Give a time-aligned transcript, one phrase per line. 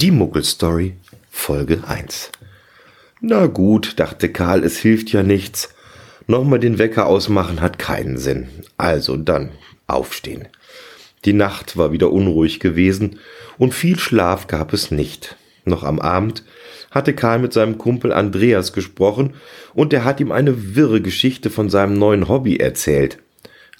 [0.00, 0.94] Die Muggelstory,
[1.28, 2.30] Folge 1.
[3.20, 5.74] Na gut, dachte Karl, es hilft ja nichts.
[6.28, 8.46] Nochmal den Wecker ausmachen hat keinen Sinn.
[8.76, 9.50] Also dann
[9.88, 10.46] aufstehen.
[11.24, 13.18] Die Nacht war wieder unruhig gewesen
[13.58, 15.34] und viel Schlaf gab es nicht.
[15.64, 16.44] Noch am Abend
[16.92, 19.34] hatte Karl mit seinem Kumpel Andreas gesprochen
[19.74, 23.18] und er hat ihm eine wirre Geschichte von seinem neuen Hobby erzählt.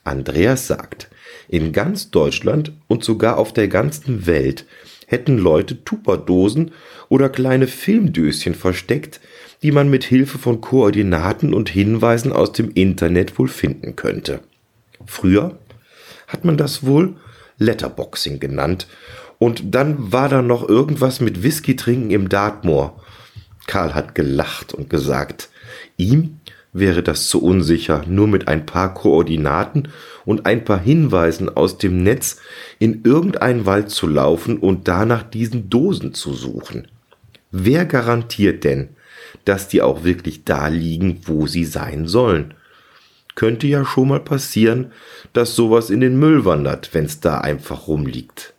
[0.02, 1.10] Andreas sagt,
[1.46, 4.64] in ganz Deutschland und sogar auf der ganzen Welt
[5.08, 6.72] hätten Leute Tupperdosen
[7.08, 9.20] oder kleine Filmdöschen versteckt,
[9.62, 14.40] die man mit Hilfe von Koordinaten und Hinweisen aus dem Internet wohl finden könnte.
[15.06, 15.58] Früher
[16.26, 17.16] hat man das wohl
[17.56, 18.86] Letterboxing genannt
[19.38, 23.02] und dann war da noch irgendwas mit Whisky trinken im Dartmoor.
[23.66, 25.48] Karl hat gelacht und gesagt,
[25.96, 26.40] ihm
[26.74, 29.88] wäre das zu unsicher, nur mit ein paar Koordinaten
[30.24, 32.40] und ein paar Hinweisen aus dem Netz
[32.78, 36.88] in irgendeinen Wald zu laufen und danach diesen Dosen zu suchen.
[37.50, 38.90] Wer garantiert denn,
[39.44, 42.54] dass die auch wirklich da liegen, wo sie sein sollen?
[43.34, 44.92] Könnte ja schon mal passieren,
[45.32, 48.54] dass sowas in den Müll wandert, wenn's da einfach rumliegt.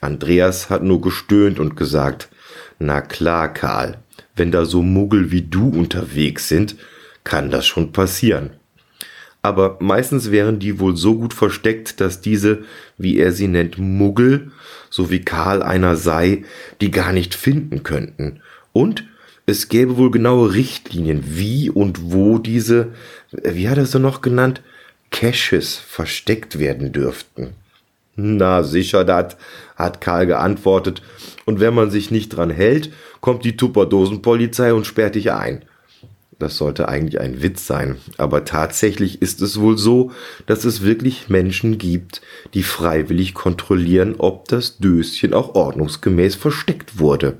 [0.00, 2.28] Andreas hat nur gestöhnt und gesagt,
[2.78, 3.98] na klar, Karl,
[4.36, 6.76] wenn da so Muggel wie du unterwegs sind,
[7.24, 8.50] kann das schon passieren.
[9.46, 12.64] Aber meistens wären die wohl so gut versteckt, dass diese,
[12.98, 14.50] wie er sie nennt, Muggel,
[14.90, 16.42] so wie Karl einer sei,
[16.80, 18.40] die gar nicht finden könnten.
[18.72, 19.04] Und
[19.46, 22.88] es gäbe wohl genaue Richtlinien, wie und wo diese,
[23.30, 24.62] wie hat er sie noch genannt,
[25.12, 27.50] Caches versteckt werden dürften.
[28.16, 29.36] Na sicher dat,
[29.76, 31.02] hat Karl geantwortet,
[31.44, 35.62] und wenn man sich nicht dran hält, kommt die Tupperdosenpolizei und sperrt dich ein.
[36.38, 40.12] Das sollte eigentlich ein Witz sein, aber tatsächlich ist es wohl so,
[40.44, 42.20] dass es wirklich Menschen gibt,
[42.52, 47.38] die freiwillig kontrollieren, ob das Döschen auch ordnungsgemäß versteckt wurde.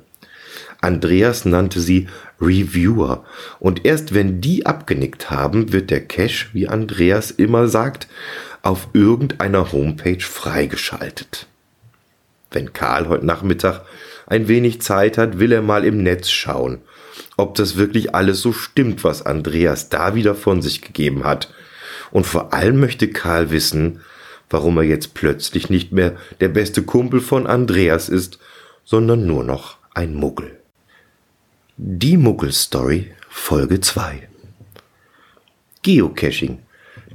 [0.80, 2.08] Andreas nannte sie
[2.40, 3.24] Reviewer,
[3.58, 8.08] und erst wenn die abgenickt haben, wird der Cache, wie Andreas immer sagt,
[8.62, 11.46] auf irgendeiner Homepage freigeschaltet.
[12.50, 13.82] Wenn Karl heute Nachmittag
[14.26, 16.78] ein wenig Zeit hat, will er mal im Netz schauen–
[17.36, 21.52] ob das wirklich alles so stimmt, was Andreas da wieder von sich gegeben hat.
[22.10, 24.00] Und vor allem möchte Karl wissen,
[24.48, 28.38] warum er jetzt plötzlich nicht mehr der beste Kumpel von Andreas ist,
[28.84, 30.58] sondern nur noch ein Muggel.
[31.76, 34.28] Die Muggel-Story Folge 2
[35.82, 36.60] Geocaching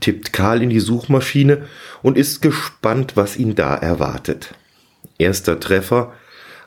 [0.01, 1.67] tippt Karl in die Suchmaschine
[2.01, 4.53] und ist gespannt, was ihn da erwartet.
[5.17, 6.13] Erster Treffer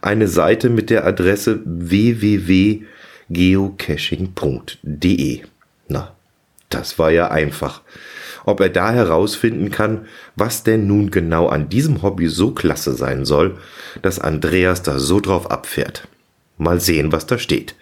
[0.00, 2.84] eine Seite mit der Adresse www
[3.31, 5.41] geocaching.de.
[5.89, 6.15] Na,
[6.71, 7.83] das war ja einfach.
[8.45, 13.25] Ob er da herausfinden kann, was denn nun genau an diesem Hobby so klasse sein
[13.25, 13.59] soll,
[14.03, 16.09] dass Andreas da so drauf abfährt.
[16.59, 17.75] Mal sehen, was da steht.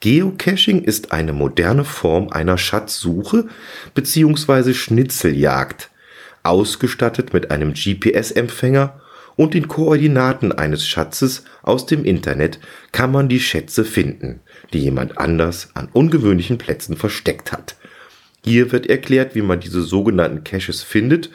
[0.00, 3.46] Geocaching ist eine moderne Form einer Schatzsuche
[3.94, 4.74] bzw.
[4.74, 5.90] Schnitzeljagd,
[6.44, 9.00] ausgestattet mit einem GPS-Empfänger
[9.34, 12.60] und den Koordinaten eines Schatzes aus dem Internet
[12.92, 14.40] kann man die Schätze finden,
[14.72, 17.76] die jemand anders an ungewöhnlichen Plätzen versteckt hat.
[18.44, 21.30] Hier wird erklärt, wie man diese sogenannten Caches findet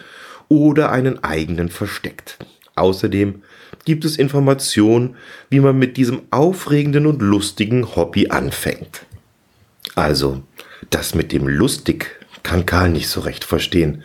[0.47, 2.37] oder einen eigenen versteckt.
[2.75, 3.43] Außerdem
[3.85, 5.15] gibt es Informationen,
[5.49, 9.05] wie man mit diesem aufregenden und lustigen Hobby anfängt.
[9.95, 10.41] Also,
[10.89, 14.03] das mit dem lustig kann Karl nicht so recht verstehen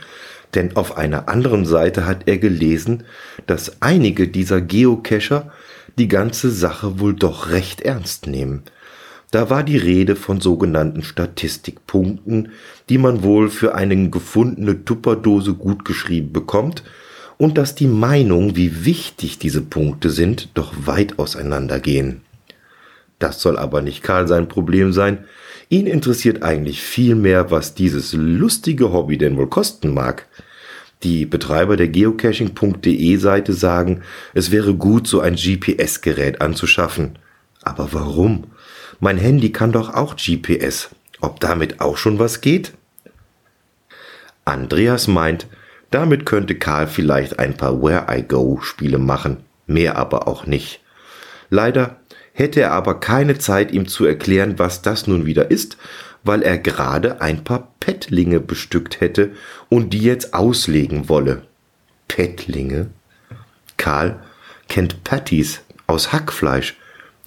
[0.54, 3.04] denn auf einer anderen Seite hat er gelesen,
[3.46, 5.52] dass einige dieser Geocacher
[5.98, 8.62] die ganze Sache wohl doch recht ernst nehmen.
[9.30, 12.52] Da war die Rede von sogenannten Statistikpunkten,
[12.88, 16.82] die man wohl für eine gefundene Tupperdose gut geschrieben bekommt,
[17.36, 22.22] und dass die Meinungen, wie wichtig diese Punkte sind, doch weit auseinandergehen.
[23.18, 25.24] Das soll aber nicht Karl sein Problem sein.
[25.68, 30.26] Ihn interessiert eigentlich viel mehr, was dieses lustige Hobby denn wohl kosten mag.
[31.04, 34.02] Die Betreiber der geocaching.de Seite sagen,
[34.34, 37.18] es wäre gut, so ein GPS-Gerät anzuschaffen.
[37.62, 38.44] Aber warum?
[39.00, 40.90] Mein Handy kann doch auch GPS.
[41.20, 42.72] Ob damit auch schon was geht?
[44.44, 45.46] Andreas meint,
[45.90, 50.80] damit könnte Karl vielleicht ein paar Where I Go Spiele machen, mehr aber auch nicht.
[51.50, 51.96] Leider
[52.32, 55.76] hätte er aber keine Zeit, ihm zu erklären, was das nun wieder ist,
[56.24, 59.32] weil er gerade ein paar Pettlinge bestückt hätte
[59.68, 61.42] und die jetzt auslegen wolle.
[62.06, 62.88] Pettlinge?
[63.76, 64.20] Karl
[64.68, 66.76] kennt Patties aus Hackfleisch.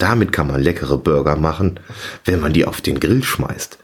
[0.01, 1.79] Damit kann man leckere Burger machen,
[2.25, 3.77] wenn man die auf den Grill schmeißt.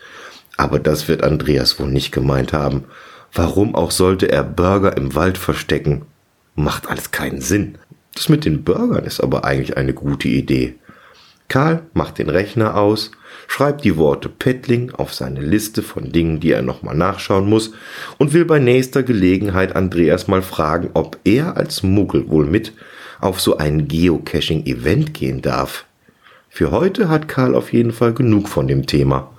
[0.58, 2.86] Aber das wird Andreas wohl nicht gemeint haben.
[3.31, 6.08] Warum auch sollte er Burger im Wald verstecken?
[6.56, 7.78] Macht alles keinen Sinn.
[8.16, 10.74] Das mit den Burgern ist aber eigentlich eine gute Idee.
[11.50, 13.12] Karl macht den Rechner aus,
[13.48, 17.74] schreibt die Worte Pettling auf seine Liste von Dingen, die er nochmal nachschauen muss
[18.18, 22.74] und will bei nächster Gelegenheit Andreas mal fragen, ob er als Muggel wohl mit
[23.20, 25.87] auf so ein Geocaching-Event gehen darf.
[26.57, 29.31] Für heute hat Karl auf jeden Fall genug von dem Thema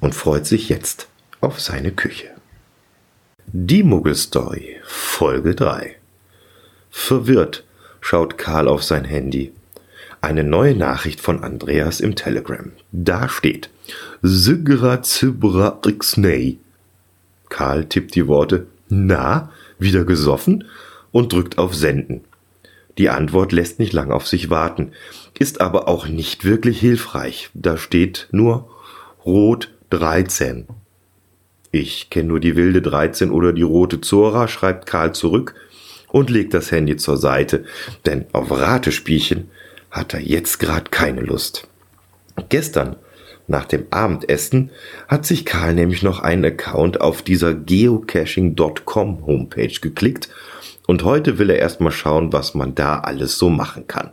[0.00, 1.06] und freut sich jetzt
[1.40, 2.26] auf seine Küche.
[3.46, 5.94] Die Muggel-Story, Folge 3.
[6.90, 7.62] Verwirrt
[8.00, 9.52] schaut Karl auf sein Handy.
[10.20, 12.72] Eine neue Nachricht von Andreas im Telegram.
[12.90, 13.70] Da steht
[14.22, 16.58] Sigra Zibra Ixney.
[17.50, 20.64] Karl tippt die Worte Na, wieder gesoffen
[21.12, 22.24] und drückt auf Senden.
[22.98, 24.92] Die Antwort lässt nicht lang auf sich warten,
[25.38, 27.50] ist aber auch nicht wirklich hilfreich.
[27.54, 28.70] Da steht nur
[29.24, 30.66] Rot 13.
[31.72, 35.56] Ich kenne nur die wilde 13 oder die rote Zora, schreibt Karl zurück
[36.12, 37.64] und legt das Handy zur Seite,
[38.06, 39.50] denn auf Ratespielchen
[39.90, 41.66] hat er jetzt gerade keine Lust.
[42.48, 42.94] Gestern,
[43.48, 44.70] nach dem Abendessen,
[45.08, 50.28] hat sich Karl nämlich noch einen Account auf dieser geocaching.com Homepage geklickt
[50.86, 54.10] und heute will er erstmal schauen, was man da alles so machen kann.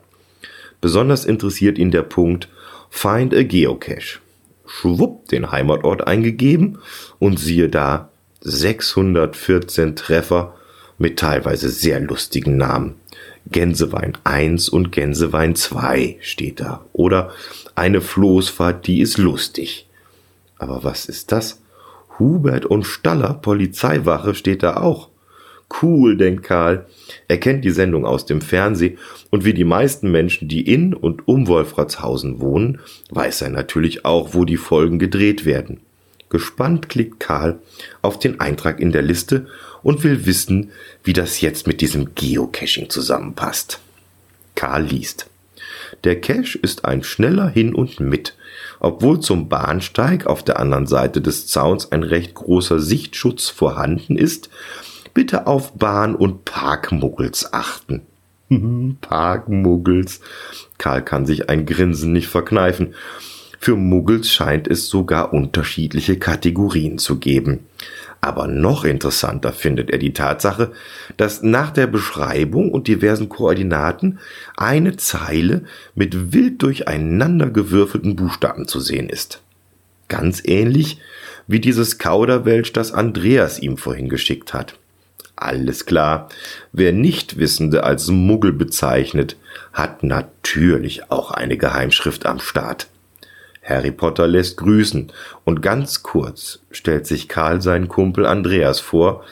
[0.79, 2.49] Besonders interessiert ihn der Punkt
[2.89, 4.19] Find a Geocache.
[4.65, 6.79] Schwupp den Heimatort eingegeben
[7.19, 8.09] und siehe da
[8.41, 10.55] 614 Treffer
[10.97, 12.95] mit teilweise sehr lustigen Namen.
[13.47, 16.85] Gänsewein 1 und Gänsewein 2 steht da.
[16.93, 17.31] Oder
[17.75, 19.87] eine Floßfahrt, die ist lustig.
[20.57, 21.59] Aber was ist das?
[22.19, 25.10] Hubert und Staller Polizeiwache steht da auch.
[25.81, 26.85] Cool, denkt Karl.
[27.27, 28.97] Er kennt die Sendung aus dem Fernsehen
[29.29, 32.79] und wie die meisten Menschen, die in und um Wolfratshausen wohnen,
[33.09, 35.79] weiß er natürlich auch, wo die Folgen gedreht werden.
[36.29, 37.59] Gespannt klickt Karl
[38.01, 39.47] auf den Eintrag in der Liste
[39.83, 40.71] und will wissen,
[41.03, 43.79] wie das jetzt mit diesem Geocaching zusammenpasst.
[44.55, 45.27] Karl liest.
[46.03, 48.35] Der Cache ist ein schneller Hin und Mit.
[48.79, 54.49] Obwohl zum Bahnsteig auf der anderen Seite des Zauns ein recht großer Sichtschutz vorhanden ist,
[55.13, 58.01] bitte auf Bahn- und Parkmuggels achten.
[59.01, 60.21] Parkmuggels.
[60.77, 62.93] Karl kann sich ein Grinsen nicht verkneifen.
[63.59, 67.59] Für Muggels scheint es sogar unterschiedliche Kategorien zu geben.
[68.19, 70.71] Aber noch interessanter findet er die Tatsache,
[71.17, 74.19] dass nach der Beschreibung und diversen Koordinaten
[74.57, 75.65] eine Zeile
[75.95, 79.41] mit wild durcheinander gewürfelten Buchstaben zu sehen ist.
[80.07, 80.99] Ganz ähnlich
[81.47, 84.77] wie dieses Kauderwelsch, das Andreas ihm vorhin geschickt hat.
[85.41, 86.29] Alles klar,
[86.71, 89.37] wer Nichtwissende als Muggel bezeichnet,
[89.73, 92.89] hat natürlich auch eine Geheimschrift am Start.
[93.63, 95.11] Harry Potter lässt grüßen
[95.43, 99.23] und ganz kurz stellt sich Karl seinen Kumpel Andreas vor,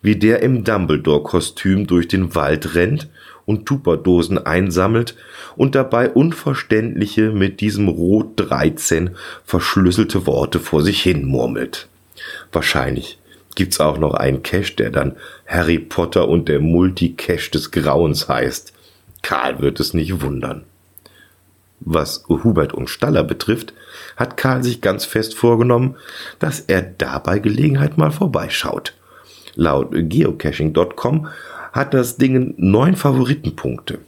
[0.00, 3.10] wie der im Dumbledore-Kostüm durch den Wald rennt
[3.44, 5.16] und Tupperdosen einsammelt
[5.54, 9.10] und dabei unverständliche mit diesem Rot 13
[9.44, 11.88] verschlüsselte Worte vor sich hin murmelt.
[12.52, 13.18] Wahrscheinlich
[13.58, 18.72] gibt's auch noch einen Cache, der dann Harry Potter und der Multicache des Grauens heißt.
[19.22, 20.62] Karl wird es nicht wundern.
[21.80, 23.74] Was Hubert und Staller betrifft,
[24.16, 25.96] hat Karl sich ganz fest vorgenommen,
[26.38, 28.94] dass er dabei Gelegenheit mal vorbeischaut.
[29.56, 31.26] Laut geocaching.com
[31.72, 33.98] hat das Ding neun Favoritenpunkte.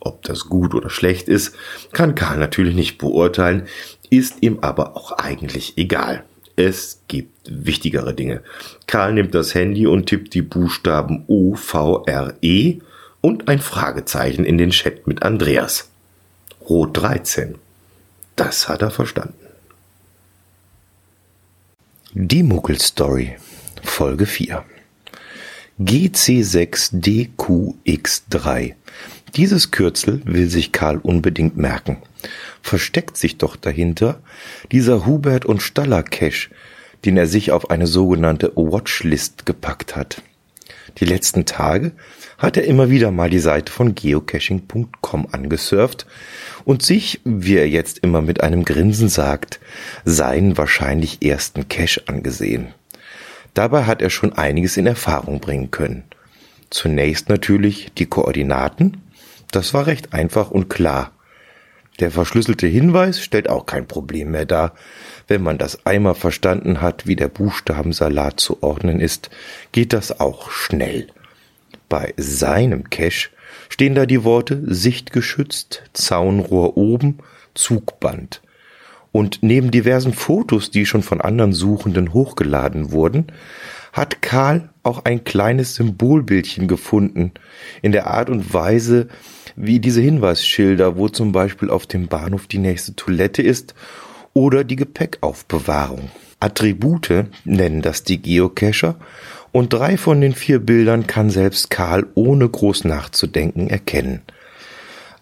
[0.00, 1.56] Ob das gut oder schlecht ist,
[1.92, 3.68] kann Karl natürlich nicht beurteilen,
[4.10, 6.24] ist ihm aber auch eigentlich egal.
[6.58, 8.42] Es gibt wichtigere Dinge.
[8.88, 12.78] Karl nimmt das Handy und tippt die Buchstaben O, V, R, E
[13.20, 15.88] und ein Fragezeichen in den Chat mit Andreas.
[16.68, 17.54] Rot 13.
[18.34, 19.36] Das hat er verstanden.
[22.12, 23.36] Die Muggel-Story,
[23.84, 24.64] Folge 4.
[25.80, 28.74] GC6DQX3.
[29.36, 31.98] Dieses Kürzel will sich Karl unbedingt merken.
[32.62, 34.20] Versteckt sich doch dahinter
[34.72, 36.50] dieser Hubert und Staller Cache,
[37.04, 40.22] den er sich auf eine sogenannte Watchlist gepackt hat.
[40.98, 41.92] Die letzten Tage
[42.38, 46.06] hat er immer wieder mal die Seite von geocaching.com angesurft
[46.64, 49.60] und sich, wie er jetzt immer mit einem Grinsen sagt,
[50.04, 52.68] seinen wahrscheinlich ersten Cache angesehen.
[53.54, 56.04] Dabei hat er schon einiges in Erfahrung bringen können.
[56.70, 58.98] Zunächst natürlich die Koordinaten.
[59.50, 61.12] Das war recht einfach und klar.
[62.00, 64.74] Der verschlüsselte Hinweis stellt auch kein Problem mehr dar.
[65.26, 69.30] Wenn man das einmal verstanden hat, wie der Buchstabensalat zu ordnen ist,
[69.72, 71.08] geht das auch schnell.
[71.88, 73.30] Bei seinem Cache
[73.68, 77.18] stehen da die Worte sichtgeschützt, Zaunrohr oben,
[77.54, 78.42] Zugband.
[79.10, 83.32] Und neben diversen Fotos, die schon von anderen Suchenden hochgeladen wurden,
[83.92, 87.32] hat Karl auch ein kleines Symbolbildchen gefunden,
[87.82, 89.08] in der Art und Weise,
[89.60, 93.74] wie diese Hinweisschilder, wo zum Beispiel auf dem Bahnhof die nächste Toilette ist
[94.32, 96.10] oder die Gepäckaufbewahrung.
[96.38, 98.94] Attribute nennen das die Geocacher
[99.50, 104.22] und drei von den vier Bildern kann selbst Karl ohne groß nachzudenken erkennen.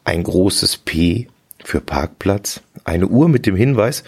[0.05, 1.29] Ein großes P
[1.65, 4.05] für Parkplatz, eine Uhr mit dem Hinweis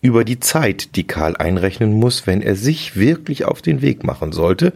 [0.00, 4.32] über die Zeit, die Karl einrechnen muss, wenn er sich wirklich auf den Weg machen
[4.32, 4.72] sollte,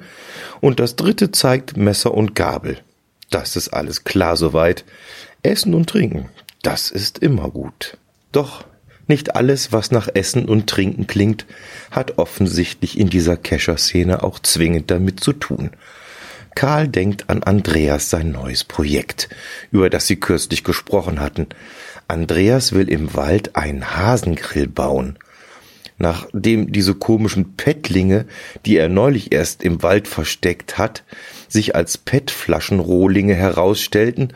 [0.60, 2.78] und das dritte zeigt Messer und Gabel.
[3.30, 4.84] Das ist alles klar soweit.
[5.42, 6.28] Essen und Trinken,
[6.62, 7.96] das ist immer gut.
[8.32, 8.64] Doch
[9.06, 11.46] nicht alles, was nach Essen und Trinken klingt,
[11.90, 15.70] hat offensichtlich in dieser Kescher-Szene auch zwingend damit zu tun.
[16.54, 19.28] Karl denkt an Andreas sein neues Projekt,
[19.70, 21.46] über das sie kürzlich gesprochen hatten.
[22.08, 25.18] Andreas will im Wald einen Hasengrill bauen.
[25.98, 28.26] Nachdem diese komischen Pettlinge,
[28.64, 31.04] die er neulich erst im Wald versteckt hat,
[31.52, 34.32] sich als Pettflaschenrohlinge herausstellten,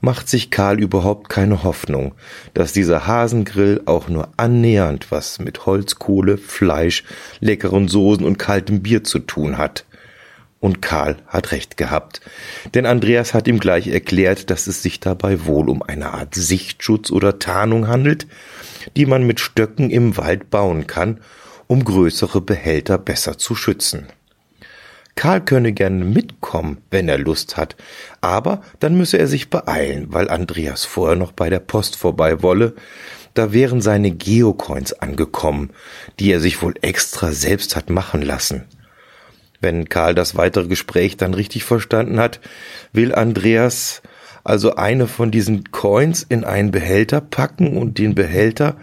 [0.00, 2.14] macht sich Karl überhaupt keine Hoffnung,
[2.54, 7.04] dass dieser Hasengrill auch nur annähernd was mit Holzkohle, Fleisch,
[7.40, 9.84] leckeren Soßen und kaltem Bier zu tun hat.
[10.60, 12.20] Und Karl hat recht gehabt,
[12.74, 17.12] denn Andreas hat ihm gleich erklärt, dass es sich dabei wohl um eine Art Sichtschutz
[17.12, 18.26] oder Tarnung handelt,
[18.96, 21.20] die man mit Stöcken im Wald bauen kann,
[21.68, 24.08] um größere Behälter besser zu schützen.
[25.18, 27.74] Karl könne gerne mitkommen, wenn er Lust hat,
[28.20, 32.76] aber dann müsse er sich beeilen, weil Andreas vorher noch bei der Post vorbei wolle.
[33.34, 35.70] Da wären seine Geocoins angekommen,
[36.20, 38.66] die er sich wohl extra selbst hat machen lassen.
[39.60, 42.38] Wenn Karl das weitere Gespräch dann richtig verstanden hat,
[42.92, 44.02] will Andreas
[44.44, 48.76] also eine von diesen Coins in einen Behälter packen und den Behälter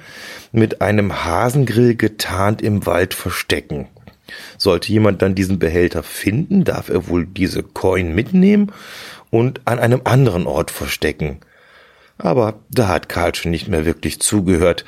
[0.51, 3.87] mit einem Hasengrill getarnt im Wald verstecken.
[4.57, 8.71] Sollte jemand dann diesen Behälter finden, darf er wohl diese Coin mitnehmen
[9.29, 11.39] und an einem anderen Ort verstecken.
[12.17, 14.85] Aber da hat Karl schon nicht mehr wirklich zugehört.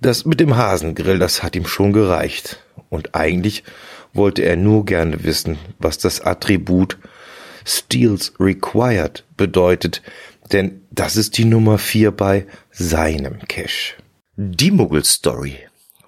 [0.00, 2.62] Das mit dem Hasengrill, das hat ihm schon gereicht.
[2.90, 3.64] Und eigentlich
[4.12, 6.98] wollte er nur gerne wissen, was das Attribut
[7.64, 10.02] Steals Required bedeutet,
[10.52, 13.94] denn das ist die Nummer vier bei seinem Cache.
[14.36, 15.58] Die Muggel Story,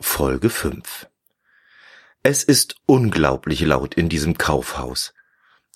[0.01, 1.10] Folge 5.
[2.23, 5.15] Es ist unglaublich laut in diesem Kaufhaus.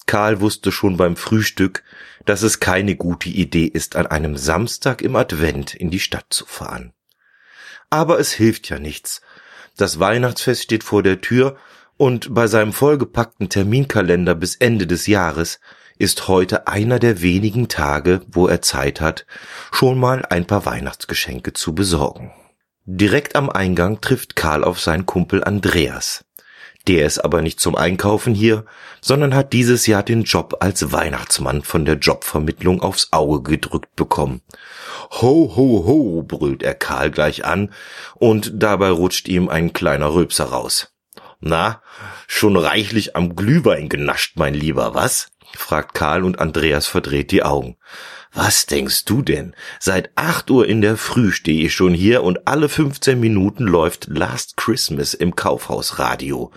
[0.06, 1.82] Karl wusste schon beim Frühstück,
[2.26, 6.44] dass es keine gute Idee ist, an einem Samstag im Advent in die Stadt zu
[6.44, 6.92] fahren.
[7.88, 9.22] Aber es hilft ja nichts.
[9.78, 11.56] Das Weihnachtsfest steht vor der Tür
[11.96, 15.60] und bei seinem vollgepackten Terminkalender bis Ende des Jahres
[15.96, 19.26] ist heute einer der wenigen Tage, wo er Zeit hat,
[19.72, 22.32] schon mal ein paar Weihnachtsgeschenke zu besorgen.
[22.84, 26.23] Direkt am Eingang trifft Karl auf seinen Kumpel Andreas.
[26.86, 28.66] Der ist aber nicht zum Einkaufen hier,
[29.00, 34.42] sondern hat dieses Jahr den Job als Weihnachtsmann von der Jobvermittlung aufs Auge gedrückt bekommen.
[35.10, 37.72] Ho, ho, ho, brüllt er Karl gleich an,
[38.16, 40.92] und dabei rutscht ihm ein kleiner Rülpser raus.
[41.40, 41.82] Na,
[42.26, 45.28] schon reichlich am Glühwein genascht, mein Lieber, was?
[45.56, 47.76] fragt Karl und Andreas verdreht die Augen.
[48.36, 49.54] Was denkst du denn?
[49.78, 54.08] Seit acht Uhr in der Früh stehe ich schon hier und alle 15 Minuten läuft
[54.08, 56.50] Last Christmas im Kaufhausradio.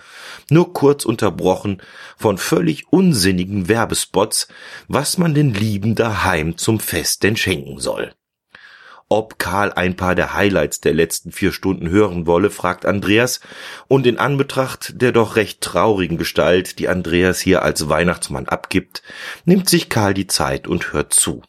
[0.50, 1.80] Nur kurz unterbrochen
[2.16, 4.48] von völlig unsinnigen Werbespots,
[4.88, 8.12] was man den Lieben daheim zum Fest denn schenken soll.
[9.08, 13.40] Ob Karl ein paar der Highlights der letzten vier Stunden hören wolle, fragt Andreas,
[13.86, 19.02] und in Anbetracht der doch recht traurigen Gestalt, die Andreas hier als Weihnachtsmann abgibt,
[19.44, 21.42] nimmt sich Karl die Zeit und hört zu.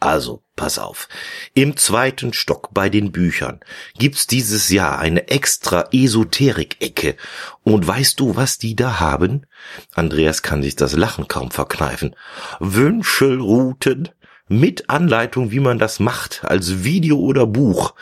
[0.00, 1.08] Also, pass auf.
[1.54, 3.58] Im zweiten Stock bei den Büchern
[3.98, 7.16] gibt's dieses Jahr eine extra Esoterik-Ecke.
[7.64, 9.46] Und weißt du, was die da haben?
[9.94, 12.14] Andreas kann sich das Lachen kaum verkneifen.
[12.60, 14.10] Wünschelrouten
[14.48, 17.94] mit Anleitung, wie man das macht, als Video oder Buch.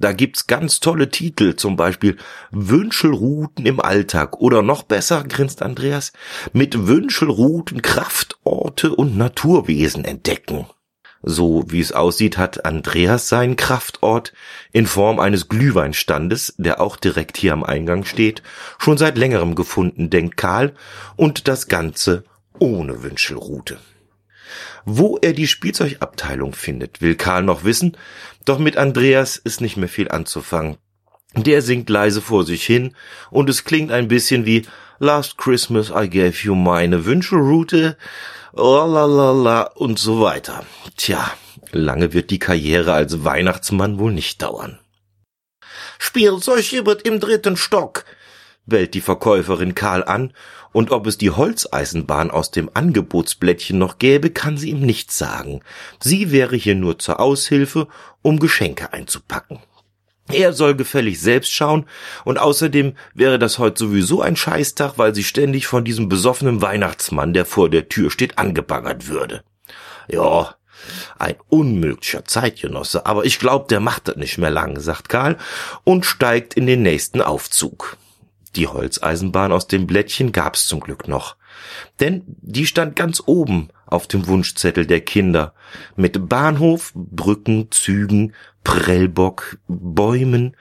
[0.00, 2.16] Da gibt's ganz tolle Titel, zum Beispiel
[2.50, 6.12] Wünschelrouten im Alltag oder noch besser, grinst Andreas,
[6.52, 10.66] mit Wünschelrouten Kraftorte und Naturwesen entdecken.
[11.22, 14.32] So wie es aussieht, hat Andreas seinen Kraftort
[14.72, 18.42] in Form eines Glühweinstandes, der auch direkt hier am Eingang steht,
[18.78, 20.74] schon seit längerem gefunden, denkt Karl,
[21.16, 22.24] und das Ganze
[22.58, 23.78] ohne Wünschelrute.
[24.84, 27.96] Wo er die Spielzeugabteilung findet, will Karl noch wissen,
[28.44, 30.78] doch mit Andreas ist nicht mehr viel anzufangen.
[31.36, 32.94] Der singt leise vor sich hin
[33.30, 34.66] und es klingt ein bisschen wie
[34.98, 37.96] Last Christmas I gave you meine Wünschelrute,
[38.52, 40.64] lalalala und so weiter.
[40.96, 41.30] Tja,
[41.72, 44.78] lange wird die Karriere als Weihnachtsmann wohl nicht dauern.
[45.98, 48.04] Spielzeug wird im dritten Stock,
[48.66, 50.32] bellt die Verkäuferin Karl an,
[50.72, 55.62] und ob es die Holzeisenbahn aus dem Angebotsblättchen noch gäbe, kann sie ihm nicht sagen.
[55.98, 57.88] Sie wäre hier nur zur Aushilfe,
[58.22, 59.60] um Geschenke einzupacken.
[60.30, 61.86] Er soll gefällig selbst schauen
[62.24, 67.32] und außerdem wäre das heute sowieso ein Scheißtag, weil sie ständig von diesem besoffenen Weihnachtsmann,
[67.32, 69.42] der vor der Tür steht, angebaggert würde.
[70.08, 70.54] Ja,
[71.18, 75.36] ein unmöglicher Zeitgenosse, aber ich glaub, der macht das nicht mehr lang, sagt Karl
[75.84, 77.96] und steigt in den nächsten Aufzug.
[78.54, 81.36] Die Holzeisenbahn aus dem Blättchen gab's zum Glück noch.
[82.00, 85.54] Denn die stand ganz oben auf dem Wunschzettel der Kinder.
[85.96, 88.34] Mit Bahnhof, Brücken, Zügen,
[88.68, 90.54] Prellbock, Bäumen,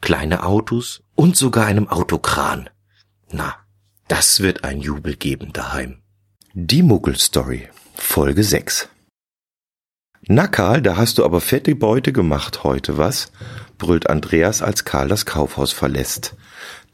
[0.00, 2.70] kleine Autos und sogar einem Autokran.
[3.30, 3.56] Na,
[4.08, 5.98] das wird ein Jubel geben daheim.
[6.54, 8.88] Die Muggelstory, Folge 6.
[10.28, 13.30] Na Karl, da hast du aber fette Beute gemacht heute, was?
[13.76, 16.34] brüllt Andreas, als Karl das Kaufhaus verlässt.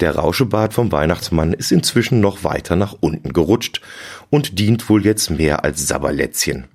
[0.00, 3.80] Der Rauschebart vom Weihnachtsmann ist inzwischen noch weiter nach unten gerutscht
[4.28, 6.66] und dient wohl jetzt mehr als Sabberlätzchen.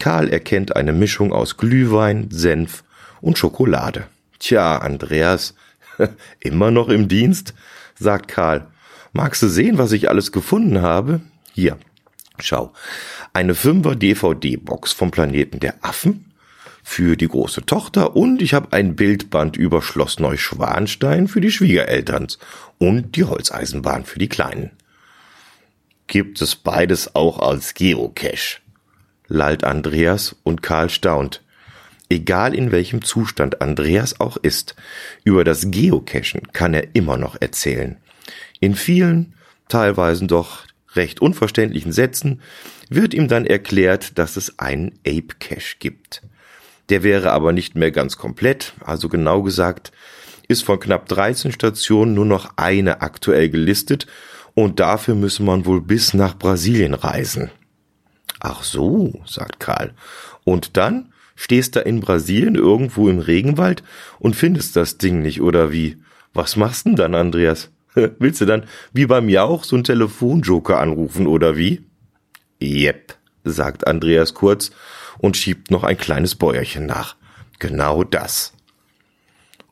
[0.00, 2.82] Karl erkennt eine Mischung aus Glühwein, Senf
[3.22, 4.06] und Schokolade.
[4.38, 5.54] Tja, Andreas,
[6.40, 7.54] immer noch im Dienst?
[7.98, 8.66] sagt Karl.
[9.14, 11.22] Magst du sehen, was ich alles gefunden habe?
[11.54, 11.78] Hier,
[12.38, 12.74] schau.
[13.32, 16.32] Eine Fünfer DVD-Box vom Planeten der Affen,
[16.82, 22.26] für die große Tochter und ich habe ein Bildband über Schloss Neuschwanstein für die Schwiegereltern
[22.78, 24.72] und die Holzeisenbahn für die Kleinen.
[26.08, 28.58] Gibt es beides auch als Geocache?
[29.28, 31.42] lallt Andreas und Karl staunt.
[32.12, 34.76] Egal in welchem Zustand Andreas auch ist,
[35.24, 37.96] über das Geocachen kann er immer noch erzählen.
[38.60, 39.32] In vielen,
[39.68, 42.42] teilweise doch recht unverständlichen Sätzen
[42.90, 46.20] wird ihm dann erklärt, dass es einen Ape Cache gibt.
[46.90, 49.90] Der wäre aber nicht mehr ganz komplett, also genau gesagt
[50.48, 54.06] ist von knapp 13 Stationen nur noch eine aktuell gelistet
[54.52, 57.50] und dafür müsse man wohl bis nach Brasilien reisen.
[58.38, 59.94] Ach so, sagt Karl.
[60.44, 61.11] Und dann
[61.42, 63.82] stehst da in Brasilien irgendwo im Regenwald
[64.20, 66.00] und findest das Ding nicht, oder wie?
[66.32, 67.70] Was machst denn dann, Andreas?
[67.94, 71.82] Willst du dann wie beim Jauch so einen Telefonjoker anrufen, oder wie?
[72.60, 74.70] Jep, sagt Andreas kurz
[75.18, 77.16] und schiebt noch ein kleines Bäuerchen nach.
[77.58, 78.52] Genau das.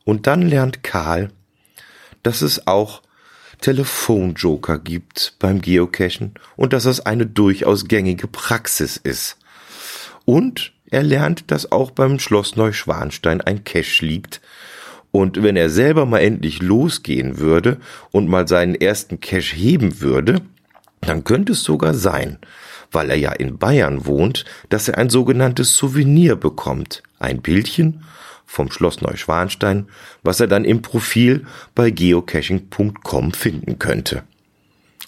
[0.03, 1.31] Und dann lernt Karl,
[2.25, 3.01] dass es auch
[3.61, 9.37] Telefonjoker gibt beim Geocachen und dass es eine durchaus gängige Praxis ist.
[10.25, 14.40] Und er lernt, dass auch beim Schloss Neuschwanstein ein Cache liegt.
[15.12, 17.79] Und wenn er selber mal endlich losgehen würde
[18.12, 20.40] und mal seinen ersten Cache heben würde,
[21.00, 22.38] dann könnte es sogar sein,
[22.92, 27.03] weil er ja in Bayern wohnt, dass er ein sogenanntes Souvenir bekommt.
[27.18, 28.05] Ein Bildchen
[28.46, 29.88] vom Schloss Neuschwanstein,
[30.22, 34.24] was er dann im Profil bei geocaching.com finden könnte.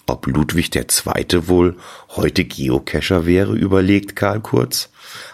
[0.05, 1.47] Ob Ludwig II.
[1.47, 1.77] wohl
[2.09, 4.91] heute Geocacher wäre, überlegt Karl Kurz.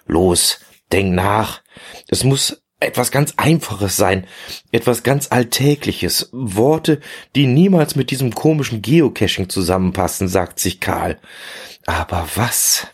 [0.09, 0.61] Los,
[0.93, 1.61] Denk nach.
[2.09, 4.27] Es muss etwas ganz Einfaches sein,
[4.73, 7.01] etwas ganz Alltägliches, Worte,
[7.35, 11.19] die niemals mit diesem komischen Geocaching zusammenpassen, sagt sich Karl.
[11.87, 12.87] Aber was?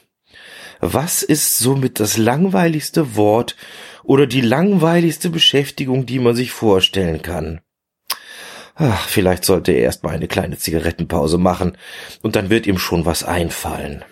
[0.81, 3.57] Was ist somit das langweiligste Wort
[4.03, 7.61] oder die langweiligste Beschäftigung, die man sich vorstellen kann?
[8.75, 11.79] Ach, vielleicht sollte er erst mal eine kleine Zigarettenpause machen,
[12.23, 14.05] und dann wird ihm schon was einfallen.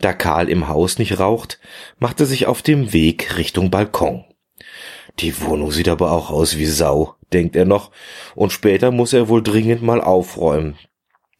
[0.00, 1.60] Da Karl im Haus nicht raucht,
[1.98, 4.24] macht er sich auf dem Weg Richtung Balkon.
[5.20, 7.92] Die Wohnung sieht aber auch aus wie Sau, denkt er noch,
[8.34, 10.76] und später muss er wohl dringend mal aufräumen.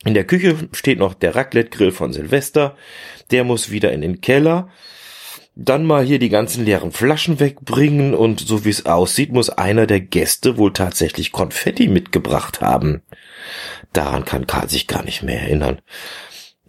[0.05, 2.77] In der Küche steht noch der Raclette-Grill von Silvester,
[3.31, 4.69] der muss wieder in den Keller,
[5.57, 9.87] dann mal hier die ganzen leeren Flaschen wegbringen und so wie es aussieht, muss einer
[9.87, 13.03] der Gäste wohl tatsächlich Konfetti mitgebracht haben.
[13.93, 15.81] Daran kann Karl sich gar nicht mehr erinnern.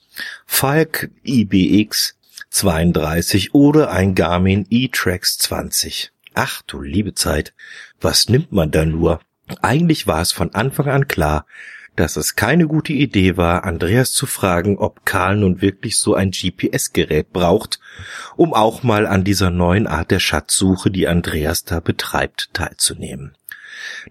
[0.45, 2.17] Falk IBX
[2.49, 6.13] 32 oder ein Garmin E-Trax 20.
[6.33, 7.53] Ach du liebe Zeit,
[7.99, 9.19] was nimmt man da nur?
[9.61, 11.45] Eigentlich war es von Anfang an klar,
[11.95, 16.31] dass es keine gute Idee war, Andreas zu fragen, ob Karl nun wirklich so ein
[16.31, 17.79] GPS-Gerät braucht,
[18.35, 23.35] um auch mal an dieser neuen Art der Schatzsuche, die Andreas da betreibt, teilzunehmen.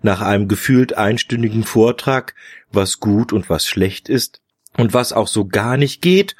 [0.02, 2.34] Nach einem gefühlt einstündigen Vortrag,
[2.70, 4.40] was gut und was schlecht ist
[4.76, 6.36] und was auch so gar nicht geht,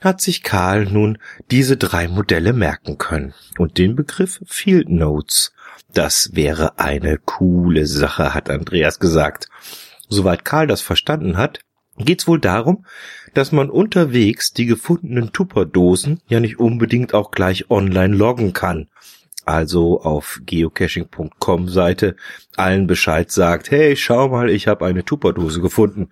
[0.00, 1.18] hat sich Karl nun
[1.50, 5.52] diese drei Modelle merken können und den Begriff Field Notes.
[5.92, 9.48] Das wäre eine coole Sache, hat Andreas gesagt.
[10.08, 11.60] Soweit Karl das verstanden hat,
[11.98, 12.84] geht's wohl darum,
[13.34, 18.88] dass man unterwegs die gefundenen Tupperdosen ja nicht unbedingt auch gleich online loggen kann.
[19.44, 22.16] Also auf geocaching.com Seite
[22.56, 26.08] allen Bescheid sagt, hey, schau mal, ich habe eine Tupperdose gefunden.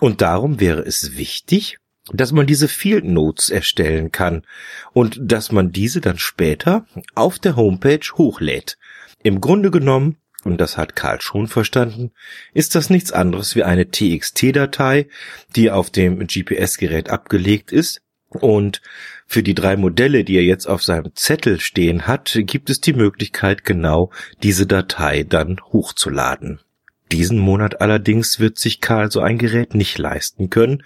[0.00, 1.78] Und darum wäre es wichtig,
[2.12, 4.42] dass man diese Field Notes erstellen kann
[4.92, 8.76] und dass man diese dann später auf der Homepage hochlädt.
[9.22, 12.12] Im Grunde genommen und das hat Karl schon verstanden,
[12.52, 15.08] ist das nichts anderes wie eine TXT-Datei,
[15.56, 18.00] die auf dem GPS-Gerät abgelegt ist.
[18.28, 18.82] Und
[19.26, 22.92] für die drei Modelle, die er jetzt auf seinem Zettel stehen hat, gibt es die
[22.92, 24.10] Möglichkeit, genau
[24.42, 26.60] diese Datei dann hochzuladen.
[27.12, 30.82] Diesen Monat allerdings wird sich Karl so ein Gerät nicht leisten können,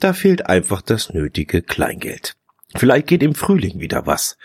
[0.00, 2.36] da fehlt einfach das nötige Kleingeld.
[2.74, 4.36] Vielleicht geht im Frühling wieder was.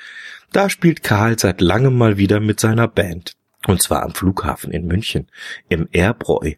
[0.52, 3.36] Da spielt Karl seit langem mal wieder mit seiner Band.
[3.68, 5.28] Und zwar am Flughafen in München,
[5.70, 6.54] im Airbräu.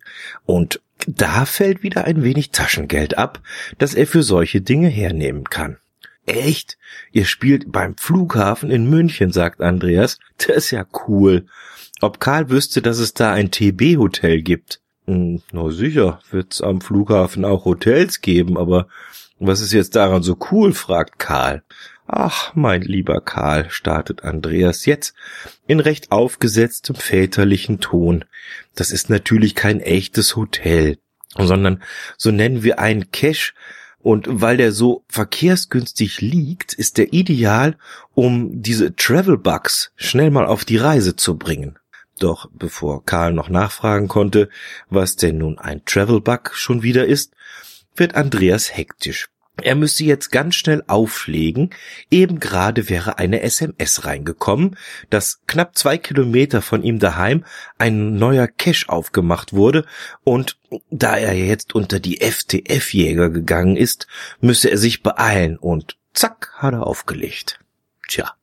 [0.45, 3.41] Und da fällt wieder ein wenig Taschengeld ab,
[3.77, 5.77] das er für solche Dinge hernehmen kann.
[6.25, 6.77] Echt?
[7.11, 10.17] Ihr spielt beim Flughafen in München, sagt Andreas.
[10.37, 11.45] Das ist ja cool.
[12.01, 14.81] Ob Karl wüsste, dass es da ein TB-Hotel gibt?
[15.05, 18.87] Hm, na sicher, wird's am Flughafen auch Hotels geben, aber
[19.37, 20.73] was ist jetzt daran so cool?
[20.73, 21.63] fragt Karl.
[22.07, 25.15] Ach, mein lieber Karl, startet Andreas jetzt
[25.65, 28.25] in recht aufgesetztem väterlichen Ton.
[28.75, 30.99] Das ist natürlich kein echtes Hotel,
[31.35, 31.81] sondern
[32.17, 33.53] so nennen wir einen Cache,
[34.05, 37.75] und weil der so verkehrsgünstig liegt, ist der ideal,
[38.13, 41.79] um diese Travel Bugs schnell mal auf die Reise zu bringen.
[42.19, 44.49] Doch bevor Karl noch nachfragen konnte,
[44.91, 47.33] was denn nun ein Travel-Bug schon wieder ist,
[47.95, 49.27] wird Andreas hektisch.
[49.61, 51.69] Er müsste jetzt ganz schnell auflegen.
[52.11, 54.77] Eben gerade wäre eine SMS reingekommen,
[55.09, 57.45] dass knapp zwei Kilometer von ihm daheim
[57.77, 59.85] ein neuer Cache aufgemacht wurde
[60.23, 60.57] und
[60.89, 64.07] da er jetzt unter die FTF-Jäger gegangen ist,
[64.41, 67.59] müsse er sich beeilen und zack hat er aufgelegt.
[68.07, 68.33] Tja.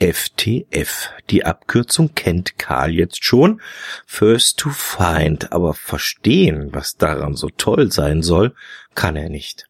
[0.00, 1.10] FTF.
[1.30, 3.60] Die Abkürzung kennt Karl jetzt schon.
[4.04, 5.52] First to find.
[5.52, 8.54] Aber verstehen, was daran so toll sein soll,
[8.94, 9.68] kann er nicht.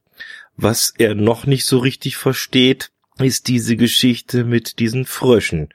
[0.56, 5.68] Was er noch nicht so richtig versteht, ist diese Geschichte mit diesen Fröschen,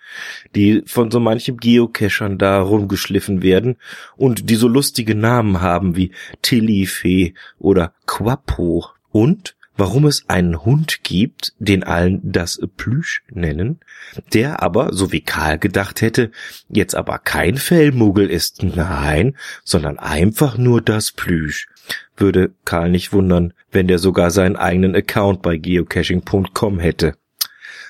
[0.55, 3.77] die von so manchem Geocachern da rumgeschliffen werden
[4.17, 6.11] und die so lustige Namen haben wie
[6.41, 13.79] Tillifee oder Quapo und warum es einen Hund gibt, den allen das Plüsch nennen,
[14.33, 16.31] der aber, so wie Karl gedacht hätte,
[16.67, 21.67] jetzt aber kein Fellmuggel ist, nein, sondern einfach nur das Plüsch.
[22.15, 27.15] Würde Karl nicht wundern, wenn der sogar seinen eigenen Account bei geocaching.com hätte.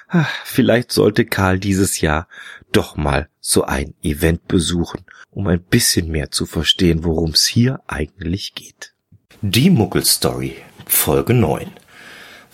[0.08, 2.28] Ach, vielleicht sollte Karl dieses Jahr
[2.72, 7.82] doch mal so ein Event besuchen, um ein bisschen mehr zu verstehen, worum es hier
[7.88, 8.94] eigentlich geht.
[9.42, 11.68] Die Muggelstory Folge 9.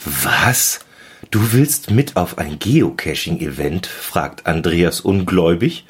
[0.03, 0.81] Was?
[1.31, 3.88] Du willst mit auf ein Geocaching-Event?
[3.88, 5.86] fragt Andreas ungläubig.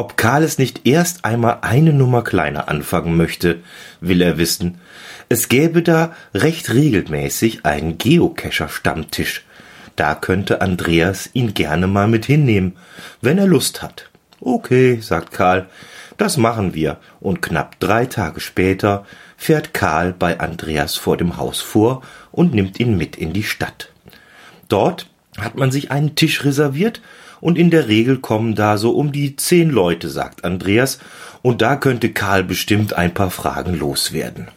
[0.00, 3.58] Ob Karl es nicht erst einmal eine Nummer kleiner anfangen möchte,
[4.00, 4.80] will er wissen.
[5.28, 9.44] Es gäbe da recht regelmäßig einen Geocacher-Stammtisch.
[9.96, 12.78] Da könnte Andreas ihn gerne mal mit hinnehmen,
[13.20, 14.08] wenn er Lust hat.
[14.40, 15.68] Okay, sagt Karl,
[16.16, 16.96] das machen wir.
[17.20, 19.04] Und knapp drei Tage später
[19.36, 22.00] fährt Karl bei Andreas vor dem Haus vor
[22.32, 23.92] und nimmt ihn mit in die Stadt.
[24.66, 27.02] Dort hat man sich einen Tisch reserviert
[27.40, 30.98] und in der Regel kommen da so um die zehn Leute, sagt Andreas,
[31.42, 34.48] und da könnte Karl bestimmt ein paar Fragen loswerden.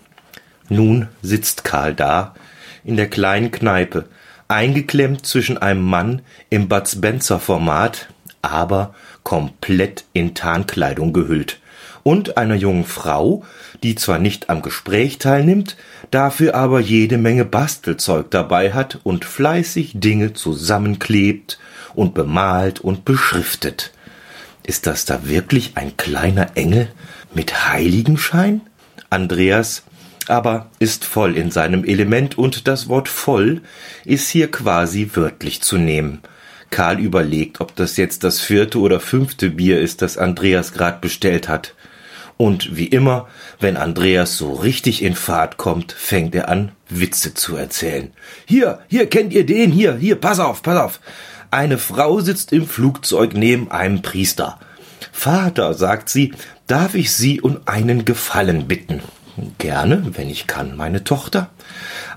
[0.70, 2.36] Nun sitzt Karl da,
[2.84, 4.06] in der kleinen Kneipe,
[4.48, 8.08] eingeklemmt zwischen einem Mann im Bud Spencer Format,
[8.42, 8.94] aber
[9.24, 11.60] komplett in Tarnkleidung gehüllt,
[12.04, 13.46] und einer jungen Frau,
[13.82, 15.78] die zwar nicht am Gespräch teilnimmt,
[16.12, 21.60] dafür aber jede Menge Bastelzeug dabei hat und fleißig Dinge zusammenklebt
[21.96, 23.92] und bemalt und beschriftet.
[24.64, 26.90] Ist das da wirklich ein kleiner Engel
[27.34, 28.62] mit Heiligenschein?
[29.10, 29.84] Andreas
[30.28, 33.62] aber ist voll in seinem Element und das Wort voll
[34.06, 36.22] ist hier quasi wörtlich zu nehmen.
[36.70, 41.48] Karl überlegt, ob das jetzt das vierte oder fünfte Bier ist, das Andreas grad bestellt
[41.48, 41.76] hat.
[42.36, 43.28] Und wie immer,
[43.60, 48.12] wenn Andreas so richtig in Fahrt kommt, fängt er an, Witze zu erzählen.
[48.46, 49.72] Hier, hier, kennt ihr den?
[49.72, 51.00] Hier, hier, pass auf, pass auf.
[51.54, 54.58] Eine Frau sitzt im Flugzeug neben einem Priester.
[55.12, 56.34] Vater, sagt sie,
[56.66, 59.02] darf ich Sie um einen Gefallen bitten?
[59.60, 61.52] Gerne, wenn ich kann, meine Tochter.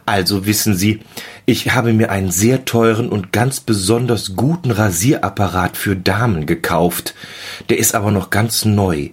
[0.06, 1.00] Also wissen Sie,
[1.44, 7.14] ich habe mir einen sehr teuren und ganz besonders guten Rasierapparat für Damen gekauft.
[7.68, 9.10] Der ist aber noch ganz neu.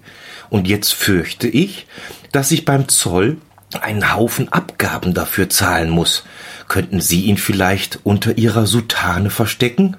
[0.50, 1.86] Und jetzt fürchte ich,
[2.32, 3.36] dass ich beim Zoll
[3.82, 6.24] einen Haufen Abgaben dafür zahlen muss.
[6.70, 9.98] Könnten Sie ihn vielleicht unter Ihrer Soutane verstecken?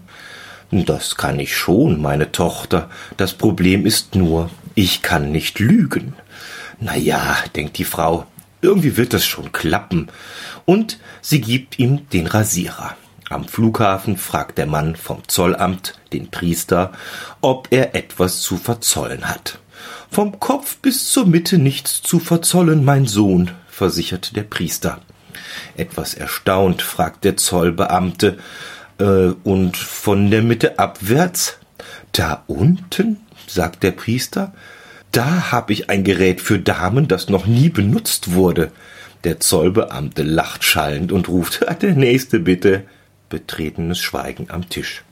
[0.83, 2.91] Das kann ich schon, meine Tochter.
[3.17, 6.15] Das Problem ist nur, ich kann nicht lügen.
[6.81, 8.27] Na ja, denkt die Frau,
[8.61, 10.09] irgendwie wird das schon klappen.
[10.65, 12.97] Und sie gibt ihm den Rasierer.
[13.31, 16.93] Am Flughafen fragt der Mann vom Zollamt den Priester,
[17.41, 19.61] ob er etwas zu verzollen hat.
[20.11, 25.01] Vom Kopf bis zur Mitte nichts zu verzollen, mein Sohn, versichert der Priester.
[25.77, 28.39] Etwas erstaunt fragt der Zollbeamte,
[28.99, 31.59] äh, und von der Mitte abwärts?
[32.13, 33.19] Da unten?
[33.47, 34.53] sagt der Priester.
[35.13, 38.73] Da hab ich ein Gerät für Damen, das noch nie benutzt wurde.
[39.23, 42.85] Der Zollbeamte lacht schallend und ruft, der nächste bitte.
[43.29, 45.03] Betretenes Schweigen am Tisch.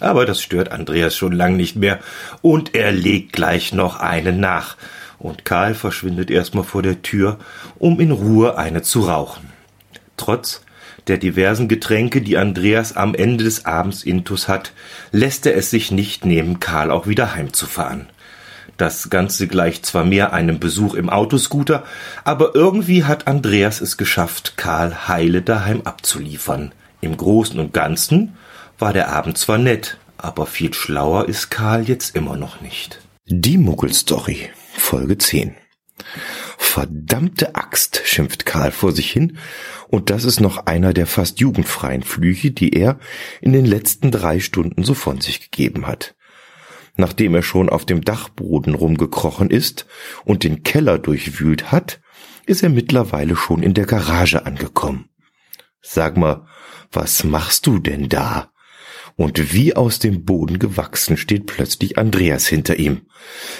[0.00, 1.98] Aber das stört Andreas schon lang nicht mehr,
[2.40, 4.76] und er legt gleich noch einen nach,
[5.18, 7.38] und Karl verschwindet erstmal vor der Tür,
[7.78, 9.48] um in Ruhe eine zu rauchen.
[10.16, 10.62] Trotz
[11.08, 14.72] der diversen Getränke, die Andreas am Ende des Abends intus hat,
[15.10, 18.06] lässt er es sich nicht nehmen, Karl auch wieder heimzufahren.
[18.76, 21.82] Das Ganze gleicht zwar mehr einem Besuch im Autoscooter,
[22.22, 26.72] aber irgendwie hat Andreas es geschafft, Karl heile daheim abzuliefern.
[27.00, 28.36] Im Großen und Ganzen
[28.78, 33.00] war der Abend zwar nett, aber viel schlauer ist Karl jetzt immer noch nicht.
[33.26, 35.54] Die Muggelstory, Folge 10.
[36.60, 39.38] Verdammte Axt, schimpft Karl vor sich hin,
[39.88, 42.98] und das ist noch einer der fast jugendfreien Flüche, die er
[43.40, 46.14] in den letzten drei Stunden so von sich gegeben hat.
[46.98, 49.86] nachdem er schon auf dem Dachboden rumgekrochen ist
[50.24, 52.00] und den Keller durchwühlt hat,
[52.44, 55.08] ist er mittlerweile schon in der Garage angekommen.
[55.80, 56.46] Sag mal,
[56.90, 58.50] was machst du denn da?
[59.18, 63.00] Und wie aus dem Boden gewachsen steht plötzlich Andreas hinter ihm.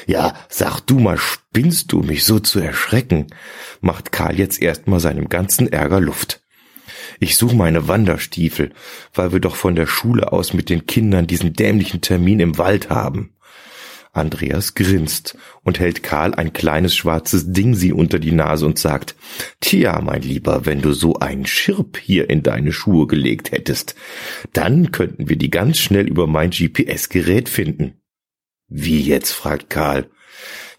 [0.06, 3.26] Ja, sag du mal, spinnst du mich so zu erschrecken?
[3.80, 6.42] Macht Karl jetzt erstmal seinem ganzen Ärger Luft.
[7.18, 8.70] Ich suche meine Wanderstiefel,
[9.12, 12.88] weil wir doch von der Schule aus mit den Kindern diesen dämlichen Termin im Wald
[12.88, 13.34] haben.
[14.12, 19.14] Andreas grinst und hält Karl ein kleines schwarzes Ding sie unter die Nase und sagt,
[19.60, 23.94] Tja, mein Lieber, wenn du so einen Schirp hier in deine Schuhe gelegt hättest,
[24.52, 28.00] dann könnten wir die ganz schnell über mein GPS-Gerät finden.
[28.68, 29.32] Wie jetzt?
[29.32, 30.10] fragt Karl.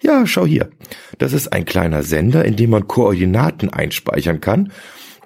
[0.01, 0.69] Ja, schau hier.
[1.17, 4.71] Das ist ein kleiner Sender, in dem man Koordinaten einspeichern kann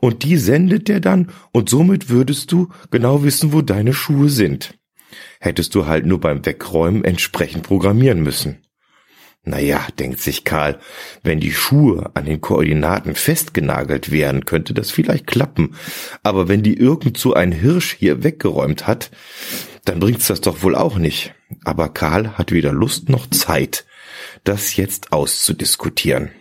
[0.03, 4.77] und die sendet der dann und somit würdest du genau wissen, wo deine Schuhe sind.
[5.43, 8.59] Hättest du halt nur beim Wegräumen entsprechend programmieren müssen.
[9.43, 10.79] Naja, denkt sich Karl,
[11.21, 15.75] wenn die Schuhe an den Koordinaten festgenagelt wären, könnte das vielleicht klappen.
[16.23, 19.11] Aber wenn die irgend so ein Hirsch hier weggeräumt hat,
[19.83, 21.35] dann bringt's das doch wohl auch nicht.
[21.65, 23.85] Aber Karl hat weder Lust noch Zeit,
[24.45, 26.31] das jetzt auszudiskutieren.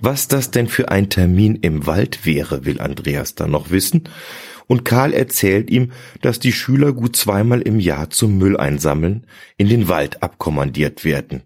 [0.00, 4.04] Was das denn für ein Termin im Wald wäre, will Andreas dann noch wissen,
[4.66, 9.68] und Karl erzählt ihm, dass die Schüler gut zweimal im Jahr zum Müll einsammeln in
[9.68, 11.42] den Wald abkommandiert werden.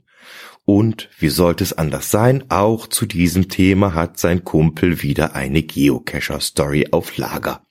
[0.64, 5.62] Und, wie sollte es anders sein, auch zu diesem Thema hat sein Kumpel wieder eine
[5.62, 7.62] Geocacher-Story auf Lager.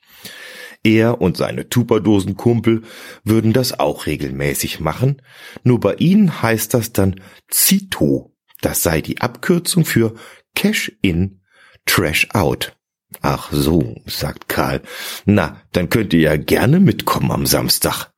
[0.84, 2.82] Er und seine Tuperdosen-Kumpel
[3.24, 5.22] würden das auch regelmäßig machen,
[5.64, 8.34] nur bei ihnen heißt das dann Zito.
[8.62, 10.16] Das sei die Abkürzung für
[10.56, 11.42] Cash in,
[11.86, 12.76] Trash out.
[13.22, 14.82] Ach so, sagt Karl.
[15.26, 18.12] Na, dann könnt ihr ja gerne mitkommen am Samstag.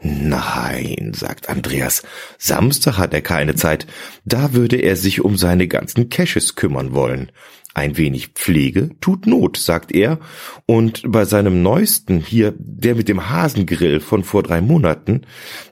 [0.00, 2.02] Nein, sagt Andreas.
[2.38, 3.86] Samstag hat er keine Zeit.
[4.24, 7.32] Da würde er sich um seine ganzen Caches kümmern wollen.
[7.78, 10.18] Ein wenig Pflege tut Not, sagt er.
[10.66, 15.22] Und bei seinem neuesten hier, der mit dem Hasengrill von vor drei Monaten,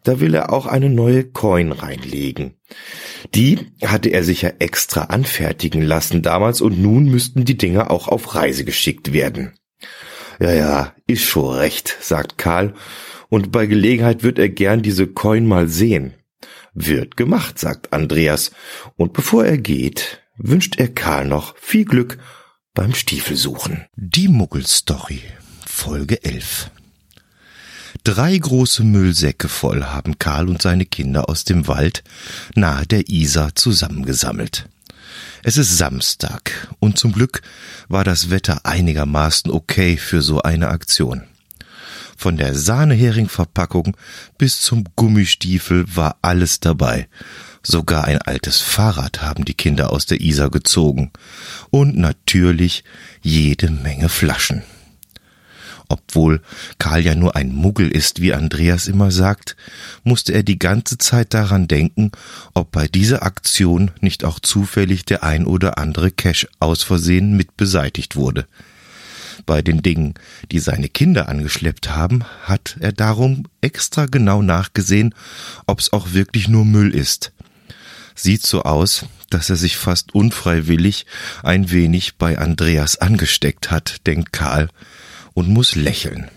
[0.04, 2.54] da will er auch eine neue Coin reinlegen.
[3.34, 8.06] Die hatte er sich ja extra anfertigen lassen damals und nun müssten die Dinger auch
[8.06, 9.58] auf Reise geschickt werden.
[10.38, 12.74] Ja, ja, ist schon recht, sagt Karl,
[13.30, 16.14] und bei Gelegenheit wird er gern diese Coin mal sehen.
[16.72, 18.52] Wird gemacht, sagt Andreas,
[18.94, 22.18] und bevor er geht, wünscht er Karl noch viel Glück
[22.74, 23.86] beim Stiefelsuchen.
[23.96, 25.22] Die Muggelstory,
[25.66, 26.70] Folge 11
[28.04, 32.04] Drei große Müllsäcke voll haben Karl und seine Kinder aus dem Wald
[32.54, 34.68] nahe der Isar zusammengesammelt.
[35.42, 37.42] Es ist Samstag und zum Glück
[37.88, 41.22] war das Wetter einigermaßen okay für so eine Aktion.
[42.16, 43.96] Von der Sahnehering-Verpackung
[44.38, 47.08] bis zum Gummistiefel war alles dabei.
[47.68, 51.10] Sogar ein altes Fahrrad haben die Kinder aus der Isar gezogen.
[51.70, 52.84] Und natürlich
[53.22, 54.62] jede Menge Flaschen.
[55.88, 56.42] Obwohl
[56.78, 59.56] Karl ja nur ein Muggel ist, wie Andreas immer sagt,
[60.04, 62.12] musste er die ganze Zeit daran denken,
[62.54, 67.56] ob bei dieser Aktion nicht auch zufällig der ein oder andere Cash aus Versehen mit
[67.56, 68.46] beseitigt wurde.
[69.44, 70.14] Bei den Dingen,
[70.52, 75.16] die seine Kinder angeschleppt haben, hat er darum extra genau nachgesehen,
[75.66, 77.32] ob's auch wirklich nur Müll ist.
[78.16, 81.06] Sieht so aus, dass er sich fast unfreiwillig
[81.42, 84.70] ein wenig bei Andreas angesteckt hat, denkt Karl,
[85.34, 86.30] und muss lächeln.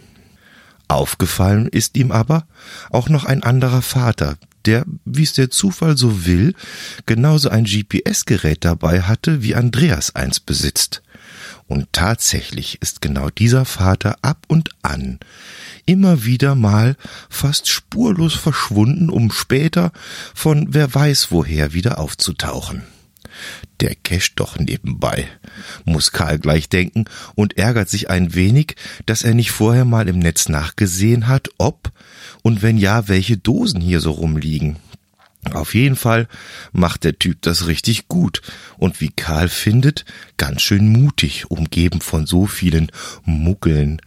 [0.89, 2.45] Aufgefallen ist ihm aber
[2.89, 6.53] auch noch ein anderer Vater, der, wie es der Zufall so will,
[7.05, 11.01] genauso ein GPS-Gerät dabei hatte, wie Andreas eins besitzt.
[11.69, 15.19] Und tatsächlich ist genau dieser Vater ab und an
[15.85, 16.95] immer wieder mal
[17.29, 19.91] fast spurlos verschwunden, um später
[20.33, 22.83] von wer weiß woher wieder aufzutauchen.
[23.79, 25.27] Der Cash doch nebenbei,
[25.85, 27.05] muss Karl gleich denken
[27.35, 31.91] und ärgert sich ein wenig, dass er nicht vorher mal im Netz nachgesehen hat, ob
[32.41, 34.77] und wenn ja, welche Dosen hier so rumliegen.
[35.53, 36.27] Auf jeden Fall
[36.71, 38.41] macht der Typ das richtig gut
[38.77, 40.05] und wie Karl findet,
[40.37, 42.91] ganz schön mutig, umgeben von so vielen
[43.23, 44.01] Muggeln.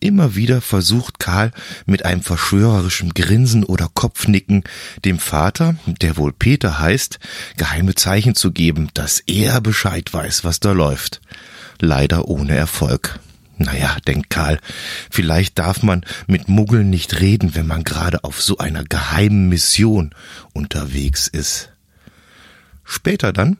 [0.00, 1.50] Immer wieder versucht Karl
[1.86, 4.64] mit einem verschwörerischen Grinsen oder Kopfnicken
[5.04, 7.18] dem Vater, der wohl Peter heißt,
[7.56, 11.20] geheime Zeichen zu geben, dass er Bescheid weiß, was da läuft.
[11.78, 13.18] Leider ohne Erfolg.
[13.56, 14.58] Naja, denkt Karl,
[15.10, 20.14] vielleicht darf man mit Muggeln nicht reden, wenn man gerade auf so einer geheimen Mission
[20.52, 21.70] unterwegs ist.
[22.84, 23.56] Später dann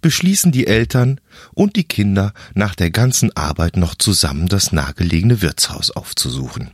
[0.00, 1.20] beschließen die Eltern
[1.54, 6.70] und die Kinder nach der ganzen Arbeit noch zusammen das nahegelegene Wirtshaus aufzusuchen.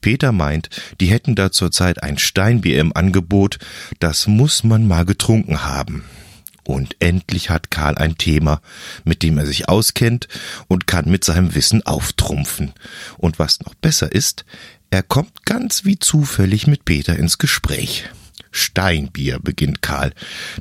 [0.00, 0.68] Peter meint,
[1.00, 3.58] die hätten da zurzeit ein Steinbier im Angebot,
[4.00, 6.04] das muss man mal getrunken haben.
[6.64, 8.60] Und endlich hat Karl ein Thema,
[9.04, 10.28] mit dem er sich auskennt
[10.66, 12.72] und kann mit seinem Wissen auftrumpfen.
[13.18, 14.44] Und was noch besser ist,
[14.90, 18.04] er kommt ganz wie zufällig mit Peter ins Gespräch.
[18.56, 20.12] Steinbier, beginnt Karl.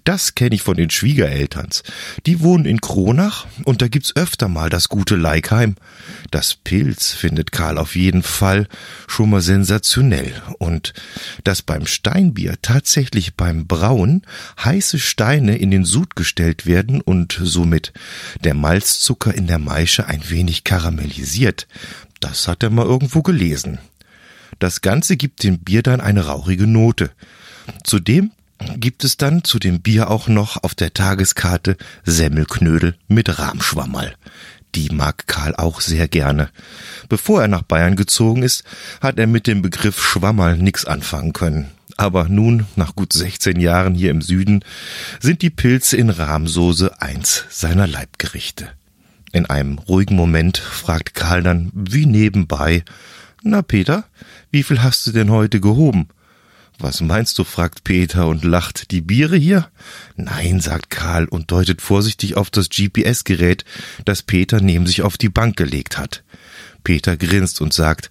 [0.03, 1.83] Das kenne ich von den Schwiegerelterns.
[2.25, 5.75] Die wohnen in Kronach und da gibt's öfter mal das gute Leikheim.
[6.31, 8.67] Das Pilz findet Karl auf jeden Fall
[9.07, 10.93] schon mal sensationell und
[11.43, 14.23] dass beim Steinbier tatsächlich beim Brauen
[14.63, 17.93] heiße Steine in den Sud gestellt werden und somit
[18.43, 21.67] der Malzzucker in der Maische ein wenig karamellisiert,
[22.19, 23.77] das hat er mal irgendwo gelesen.
[24.57, 27.11] Das Ganze gibt dem Bier dann eine rauchige Note.
[27.83, 28.31] Zudem
[28.77, 34.15] gibt es dann zu dem Bier auch noch auf der Tageskarte Semmelknödel mit Rahmschwammerl.
[34.75, 36.49] Die mag Karl auch sehr gerne.
[37.07, 38.63] Bevor er nach Bayern gezogen ist,
[39.01, 41.69] hat er mit dem Begriff Schwammerl nix anfangen können.
[41.95, 44.63] Aber nun, nach gut 16 Jahren hier im Süden,
[45.19, 48.69] sind die Pilze in Rahmsoße eins seiner Leibgerichte.
[49.31, 52.83] In einem ruhigen Moment fragt Karl dann wie nebenbei,
[53.43, 54.05] na Peter,
[54.51, 56.07] wie viel hast du denn heute gehoben?
[56.79, 57.43] Was meinst du?
[57.43, 58.91] fragt Peter und lacht.
[58.91, 59.69] Die Biere hier?
[60.15, 63.63] Nein, sagt Karl und deutet vorsichtig auf das GPS-Gerät,
[64.05, 66.23] das Peter neben sich auf die Bank gelegt hat.
[66.83, 68.09] Peter grinst und sagt,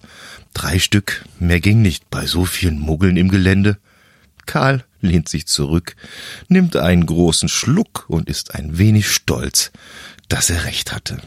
[0.53, 3.77] drei Stück, mehr ging nicht bei so vielen Muggeln im Gelände.
[4.45, 5.95] Karl lehnt sich zurück,
[6.47, 9.71] nimmt einen großen Schluck und ist ein wenig stolz,
[10.29, 11.21] dass er recht hatte.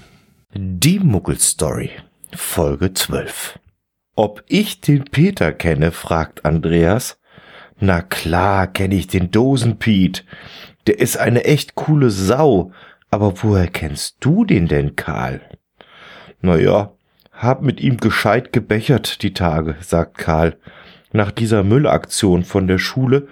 [0.55, 1.91] Die Muggelstory,
[2.35, 3.59] Folge 12.
[4.17, 7.19] Ob ich den Peter kenne, fragt Andreas.
[7.79, 10.25] Na klar kenne ich den Dosenpiet.
[10.87, 12.73] Der ist eine echt coole Sau.
[13.11, 15.41] Aber woher kennst du den denn, Karl?
[16.41, 16.93] Na ja,
[17.33, 20.57] hab mit ihm gescheit gebechert die Tage, sagt Karl.
[21.13, 23.29] Nach dieser Müllaktion von der Schule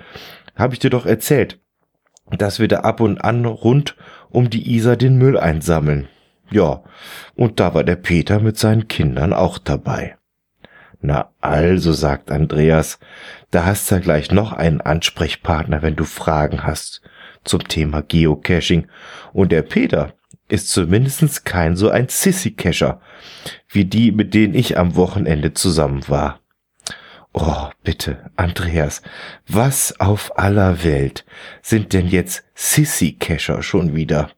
[0.54, 1.58] hab ich dir doch erzählt,
[2.30, 3.96] dass wir da ab und an rund
[4.30, 6.08] um die Isar den Müll einsammeln.
[6.50, 6.82] Ja,
[7.34, 10.16] und da war der Peter mit seinen Kindern auch dabei.
[11.00, 12.98] Na also, sagt Andreas,
[13.54, 17.02] da hast du ja gleich noch einen Ansprechpartner, wenn du Fragen hast
[17.44, 18.88] zum Thema Geocaching.
[19.32, 20.14] Und der Peter
[20.48, 23.00] ist zumindest kein so ein Sissy-Cacher,
[23.68, 26.40] wie die, mit denen ich am Wochenende zusammen war.
[27.32, 29.02] Oh, bitte, Andreas,
[29.46, 31.24] was auf aller Welt
[31.62, 34.30] sind denn jetzt Sissy-Cacher schon wieder?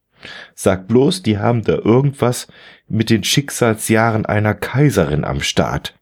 [0.55, 2.49] Sag bloß, die haben da irgendwas
[2.89, 5.95] mit den Schicksalsjahren einer Kaiserin am Start.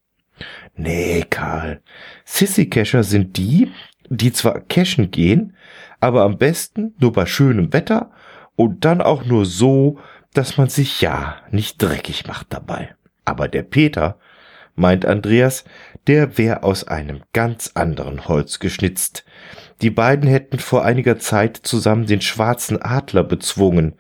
[0.76, 1.80] Nee, Karl.
[2.24, 3.70] Sissy-Cacher sind die,
[4.08, 5.56] die zwar cashen gehen,
[6.00, 8.10] aber am besten nur bei schönem Wetter
[8.56, 9.98] und dann auch nur so,
[10.32, 12.94] dass man sich ja nicht dreckig macht dabei.
[13.24, 14.18] Aber der Peter,
[14.74, 15.64] meint Andreas,
[16.06, 19.24] der wär aus einem ganz anderen Holz geschnitzt.
[19.80, 23.94] Die beiden hätten vor einiger Zeit zusammen den schwarzen Adler bezwungen.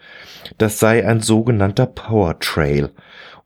[0.58, 2.90] Das sei ein sogenannter Power Trail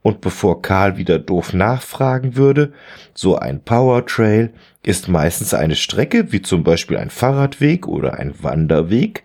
[0.03, 2.73] und bevor Karl wieder doof nachfragen würde,
[3.15, 9.25] so ein Powertrail ist meistens eine Strecke, wie zum Beispiel ein Fahrradweg oder ein Wanderweg,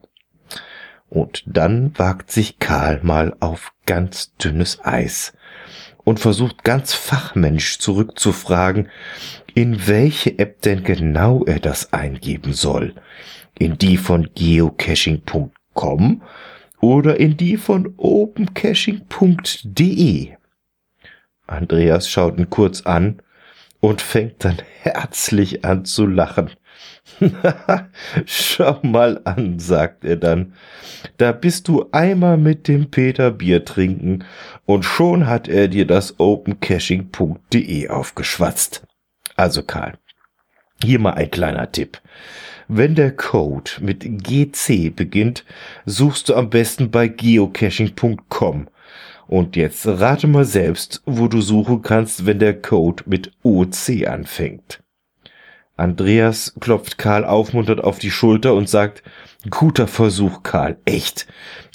[1.09, 5.33] Und dann wagt sich Karl mal auf ganz dünnes Eis
[6.03, 8.89] und versucht ganz fachmännisch zurückzufragen,
[9.55, 12.93] in welche App denn genau er das eingeben soll.
[13.59, 16.21] In die von geocaching.com
[16.79, 20.37] oder in die von opencaching.de.
[21.47, 23.21] Andreas schaut ihn kurz an
[23.79, 26.51] und fängt dann herzlich an zu lachen.
[28.25, 30.53] Schau mal an, sagt er dann.
[31.17, 34.25] Da bist du einmal mit dem Peter Bier trinken
[34.65, 38.85] und schon hat er dir das opencaching.de aufgeschwatzt.
[39.35, 39.97] Also Karl,
[40.83, 42.01] hier mal ein kleiner Tipp.
[42.67, 45.45] Wenn der Code mit GC beginnt,
[45.85, 48.67] suchst du am besten bei geocaching.com.
[49.27, 54.81] Und jetzt rate mal selbst, wo du suchen kannst, wenn der Code mit OC anfängt.
[55.77, 59.03] Andreas klopft Karl aufmunternd auf die Schulter und sagt,
[59.49, 60.77] Guter Versuch, Karl.
[60.85, 61.27] Echt.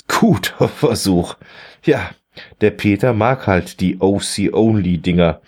[0.08, 1.36] Guter Versuch.
[1.84, 2.10] Ja,
[2.60, 5.40] der Peter mag halt die OC-Only-Dinger.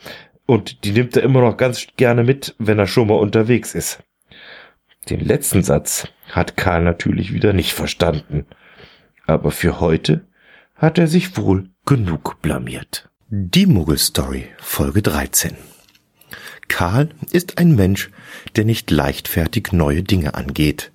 [0.46, 4.02] Und die nimmt er immer noch ganz gerne mit, wenn er schon mal unterwegs ist.
[5.10, 8.46] Den letzten Satz hat Karl natürlich wieder nicht verstanden.
[9.26, 10.26] Aber für heute
[10.74, 13.10] hat er sich wohl genug blamiert.
[13.28, 15.56] Die Muggelstory, Folge 13.
[16.68, 18.10] Karl ist ein Mensch,
[18.56, 20.92] der nicht leichtfertig neue Dinge angeht.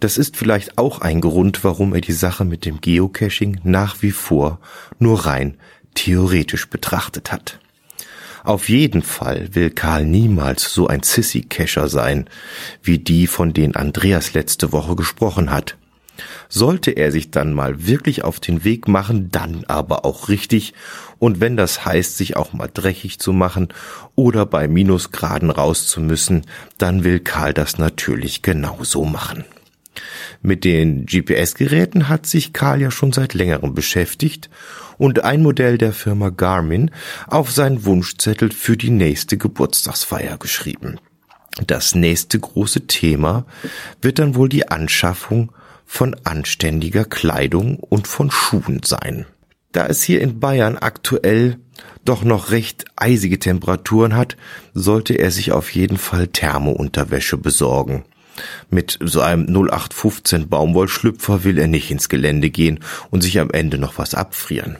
[0.00, 4.10] Das ist vielleicht auch ein Grund, warum er die Sache mit dem Geocaching nach wie
[4.10, 4.60] vor
[4.98, 5.58] nur rein
[5.94, 7.60] theoretisch betrachtet hat.
[8.46, 12.30] Auf jeden Fall will Karl niemals so ein Sissy-Cacher sein,
[12.80, 15.76] wie die, von denen Andreas letzte Woche gesprochen hat.
[16.48, 20.74] Sollte er sich dann mal wirklich auf den Weg machen, dann aber auch richtig,
[21.18, 23.66] und wenn das heißt, sich auch mal dreckig zu machen
[24.14, 26.46] oder bei Minusgraden raus zu müssen,
[26.78, 29.44] dann will Karl das natürlich genauso machen.
[30.40, 34.50] Mit den GPS-Geräten hat sich Karl ja schon seit längerem beschäftigt
[34.98, 36.90] und ein Modell der Firma Garmin
[37.26, 40.98] auf seinen Wunschzettel für die nächste Geburtstagsfeier geschrieben.
[41.66, 43.46] Das nächste große Thema
[44.02, 45.52] wird dann wohl die Anschaffung
[45.86, 49.24] von anständiger Kleidung und von Schuhen sein.
[49.72, 51.58] Da es hier in Bayern aktuell
[52.04, 54.36] doch noch recht eisige Temperaturen hat,
[54.74, 58.04] sollte er sich auf jeden Fall Thermounterwäsche besorgen.
[58.70, 62.80] Mit so einem 0815 Baumwollschlüpfer will er nicht ins Gelände gehen
[63.10, 64.76] und sich am Ende noch was abfrieren.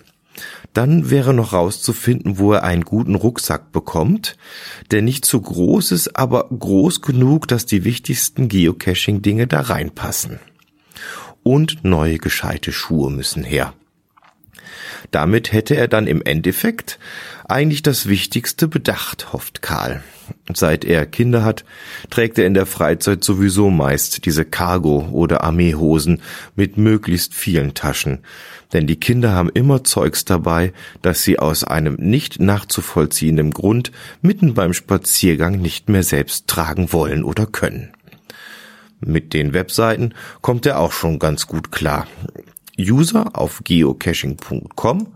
[0.76, 4.36] Dann wäre noch rauszufinden, wo er einen guten Rucksack bekommt,
[4.90, 10.38] der nicht zu groß ist, aber groß genug, dass die wichtigsten Geocaching-Dinge da reinpassen.
[11.42, 13.72] Und neue gescheite Schuhe müssen her.
[15.12, 16.98] Damit hätte er dann im Endeffekt
[17.48, 20.02] eigentlich das Wichtigste bedacht, hofft Karl.
[20.52, 21.64] Seit er Kinder hat,
[22.10, 26.20] trägt er in der Freizeit sowieso meist diese Cargo- oder Armeehosen
[26.54, 28.18] mit möglichst vielen Taschen.
[28.72, 33.92] Denn die Kinder haben immer Zeugs dabei, das sie aus einem nicht nachzuvollziehenden Grund
[34.22, 37.92] mitten beim Spaziergang nicht mehr selbst tragen wollen oder können.
[39.00, 42.06] Mit den Webseiten kommt er auch schon ganz gut klar.
[42.78, 45.08] User auf geocaching.com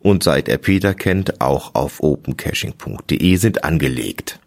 [0.00, 4.40] und seit er Peter kennt, auch auf opencaching.de sind angelegt.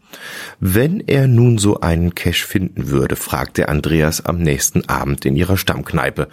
[0.60, 5.58] Wenn er nun so einen Cache finden würde, fragte Andreas am nächsten Abend in ihrer
[5.58, 6.28] Stammkneipe,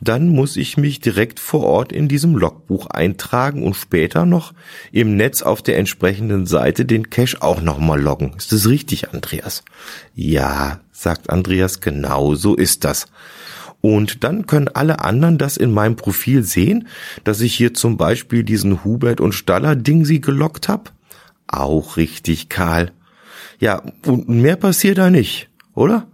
[0.00, 4.54] dann muss ich mich direkt vor Ort in diesem Logbuch eintragen und später noch
[4.92, 8.34] im Netz auf der entsprechenden Seite den Cache auch nochmal loggen.
[8.36, 9.64] Ist das richtig, Andreas?
[10.14, 13.06] Ja, sagt Andreas, genau so ist das.
[13.80, 16.88] Und dann können alle anderen das in meinem Profil sehen,
[17.24, 20.92] dass ich hier zum Beispiel diesen Hubert und Staller Dingsi gelockt hab.
[21.46, 22.92] Auch richtig, Karl.
[23.58, 26.06] Ja, und mehr passiert da nicht, oder?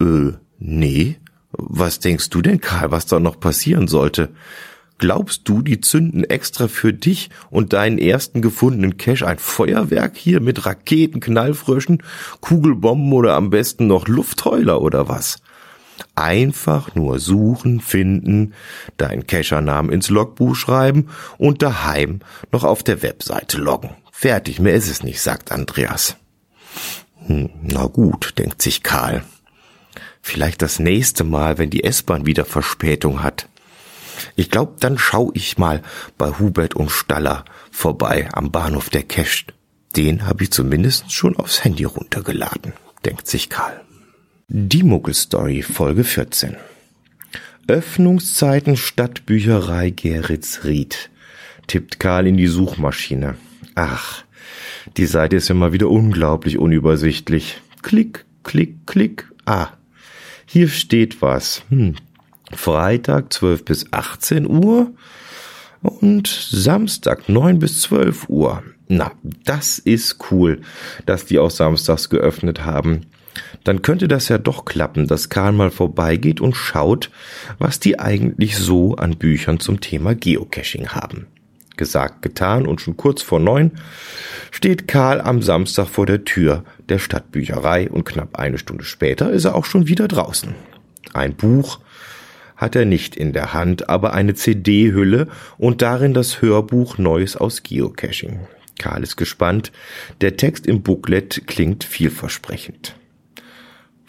[0.00, 1.16] Äh, nee.
[1.52, 4.30] Was denkst du denn, Karl, was da noch passieren sollte?
[4.98, 10.40] Glaubst du, die zünden extra für dich und deinen ersten gefundenen Cash ein Feuerwerk hier
[10.40, 12.02] mit Raketen, Knallfröschen,
[12.42, 15.38] Kugelbomben oder am besten noch Luftheuler oder was?
[16.14, 18.52] Einfach nur suchen, finden,
[18.98, 21.08] deinen Cachernamen ins Logbuch schreiben
[21.38, 22.20] und daheim
[22.52, 23.90] noch auf der Webseite loggen.
[24.12, 26.16] Fertig, mehr ist es nicht, sagt Andreas.
[27.26, 29.24] Hm, na gut, denkt sich Karl.
[30.22, 33.48] Vielleicht das nächste Mal, wenn die S-Bahn wieder Verspätung hat.
[34.36, 35.82] Ich glaube, dann schau ich mal
[36.18, 39.46] bei Hubert und Staller vorbei am Bahnhof der Cash.
[39.96, 43.80] Den habe ich zumindest schon aufs Handy runtergeladen, denkt sich Karl.
[44.48, 46.56] Die Muggelstory Folge 14
[47.66, 51.10] Öffnungszeiten Stadtbücherei Geretsried
[51.68, 53.36] tippt Karl in die Suchmaschine.
[53.76, 54.24] Ach,
[54.96, 57.60] die Seite ist ja mal wieder unglaublich unübersichtlich.
[57.82, 59.30] Klick, klick, klick.
[59.46, 59.68] Ah,
[60.46, 61.62] hier steht was.
[61.68, 61.96] Hm.
[62.52, 64.92] Freitag 12 bis 18 Uhr
[65.82, 68.62] und Samstag 9 bis 12 Uhr.
[68.88, 70.62] Na, das ist cool,
[71.06, 73.06] dass die auch samstags geöffnet haben
[73.64, 77.10] dann könnte das ja doch klappen, dass Karl mal vorbeigeht und schaut,
[77.58, 81.26] was die eigentlich so an Büchern zum Thema Geocaching haben.
[81.80, 83.70] Gesagt, getan und schon kurz vor neun
[84.50, 89.46] steht Karl am Samstag vor der Tür der Stadtbücherei und knapp eine Stunde später ist
[89.46, 90.54] er auch schon wieder draußen.
[91.14, 91.80] Ein Buch
[92.54, 97.62] hat er nicht in der Hand, aber eine CD-Hülle und darin das Hörbuch Neues aus
[97.62, 98.40] Geocaching.
[98.78, 99.72] Karl ist gespannt.
[100.20, 102.94] Der Text im Booklet klingt vielversprechend.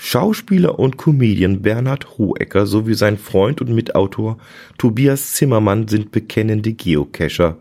[0.04, 4.40] Schauspieler und Comedian Bernhard Hohecker sowie sein Freund und Mitautor
[4.80, 7.58] Tobias Zimmermann sind bekennende Geocacher.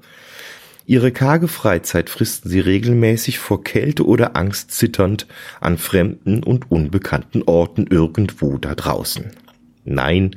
[0.87, 5.27] Ihre karge Freizeit fristen sie regelmäßig vor Kälte oder Angst zitternd
[5.61, 9.33] an fremden und unbekannten Orten irgendwo da draußen.
[9.85, 10.37] Nein,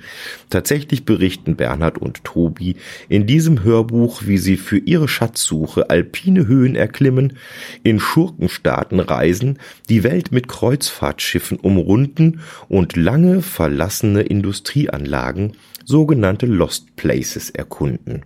[0.49, 2.77] tatsächlich berichten Bernhard und Tobi
[3.09, 7.37] in diesem Hörbuch, wie sie für ihre Schatzsuche alpine Höhen erklimmen,
[7.83, 12.39] in Schurkenstaaten reisen, die Welt mit Kreuzfahrtschiffen umrunden
[12.69, 18.23] und lange verlassene Industrieanlagen, sogenannte Lost Places, erkunden.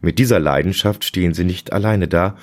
[0.00, 2.36] Mit dieser Leidenschaft stehen sie nicht alleine da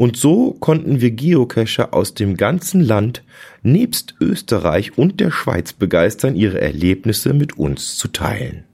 [0.00, 3.22] und so konnten wir Geocacher aus dem ganzen Land
[3.62, 8.64] nebst Österreich und der Schweiz begeistern, ihre Erlebnisse mit uns zu teilen.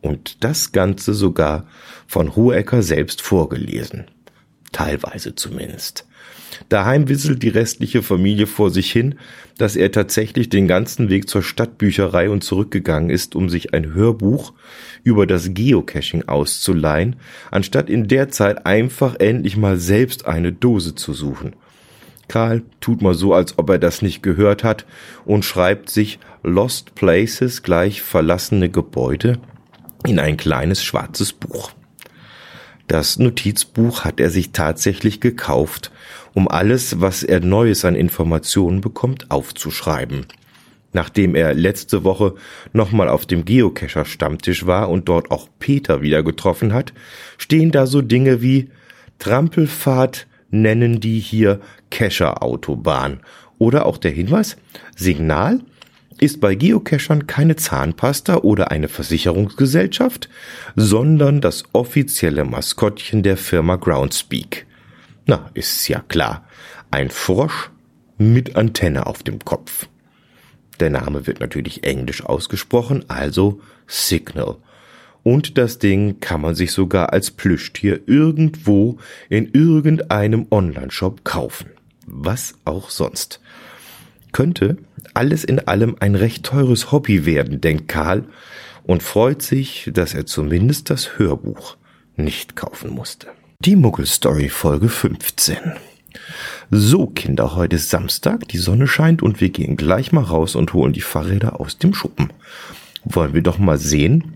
[0.00, 1.68] Und das Ganze sogar
[2.08, 4.06] von Hohecker selbst vorgelesen.
[4.72, 6.06] Teilweise zumindest.
[6.68, 9.16] Daheim wisselt die restliche Familie vor sich hin,
[9.58, 14.52] dass er tatsächlich den ganzen Weg zur Stadtbücherei und zurückgegangen ist, um sich ein Hörbuch
[15.02, 17.16] über das Geocaching auszuleihen,
[17.50, 21.54] anstatt in der Zeit einfach endlich mal selbst eine Dose zu suchen.
[22.28, 24.86] Karl tut mal so, als ob er das nicht gehört hat
[25.24, 29.38] und schreibt sich Lost Places gleich verlassene Gebäude
[30.06, 31.72] in ein kleines schwarzes Buch.
[32.88, 35.90] Das Notizbuch hat er sich tatsächlich gekauft,
[36.34, 40.26] um alles, was er Neues an Informationen bekommt, aufzuschreiben.
[40.92, 42.34] Nachdem er letzte Woche
[42.72, 46.92] nochmal auf dem Geocacher Stammtisch war und dort auch Peter wieder getroffen hat,
[47.38, 48.68] stehen da so Dinge wie
[49.18, 51.60] Trampelfahrt nennen die hier
[51.90, 53.20] Cacher Autobahn
[53.58, 54.56] oder auch der Hinweis
[54.94, 55.60] Signal
[56.22, 60.28] ist bei Geocachern keine Zahnpasta oder eine Versicherungsgesellschaft,
[60.76, 64.66] sondern das offizielle Maskottchen der Firma Groundspeak.
[65.26, 66.46] Na, ist ja klar.
[66.92, 67.70] Ein Frosch
[68.18, 69.88] mit Antenne auf dem Kopf.
[70.78, 74.58] Der Name wird natürlich englisch ausgesprochen, also Signal.
[75.24, 78.98] Und das Ding kann man sich sogar als Plüschtier irgendwo
[79.28, 81.70] in irgendeinem Onlineshop kaufen.
[82.06, 83.40] Was auch sonst.
[84.32, 84.78] Könnte
[85.14, 88.24] alles in allem ein recht teures Hobby werden, denkt Karl
[88.84, 91.76] und freut sich, dass er zumindest das Hörbuch
[92.16, 93.28] nicht kaufen musste.
[93.60, 95.56] Die Muggelstory Folge 15.
[96.70, 100.72] So, Kinder, heute ist Samstag, die Sonne scheint und wir gehen gleich mal raus und
[100.72, 102.32] holen die Fahrräder aus dem Schuppen.
[103.04, 104.34] Wollen wir doch mal sehen,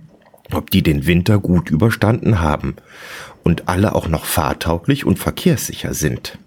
[0.53, 2.77] ob die den Winter gut überstanden haben
[3.43, 6.39] und alle auch noch fahrtauglich und verkehrssicher sind.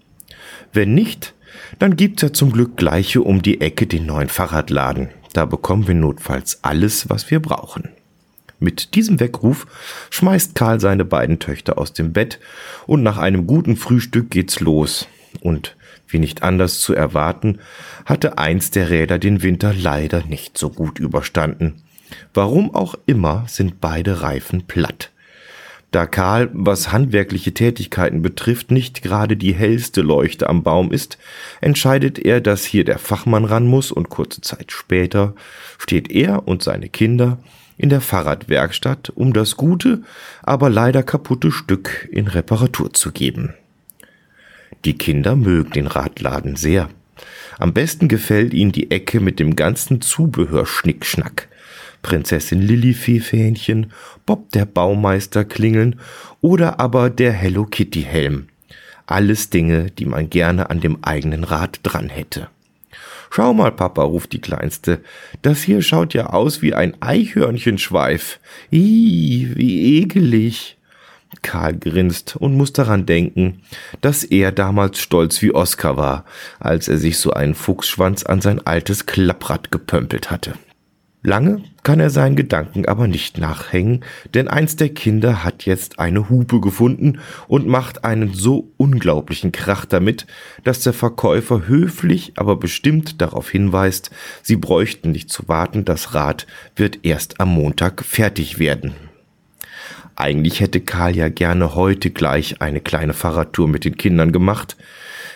[0.72, 1.34] Wenn nicht,
[1.78, 5.08] dann gibt's ja zum Glück gleiche um die Ecke den neuen Fahrradladen.
[5.32, 7.90] Da bekommen wir notfalls alles, was wir brauchen.
[8.58, 9.66] Mit diesem Weckruf
[10.10, 12.38] schmeißt Karl seine beiden Töchter aus dem Bett
[12.86, 15.08] und nach einem guten Frühstück geht's los.
[15.40, 15.76] Und
[16.08, 17.60] wie nicht anders zu erwarten,
[18.04, 21.82] hatte eins der Räder den Winter leider nicht so gut überstanden.
[22.34, 25.10] Warum auch immer sind beide Reifen platt.
[25.90, 31.18] Da Karl, was handwerkliche Tätigkeiten betrifft, nicht gerade die hellste Leuchte am Baum ist,
[31.60, 35.34] entscheidet er, dass hier der Fachmann ran muss und kurze Zeit später
[35.78, 37.38] steht er und seine Kinder
[37.76, 40.02] in der Fahrradwerkstatt, um das gute,
[40.42, 43.54] aber leider kaputte Stück in Reparatur zu geben.
[44.84, 46.88] Die Kinder mögen den Radladen sehr.
[47.58, 51.48] Am besten gefällt ihnen die Ecke mit dem ganzen Zubehör Schnickschnack.
[52.02, 53.92] Prinzessin Lillifee-Fähnchen,
[54.26, 56.00] Bob der Baumeister klingeln
[56.40, 58.48] oder aber der Hello Kitty Helm.
[59.06, 62.48] Alles Dinge, die man gerne an dem eigenen Rad dran hätte.
[63.32, 65.00] Schau mal, Papa, ruft die Kleinste.
[65.42, 68.40] Das hier schaut ja aus wie ein Eichhörnchenschweif.
[68.70, 70.76] Ih, wie ekelig.
[71.42, 73.62] Karl grinst und muss daran denken,
[74.00, 76.24] dass er damals stolz wie Oskar war,
[76.58, 80.54] als er sich so einen Fuchsschwanz an sein altes Klapprad gepömpelt hatte.
[81.22, 86.30] Lange kann er seinen Gedanken aber nicht nachhängen, denn eins der Kinder hat jetzt eine
[86.30, 90.26] Hupe gefunden und macht einen so unglaublichen Krach damit,
[90.64, 94.10] dass der Verkäufer höflich, aber bestimmt darauf hinweist,
[94.42, 98.94] sie bräuchten nicht zu warten, das Rad wird erst am Montag fertig werden.
[100.16, 104.78] Eigentlich hätte Karl ja gerne heute gleich eine kleine Fahrradtour mit den Kindern gemacht,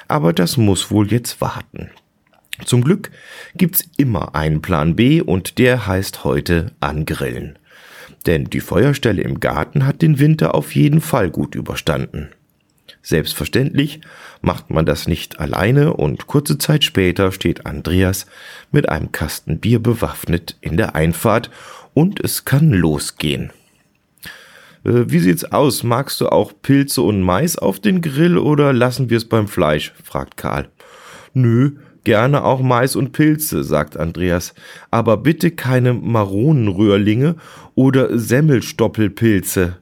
[0.09, 1.91] aber das muss wohl jetzt warten.
[2.65, 3.11] Zum Glück
[3.57, 7.59] gibt's immer einen Plan B und der heißt heute angrillen.
[8.27, 12.31] Denn die Feuerstelle im Garten hat den Winter auf jeden Fall gut überstanden.
[13.03, 14.01] Selbstverständlich
[14.41, 18.27] macht man das nicht alleine und kurze Zeit später steht Andreas
[18.73, 21.51] mit einem Kasten Bier bewaffnet in der Einfahrt
[21.93, 23.51] und es kann losgehen.
[24.85, 25.83] Äh, wie sieht's aus?
[25.83, 29.93] Magst du auch Pilze und Mais auf den Grill oder lassen wir es beim Fleisch?
[30.03, 30.69] fragt Karl.
[31.35, 31.73] Nö,
[32.05, 34.55] Gerne auch Mais und Pilze, sagt Andreas,
[34.91, 37.37] aber bitte keine Maronenröhrlinge
[37.75, 39.79] oder Semmelstoppelpilze.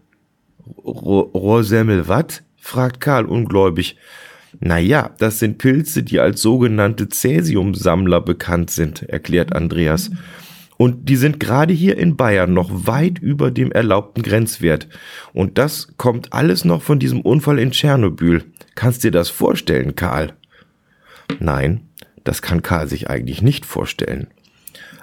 [0.84, 2.44] Rohrsemmel, wat?
[2.56, 3.96] fragt Karl ungläubig.
[4.60, 10.10] Na ja, das sind Pilze, die als sogenannte Cäsiumsammler bekannt sind, erklärt Andreas.
[10.76, 14.88] Und die sind gerade hier in Bayern noch weit über dem erlaubten Grenzwert.
[15.32, 18.44] Und das kommt alles noch von diesem Unfall in Tschernobyl.
[18.74, 20.32] Kannst dir das vorstellen, Karl?
[21.40, 21.88] Nein,
[22.24, 24.28] das kann Karl sich eigentlich nicht vorstellen.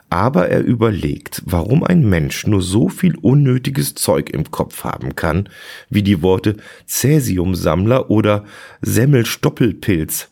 [0.10, 5.50] Aber er überlegt, warum ein Mensch nur so viel unnötiges Zeug im Kopf haben kann,
[5.90, 6.58] wie die Worte
[6.88, 8.44] Cäsiumsammler oder
[8.82, 10.30] Semmelstoppelpilz.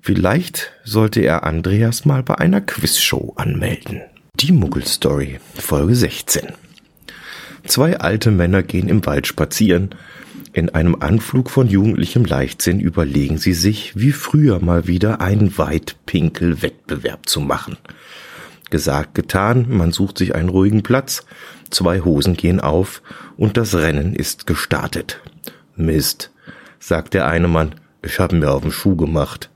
[0.00, 4.02] Vielleicht sollte er Andreas mal bei einer Quizshow anmelden.
[4.34, 6.48] Die Muggelstory, Folge 16.
[7.66, 9.94] Zwei alte Männer gehen im Wald spazieren.
[10.52, 17.28] In einem Anflug von jugendlichem Leichtsinn überlegen sie sich, wie früher mal wieder einen Weitpinkel-Wettbewerb
[17.28, 17.76] zu machen.
[18.68, 21.24] Gesagt, getan, man sucht sich einen ruhigen Platz,
[21.70, 23.00] zwei Hosen gehen auf
[23.36, 25.20] und das Rennen ist gestartet.
[25.76, 26.32] Mist,
[26.80, 29.50] sagt der eine Mann, ich hab mir auf den Schuh gemacht.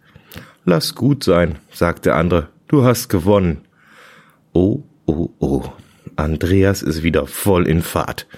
[0.65, 3.63] Lass gut sein, sagt der andere, du hast gewonnen.
[4.53, 5.65] Oh, oh, oh,
[6.15, 8.29] Andreas ist wieder voll in Fahrt.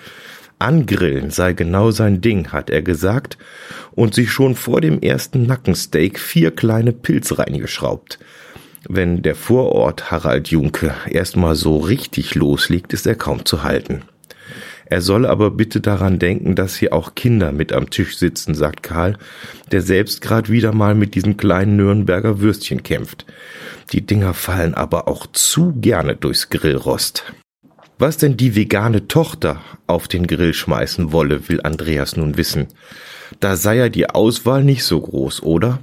[0.59, 3.36] Angrillen sei genau sein Ding, hat er gesagt
[3.92, 8.18] und sich schon vor dem ersten Nackensteak vier kleine Pilze reingeschraubt.
[8.88, 14.02] Wenn der Vorort Harald Junke erstmal so richtig loslegt, ist er kaum zu halten.
[14.88, 18.84] Er soll aber bitte daran denken, dass hier auch Kinder mit am Tisch sitzen, sagt
[18.84, 19.18] Karl,
[19.72, 23.26] der selbst grad wieder mal mit diesen kleinen Nürnberger Würstchen kämpft.
[23.92, 27.24] Die Dinger fallen aber auch zu gerne durchs Grillrost.
[27.99, 32.66] Was denn die vegane Tochter auf den Grill schmeißen wolle, will Andreas nun wissen.
[33.40, 35.80] Da sei ja die Auswahl nicht so groß, oder?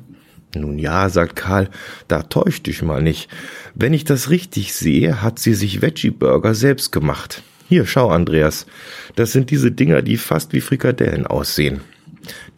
[0.55, 1.69] Nun ja, sagt Karl,
[2.07, 3.29] da täuscht dich mal nicht.
[3.73, 7.41] Wenn ich das richtig sehe, hat sie sich Veggie-Burger selbst gemacht.
[7.67, 8.67] Hier, schau, Andreas.
[9.15, 11.81] Das sind diese Dinger, die fast wie Frikadellen aussehen.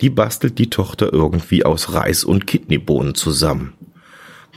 [0.01, 3.74] Die bastelt die Tochter irgendwie aus Reis und Kidneybohnen zusammen.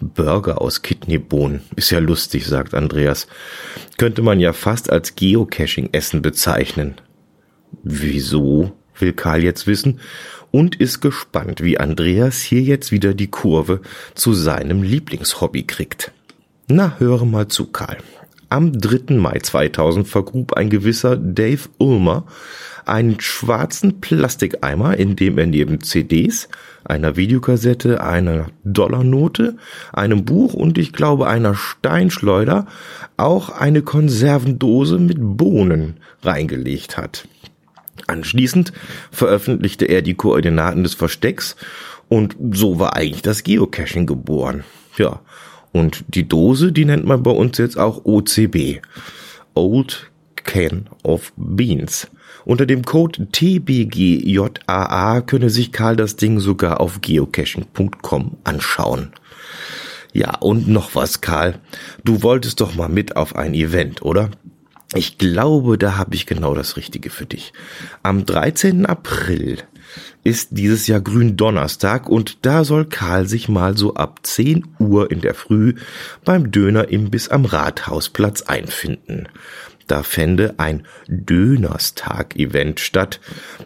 [0.01, 1.63] Burger aus Kidneybohnen.
[1.77, 3.27] Ist ja lustig, sagt Andreas.
[3.97, 6.95] Könnte man ja fast als Geocaching-Essen bezeichnen.
[7.83, 8.73] Wieso?
[9.01, 10.01] will Karl jetzt wissen
[10.51, 13.81] und ist gespannt, wie Andreas hier jetzt wieder die Kurve
[14.15, 16.13] zu seinem Lieblingshobby kriegt.
[16.69, 17.99] Na, höre mal zu, Karl.
[18.51, 19.15] Am 3.
[19.17, 22.25] Mai 2000 vergrub ein gewisser Dave Ulmer
[22.87, 26.49] einen schwarzen Plastikeimer, in dem er neben CDs,
[26.85, 29.59] einer Videokassette, einer Dollarnote,
[29.93, 32.67] einem Buch und ich glaube einer Steinschleuder
[33.19, 37.29] auch eine Konservendose mit Bohnen reingelegt hat.
[38.07, 38.73] Anschließend
[39.11, 41.57] veröffentlichte er die Koordinaten des Verstecks
[42.09, 44.65] und so war eigentlich das Geocaching geboren.
[44.97, 45.21] Ja,
[45.79, 48.81] und die Dose, die nennt man bei uns jetzt auch OCB.
[49.55, 52.09] Old Can of Beans.
[52.45, 59.13] Unter dem Code TBGJAA könne sich Karl das Ding sogar auf geocaching.com anschauen.
[60.13, 61.61] Ja, und noch was, Karl.
[62.05, 64.31] Du wolltest doch mal mit auf ein Event, oder?
[64.95, 67.53] Ich glaube, da habe ich genau das Richtige für dich.
[68.03, 68.87] Am 13.
[68.87, 69.59] April
[70.25, 75.21] ist dieses Jahr Gründonnerstag und da soll Karl sich mal so ab 10 Uhr in
[75.21, 75.75] der Früh
[76.25, 79.29] beim Dönerimbiss am Rathausplatz einfinden.
[79.87, 83.21] Da fände ein Dönerstag-Event statt.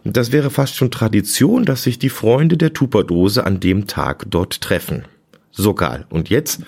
[0.05, 4.61] Das wäre fast schon Tradition, dass sich die Freunde der Tupperdose an dem Tag dort
[4.61, 5.03] treffen.
[5.51, 6.61] So Karl, und jetzt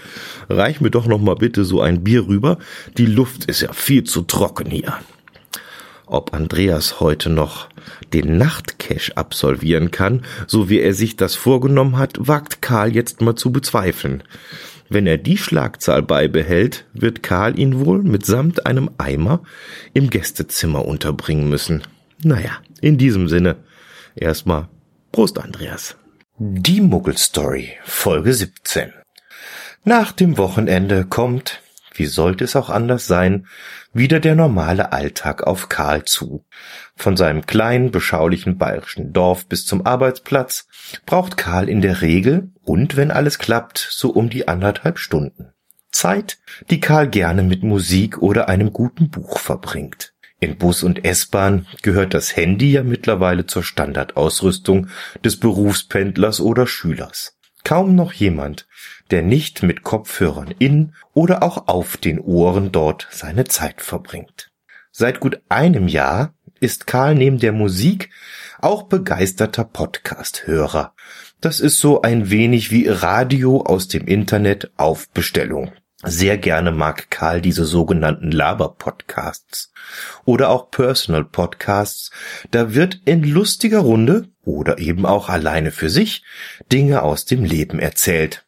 [0.50, 2.60] reich mir doch noch mal bitte so ein Bier rüber.
[2.98, 4.94] Die Luft ist ja viel zu trocken hier.
[6.08, 7.68] Ob Andreas heute noch
[8.14, 13.36] den Nachtcash absolvieren kann, so wie er sich das vorgenommen hat, wagt Karl jetzt mal
[13.36, 14.24] zu bezweifeln.
[14.88, 19.42] Wenn er die Schlagzahl beibehält, wird Karl ihn wohl mitsamt einem Eimer
[19.94, 21.82] im Gästezimmer unterbringen müssen.
[22.24, 22.52] Naja,
[22.82, 23.56] in diesem Sinne,
[24.16, 24.68] erstmal
[25.12, 25.96] Prost, Andreas.
[26.38, 28.92] Die Muggelstory, Folge 17.
[29.86, 31.62] Nach dem Wochenende kommt,
[31.94, 33.48] wie sollte es auch anders sein,
[33.96, 36.46] wieder der normale Alltag auf Karl zu.
[36.96, 40.68] Von seinem kleinen, beschaulichen bayerischen Dorf bis zum Arbeitsplatz
[41.06, 45.54] braucht Karl in der Regel und wenn alles klappt, so um die anderthalb Stunden.
[45.92, 46.40] Zeit,
[46.70, 50.14] die Karl gerne mit Musik oder einem guten Buch verbringt.
[50.42, 54.90] In Bus und S-Bahn gehört das Handy ja mittlerweile zur Standardausrüstung
[55.24, 57.38] des Berufspendlers oder Schülers.
[57.64, 58.68] Kaum noch jemand,
[59.12, 64.52] der nicht mit Kopfhörern in oder auch auf den Ohren dort seine Zeit verbringt.
[64.92, 68.10] Seit gut einem Jahr ist Karl neben der Musik
[68.60, 70.94] auch begeisterter Podcast-Hörer.
[71.42, 75.74] Das ist so ein wenig wie Radio aus dem Internet auf Bestellung.
[76.04, 79.72] Sehr gerne mag Karl diese sogenannten Laber-Podcasts
[80.24, 82.12] oder auch Personal-Podcasts.
[82.52, 86.24] Da wird in lustiger Runde oder eben auch alleine für sich
[86.72, 88.45] Dinge aus dem Leben erzählt.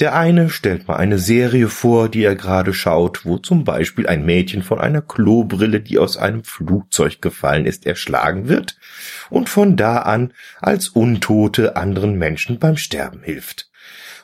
[0.00, 4.24] Der eine stellt mal eine Serie vor, die er gerade schaut, wo zum Beispiel ein
[4.24, 8.78] Mädchen von einer Klobrille, die aus einem Flugzeug gefallen ist, erschlagen wird
[9.28, 10.32] und von da an
[10.62, 13.70] als Untote anderen Menschen beim Sterben hilft.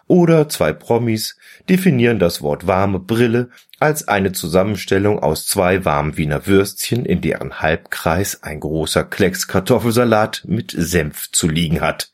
[0.07, 1.37] Oder zwei Promis
[1.68, 7.61] definieren das Wort warme Brille als eine Zusammenstellung aus zwei warmen Wiener Würstchen, in deren
[7.61, 12.12] Halbkreis ein großer Klecks Kartoffelsalat mit Senf zu liegen hat.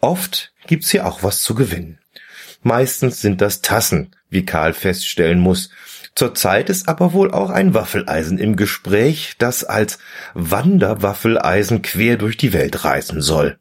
[0.00, 1.98] Oft gibt's hier auch was zu gewinnen.
[2.64, 5.68] Meistens sind das Tassen, wie Karl feststellen muss.
[6.14, 9.98] Zurzeit ist aber wohl auch ein Waffeleisen im Gespräch, das als
[10.32, 13.58] Wanderwaffeleisen quer durch die Welt reisen soll.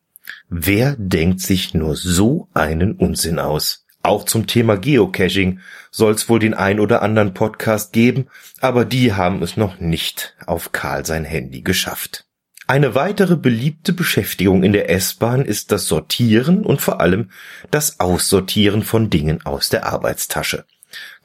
[0.48, 3.86] Wer denkt sich nur so einen Unsinn aus?
[4.04, 5.60] Auch zum Thema Geocaching
[5.92, 8.28] soll's wohl den ein oder anderen Podcast geben,
[8.62, 12.26] aber die haben es noch nicht auf Karl sein Handy geschafft.
[12.66, 17.30] Eine weitere beliebte Beschäftigung in der S-Bahn ist das Sortieren und vor allem
[17.72, 20.66] das Aussortieren von Dingen aus der Arbeitstasche.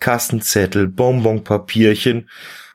[0.01, 2.29] Kassenzettel, Bonbonpapierchen.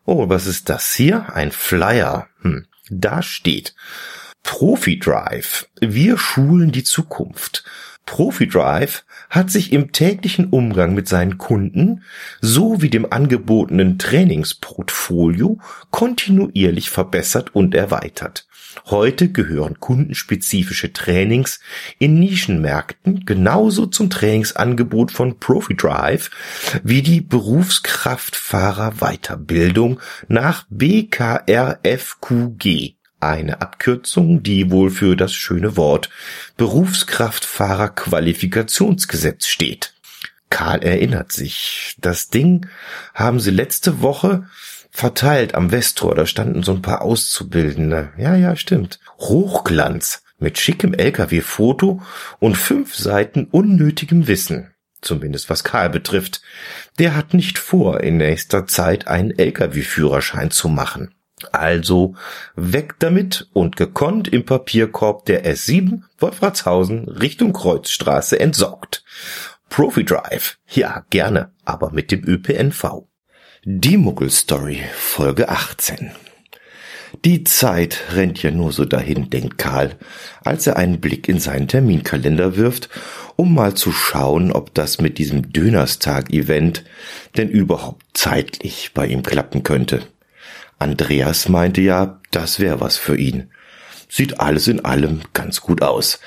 [0.06, 1.34] Oh, was ist das hier?
[1.34, 2.28] Ein Flyer.
[2.42, 3.76] Hm, da steht
[4.44, 5.68] Profi Drive.
[5.82, 7.66] Wir schulen die Zukunft.
[8.06, 12.04] ProfiDrive hat sich im täglichen Umgang mit seinen Kunden
[12.42, 15.60] sowie dem angebotenen Trainingsportfolio
[15.90, 18.46] kontinuierlich verbessert und erweitert.
[18.86, 21.60] Heute gehören kundenspezifische Trainings
[22.00, 26.32] in Nischenmärkten genauso zum Trainingsangebot von ProfiDrive
[26.84, 36.10] wie die Berufskraftfahrer-Weiterbildung nach BKRFQG eine Abkürzung, die wohl für das schöne Wort
[36.58, 39.94] Berufskraftfahrerqualifikationsgesetz steht.
[40.50, 42.68] Karl erinnert sich, das Ding
[43.16, 44.46] haben sie letzte Woche
[44.94, 48.14] verteilt am Westtor, da standen so ein paar Auszubildende.
[48.18, 49.00] Ja, ja, stimmt.
[49.18, 52.02] Hochglanz mit schickem LKW-Foto
[52.40, 54.74] und fünf Seiten unnötigem Wissen.
[55.02, 56.42] Zumindest was Karl betrifft.
[57.00, 61.14] Der hat nicht vor, in nächster Zeit einen LKW-Führerschein zu machen.
[61.52, 62.16] Also
[62.56, 69.04] weg damit und gekonnt im Papierkorb der S7 Wolfratshausen Richtung Kreuzstraße entsorgt.
[69.70, 73.08] Profi Drive, ja gerne, aber mit dem ÖPNV.
[73.66, 76.12] Die Muggelstory, Folge 18.
[77.24, 79.96] Die Zeit rennt ja nur so dahin, denkt Karl,
[80.44, 82.90] als er einen Blick in seinen Terminkalender wirft,
[83.38, 86.84] um mal zu schauen, ob das mit diesem Dönerstag-Event
[87.38, 90.02] denn überhaupt zeitlich bei ihm klappen könnte.
[90.78, 93.50] Andreas meinte ja, das wäre was für ihn.
[94.10, 96.20] Sieht alles in allem ganz gut aus.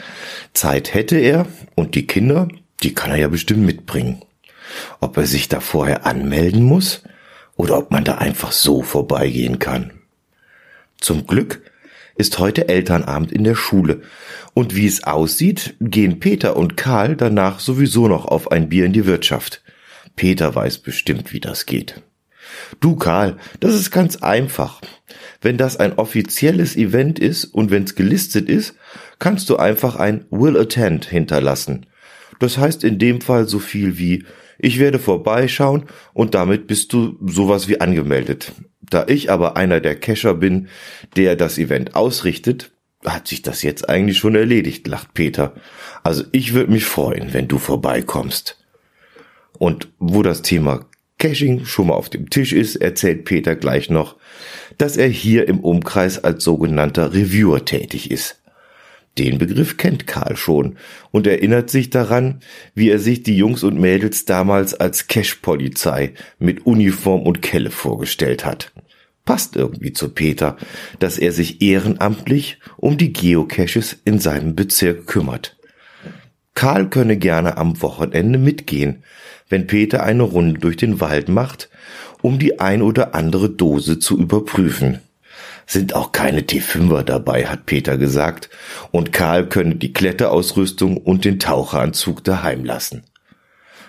[0.55, 2.49] Zeit hätte er und die Kinder,
[2.83, 4.23] die kann er ja bestimmt mitbringen.
[5.01, 7.03] Ob er sich da vorher anmelden muss
[7.57, 9.93] oder ob man da einfach so vorbeigehen kann.
[11.01, 11.63] Zum Glück
[12.17, 14.03] ist heute Elternabend in der Schule
[14.55, 18.93] und wie es aussieht, gehen Peter und Karl danach sowieso noch auf ein Bier in
[18.93, 19.63] die Wirtschaft.
[20.17, 22.03] Peter weiß bestimmt, wie das geht.
[22.81, 24.81] Du Karl, das ist ganz einfach.
[25.41, 28.75] Wenn das ein offizielles Event ist und wenn's gelistet ist,
[29.19, 31.87] kannst du einfach ein Will Attend hinterlassen.
[32.39, 34.25] Das heißt in dem Fall so viel wie
[34.59, 38.53] ich werde vorbeischauen und damit bist du sowas wie angemeldet.
[38.81, 40.69] Da ich aber einer der Cacher bin,
[41.17, 42.73] der das Event ausrichtet,
[43.05, 45.55] hat sich das jetzt eigentlich schon erledigt, lacht Peter.
[46.03, 48.59] Also ich würde mich freuen, wenn du vorbeikommst.
[49.59, 50.87] Und wo das Thema
[51.19, 54.17] Caching schon mal auf dem Tisch ist, erzählt Peter gleich noch,
[54.79, 58.43] dass er hier im Umkreis als sogenannter Reviewer tätig ist.
[59.19, 60.77] Den Begriff kennt Karl schon
[61.11, 62.41] und erinnert sich daran,
[62.75, 68.45] wie er sich die Jungs und Mädels damals als Cache-Polizei mit Uniform und Kelle vorgestellt
[68.45, 68.73] hat.
[69.25, 70.57] Passt irgendwie zu Peter,
[70.99, 75.57] dass er sich ehrenamtlich um die Geocaches in seinem Bezirk kümmert.
[76.55, 79.03] Karl könne gerne am Wochenende mitgehen,
[79.49, 81.71] wenn Peter eine Runde durch den Wald macht,
[82.23, 85.01] um die ein oder andere Dose zu überprüfen.
[85.67, 88.49] Sind auch keine T5er dabei, hat Peter gesagt,
[88.93, 93.03] und Karl könne die Kletterausrüstung und den Taucheranzug daheim lassen.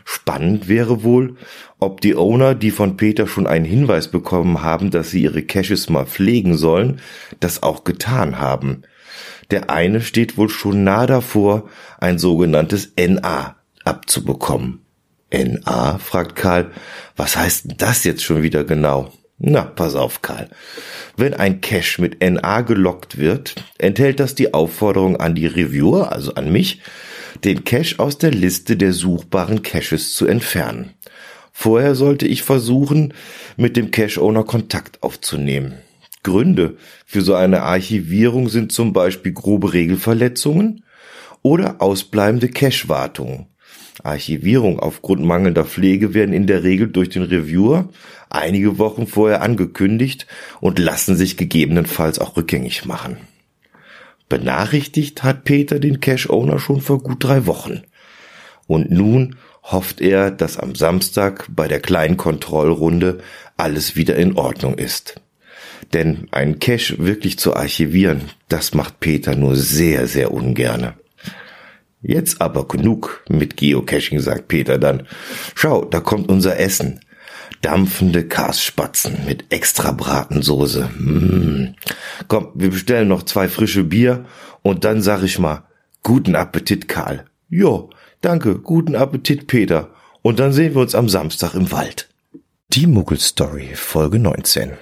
[0.03, 1.35] Spannend wäre wohl,
[1.79, 5.89] ob die Owner, die von Peter schon einen Hinweis bekommen haben, dass sie ihre Caches
[5.89, 7.01] mal pflegen sollen,
[7.41, 8.83] das auch getan haben.
[9.51, 11.69] Der eine steht wohl schon nah davor,
[11.99, 14.79] ein sogenanntes NA abzubekommen.
[15.31, 15.97] NA?
[15.97, 16.71] fragt Karl.
[17.15, 19.11] Was heißt das jetzt schon wieder genau?
[19.39, 20.49] Na, pass auf, Karl.
[21.15, 26.33] Wenn ein Cache mit NA gelockt wird, enthält das die Aufforderung an die Reviewer, also
[26.33, 26.81] an mich,
[27.43, 30.93] den Cache aus der Liste der suchbaren Caches zu entfernen.
[31.51, 33.13] Vorher sollte ich versuchen,
[33.57, 35.75] mit dem Cache-Owner Kontakt aufzunehmen.
[36.23, 40.83] Gründe für so eine Archivierung sind zum Beispiel grobe Regelverletzungen
[41.41, 43.47] oder ausbleibende Cache-Wartungen.
[44.03, 47.89] Archivierung aufgrund mangelnder Pflege werden in der Regel durch den Reviewer
[48.29, 50.27] einige Wochen vorher angekündigt
[50.59, 53.17] und lassen sich gegebenenfalls auch rückgängig machen.
[54.29, 57.83] Benachrichtigt hat Peter den Cash-Owner schon vor gut drei Wochen.
[58.67, 63.19] Und nun hofft er, dass am Samstag bei der kleinen Kontrollrunde
[63.55, 65.21] alles wieder in Ordnung ist.
[65.93, 70.95] Denn einen Cache wirklich zu archivieren, das macht Peter nur sehr, sehr ungerne.
[72.01, 75.07] Jetzt aber genug mit Geocaching, sagt Peter dann.
[75.55, 76.99] Schau, da kommt unser Essen.
[77.61, 80.89] Dampfende Karsspatzen mit extra Bratensoße.
[80.95, 81.73] Mmh.
[82.27, 84.25] Komm, wir bestellen noch zwei frische Bier
[84.61, 85.63] und dann sag ich mal,
[86.03, 87.25] guten Appetit, Karl.
[87.49, 87.89] Jo,
[88.21, 89.91] danke, guten Appetit, Peter.
[90.21, 92.09] Und dann sehen wir uns am Samstag im Wald.
[92.73, 94.73] Die Muggelstory, Folge 19.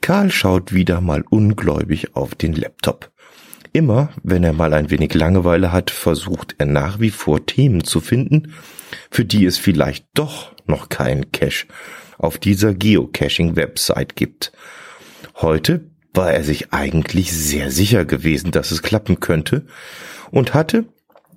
[0.00, 3.10] Karl schaut wieder mal ungläubig auf den Laptop.
[3.72, 8.00] Immer, wenn er mal ein wenig Langeweile hat, versucht er nach wie vor Themen zu
[8.00, 8.52] finden,
[9.10, 11.66] für die es vielleicht doch noch keinen Cache
[12.18, 14.52] auf dieser Geocaching-Website gibt.
[15.36, 19.66] Heute war er sich eigentlich sehr sicher gewesen, dass es klappen könnte
[20.32, 20.86] und hatte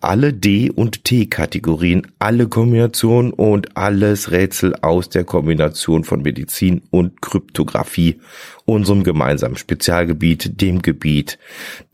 [0.00, 7.22] Alle D- und T-Kategorien, alle Kombinationen und alles Rätsel aus der Kombination von Medizin und
[7.22, 8.20] Kryptographie,
[8.64, 11.38] unserem gemeinsamen Spezialgebiet, dem Gebiet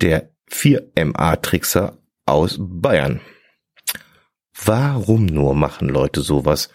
[0.01, 3.21] der 4MA-Trickser aus Bayern.
[4.65, 6.71] Warum nur machen Leute sowas?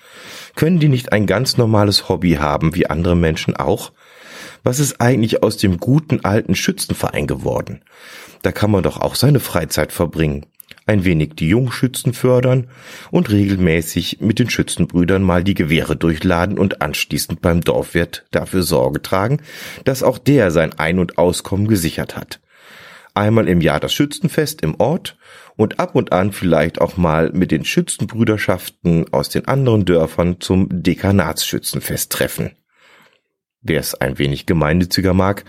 [0.56, 3.92] Können die nicht ein ganz normales Hobby haben, wie andere Menschen auch?
[4.64, 7.82] Was ist eigentlich aus dem guten alten Schützenverein geworden?
[8.44, 10.46] Da kann man doch auch seine Freizeit verbringen.
[10.86, 12.68] Ein wenig die Jungschützen fördern
[13.10, 19.02] und regelmäßig mit den Schützenbrüdern mal die Gewehre durchladen und anschließend beim Dorfwirt dafür Sorge
[19.02, 19.42] tragen,
[19.86, 22.42] dass auch der sein Ein- und Auskommen gesichert hat.
[23.14, 25.18] Einmal im Jahr das Schützenfest im Ort
[25.56, 30.68] und ab und an vielleicht auch mal mit den Schützenbrüderschaften aus den anderen Dörfern zum
[30.72, 32.52] Dekanatsschützenfest treffen.
[33.62, 35.46] Wer es ein wenig gemeinnütziger mag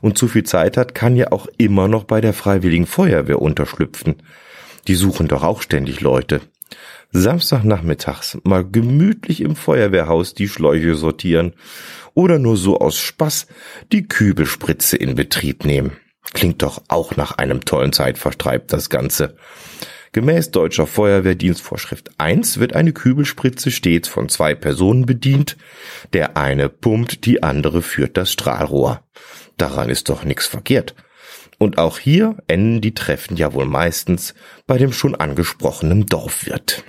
[0.00, 4.16] und zu viel Zeit hat, kann ja auch immer noch bei der Freiwilligen Feuerwehr unterschlüpfen.
[4.86, 6.40] Die suchen doch auch ständig Leute.
[7.10, 11.54] Samstagnachmittags mal gemütlich im Feuerwehrhaus die Schläuche sortieren
[12.14, 13.46] oder nur so aus Spaß
[13.92, 15.92] die Kübelspritze in Betrieb nehmen.
[16.32, 19.36] Klingt doch auch nach einem tollen Zeitvertreib, das Ganze.
[20.12, 25.56] Gemäß deutscher Feuerwehrdienstvorschrift 1 wird eine Kübelspritze stets von zwei Personen bedient.
[26.12, 29.02] Der eine pumpt, die andere führt das Strahlrohr.
[29.58, 30.94] Daran ist doch nichts verkehrt.
[31.58, 34.34] Und auch hier enden die Treffen ja wohl meistens
[34.66, 36.84] bei dem schon angesprochenen Dorfwirt.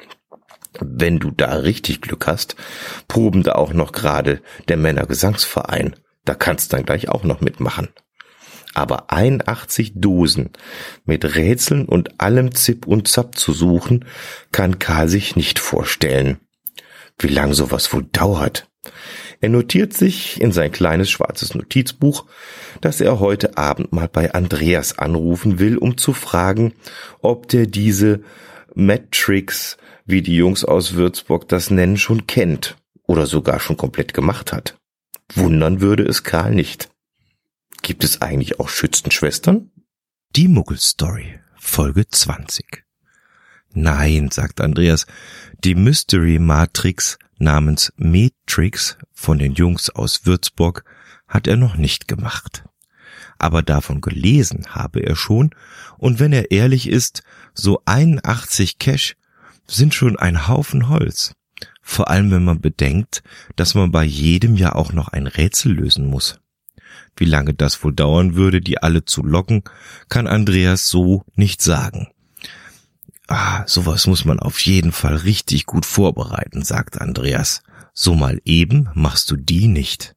[0.79, 2.55] Wenn du da richtig Glück hast,
[3.07, 5.95] proben da auch noch gerade der Männergesangsverein.
[6.23, 7.89] Da kannst dann gleich auch noch mitmachen
[8.73, 10.51] aber 81 Dosen
[11.05, 14.05] mit Rätseln und allem Zip und Zap zu suchen,
[14.51, 16.39] kann Karl sich nicht vorstellen.
[17.17, 18.69] Wie lang sowas wohl dauert.
[19.41, 22.25] Er notiert sich in sein kleines schwarzes Notizbuch,
[22.81, 26.73] dass er heute Abend mal bei Andreas anrufen will, um zu fragen,
[27.21, 28.21] ob der diese
[28.75, 34.51] Matrix, wie die Jungs aus Würzburg das nennen, schon kennt oder sogar schon komplett gemacht
[34.51, 34.77] hat.
[35.33, 36.89] Wundern würde es Karl nicht.
[37.81, 39.71] Gibt es eigentlich auch Schützenschwestern?
[40.35, 42.83] Die Muggelstory, Folge 20.
[43.73, 45.05] Nein, sagt Andreas,
[45.63, 50.83] die Mystery Matrix namens Matrix von den Jungs aus Würzburg
[51.27, 52.63] hat er noch nicht gemacht.
[53.37, 55.51] Aber davon gelesen habe er schon,
[55.97, 57.23] und wenn er ehrlich ist,
[57.53, 59.15] so 81 Cash
[59.65, 61.33] sind schon ein Haufen Holz.
[61.81, 63.23] Vor allem wenn man bedenkt,
[63.55, 66.39] dass man bei jedem ja auch noch ein Rätsel lösen muss.
[67.15, 69.63] Wie lange das wohl dauern würde, die alle zu locken,
[70.09, 72.07] kann Andreas so nicht sagen.
[73.27, 77.61] Ah, sowas muss man auf jeden Fall richtig gut vorbereiten, sagt Andreas.
[77.93, 80.15] So mal eben machst du die nicht.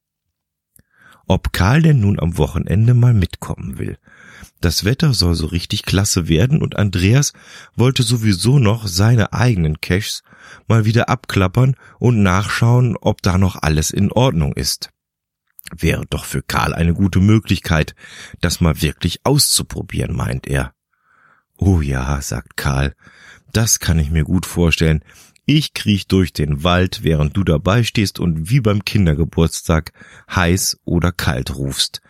[1.27, 3.99] ob Karl denn nun am Wochenende mal mitkommen will.
[4.61, 7.33] Das Wetter soll so richtig klasse werden und Andreas
[7.75, 10.23] wollte sowieso noch seine eigenen Caches
[10.69, 14.91] mal wieder abklappern und nachschauen, ob da noch alles in Ordnung ist.
[15.71, 17.95] Wäre doch für Karl eine gute Möglichkeit,
[18.41, 20.75] das mal wirklich auszuprobieren, meint er.
[21.57, 22.95] Oh ja, sagt Karl,
[23.53, 25.05] das kann ich mir gut vorstellen.
[25.45, 29.93] Ich kriech durch den Wald, während du dabei stehst und wie beim Kindergeburtstag
[30.31, 32.01] heiß oder kalt rufst.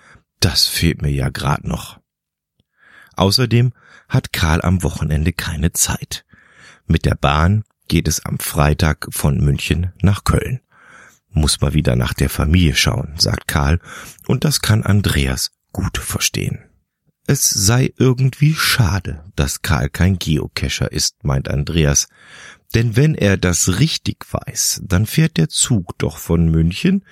[0.40, 2.00] Das fehlt mir ja grad noch.
[3.14, 3.72] Außerdem
[4.08, 6.24] hat Karl am Wochenende keine Zeit.
[6.86, 10.61] Mit der Bahn geht es am Freitag von München nach Köln.
[11.32, 13.80] Muss mal wieder nach der Familie schauen, sagt Karl,
[14.26, 16.64] und das kann Andreas gut verstehen.
[17.26, 22.08] Es sei irgendwie schade, dass Karl kein Geocacher ist, meint Andreas.
[22.74, 27.04] Denn wenn er das richtig weiß, dann fährt der Zug doch von München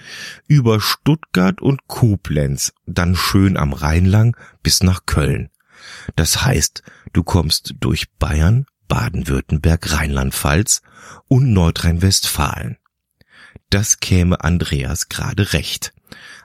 [0.49, 5.51] über Stuttgart und Koblenz, dann schön am Rhein lang bis nach Köln.
[6.17, 10.83] Das heißt, du kommst durch Bayern, Baden-Württemberg, Rheinland-Pfalz
[11.29, 12.77] und Nordrhein-Westfalen.
[13.71, 15.93] Das käme Andreas gerade recht.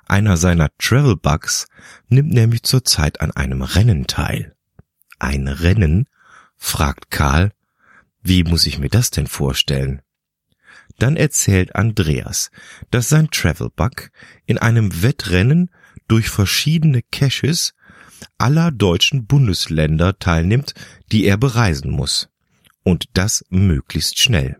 [0.05, 1.67] Einer seiner Travel-Bugs
[2.07, 4.55] nimmt nämlich zurzeit an einem Rennen teil.
[5.19, 6.07] Ein Rennen?
[6.55, 7.51] fragt Karl.
[8.21, 10.01] Wie muss ich mir das denn vorstellen?
[10.97, 12.51] Dann erzählt Andreas,
[12.91, 14.11] dass sein Travel-Bug
[14.45, 15.71] in einem Wettrennen
[16.07, 17.73] durch verschiedene Caches
[18.37, 20.73] aller deutschen Bundesländer teilnimmt,
[21.11, 22.29] die er bereisen muss.
[22.83, 24.57] Und das möglichst schnell.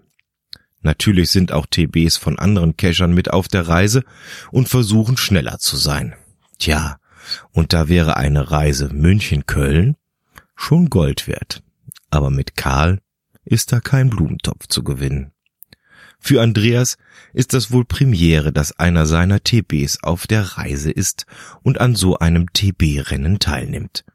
[0.85, 4.03] Natürlich sind auch TBs von anderen Cachern mit auf der Reise
[4.51, 6.13] und versuchen schneller zu sein.
[6.59, 6.99] Tja,
[7.51, 9.97] und da wäre eine Reise München-Köln
[10.55, 11.63] schon Gold wert.
[12.11, 12.99] Aber mit Karl
[13.45, 15.31] ist da kein Blumentopf zu gewinnen.
[16.19, 16.97] Für Andreas
[17.33, 21.25] ist das wohl Premiere, dass einer seiner TBs auf der Reise ist
[21.63, 24.05] und an so einem TB-Rennen teilnimmt.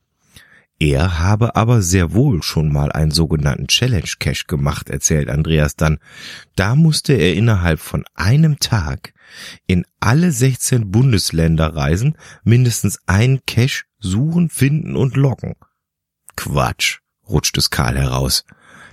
[0.82, 5.98] Er habe aber sehr wohl schon mal einen sogenannten Challenge Cache gemacht, erzählt Andreas dann.
[6.56, 9.12] Da musste er innerhalb von einem Tag
[9.66, 15.56] in alle 16 Bundesländer reisen, mindestens einen Cache suchen, finden und loggen.
[16.34, 18.46] Quatsch, rutscht es Karl heraus.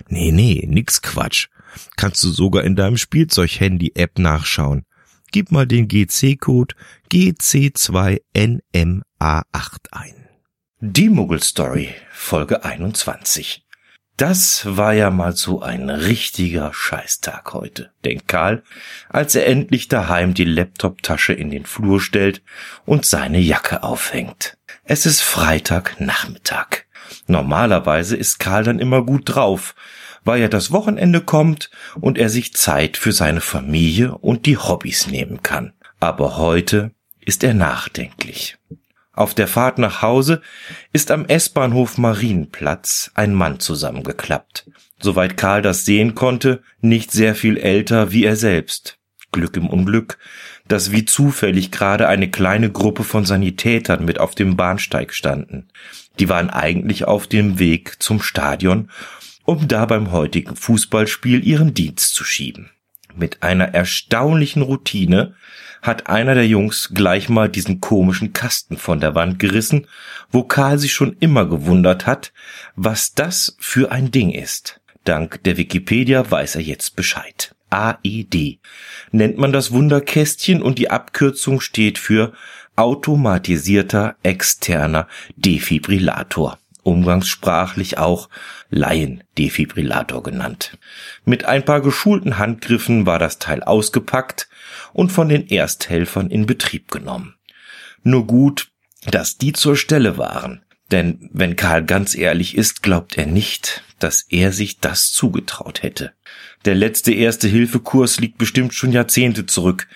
[0.08, 1.48] Nee, nee, nix Quatsch.
[1.96, 4.84] Kannst du sogar in deinem Spielzeug-Handy-App nachschauen.
[5.32, 6.74] Gib mal den GC-Code
[7.10, 9.02] GC2NMA8
[9.90, 10.17] ein.
[10.80, 13.66] Die Muggel-Story, Folge 21.
[14.16, 18.62] Das war ja mal so ein richtiger Scheißtag heute, denkt Karl,
[19.08, 22.44] als er endlich daheim die Laptoptasche in den Flur stellt
[22.86, 24.56] und seine Jacke aufhängt.
[24.84, 26.84] Es ist Freitagnachmittag.
[27.26, 29.74] Normalerweise ist Karl dann immer gut drauf,
[30.22, 35.08] weil ja das Wochenende kommt und er sich Zeit für seine Familie und die Hobbys
[35.08, 35.72] nehmen kann.
[35.98, 38.58] Aber heute ist er nachdenklich.
[39.18, 40.42] Auf der Fahrt nach Hause
[40.92, 44.70] ist am S-Bahnhof Marienplatz ein Mann zusammengeklappt.
[45.00, 48.96] Soweit Karl das sehen konnte, nicht sehr viel älter wie er selbst.
[49.32, 50.18] Glück im Unglück,
[50.68, 55.66] dass wie zufällig gerade eine kleine Gruppe von Sanitätern mit auf dem Bahnsteig standen.
[56.20, 58.88] Die waren eigentlich auf dem Weg zum Stadion,
[59.44, 62.70] um da beim heutigen Fußballspiel ihren Dienst zu schieben.
[63.16, 65.34] Mit einer erstaunlichen Routine
[65.88, 69.86] hat einer der Jungs gleich mal diesen komischen Kasten von der Wand gerissen,
[70.30, 72.32] wo Karl sich schon immer gewundert hat,
[72.76, 74.80] was das für ein Ding ist.
[75.04, 77.54] Dank der Wikipedia weiß er jetzt Bescheid.
[77.70, 78.60] AED
[79.12, 82.34] nennt man das Wunderkästchen und die Abkürzung steht für
[82.76, 86.58] automatisierter externer Defibrillator
[86.88, 88.28] umgangssprachlich auch
[88.70, 90.78] Laiendefibrillator genannt.
[91.24, 94.48] Mit ein paar geschulten Handgriffen war das Teil ausgepackt
[94.92, 97.36] und von den Ersthelfern in Betrieb genommen.
[98.02, 98.68] Nur gut,
[99.06, 104.24] dass die zur Stelle waren, denn wenn Karl ganz ehrlich ist, glaubt er nicht, dass
[104.28, 106.12] er sich das zugetraut hätte.
[106.64, 109.86] Der letzte Erste-Hilfe-Kurs liegt bestimmt schon Jahrzehnte zurück.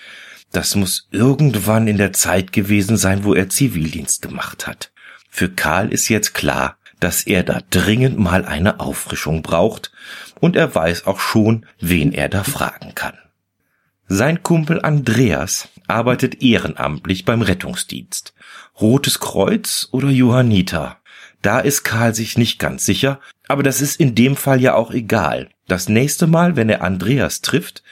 [0.51, 4.91] Das muss irgendwann in der Zeit gewesen sein, wo er Zivildienst gemacht hat.
[5.29, 9.91] Für Karl ist jetzt klar, dass er da dringend mal eine Auffrischung braucht
[10.39, 13.17] und er weiß auch schon, wen er da fragen kann.
[14.07, 18.33] Sein Kumpel Andreas arbeitet ehrenamtlich beim Rettungsdienst.
[18.79, 20.97] Rotes Kreuz oder Johanniter?
[21.41, 23.19] Da ist Karl sich nicht ganz sicher,
[23.49, 25.49] aber das ist in dem Fall ja auch egal.
[25.67, 27.83] Das nächste Mal, wenn er Andreas trifft,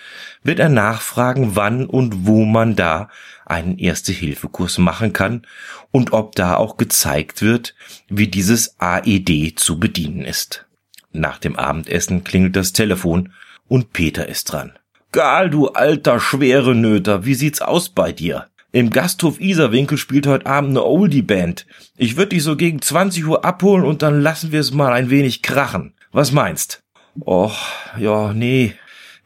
[0.41, 3.09] wird er nachfragen, wann und wo man da
[3.51, 5.45] einen Erste-Hilfe-Kurs machen kann
[5.91, 7.75] und ob da auch gezeigt wird,
[8.09, 10.65] wie dieses AED zu bedienen ist.
[11.11, 13.33] Nach dem Abendessen klingelt das Telefon
[13.67, 14.73] und Peter ist dran.
[15.11, 18.47] Gal, du alter schwere Nöter, wie sieht's aus bei dir?
[18.71, 21.67] Im Gasthof Iserwinkel spielt heute Abend eine Oldie-Band.
[21.97, 25.09] Ich würde dich so gegen 20 Uhr abholen und dann lassen wir es mal ein
[25.09, 25.93] wenig krachen.
[26.13, 26.81] Was meinst?
[27.19, 27.57] Och,
[27.99, 28.73] ja, nee.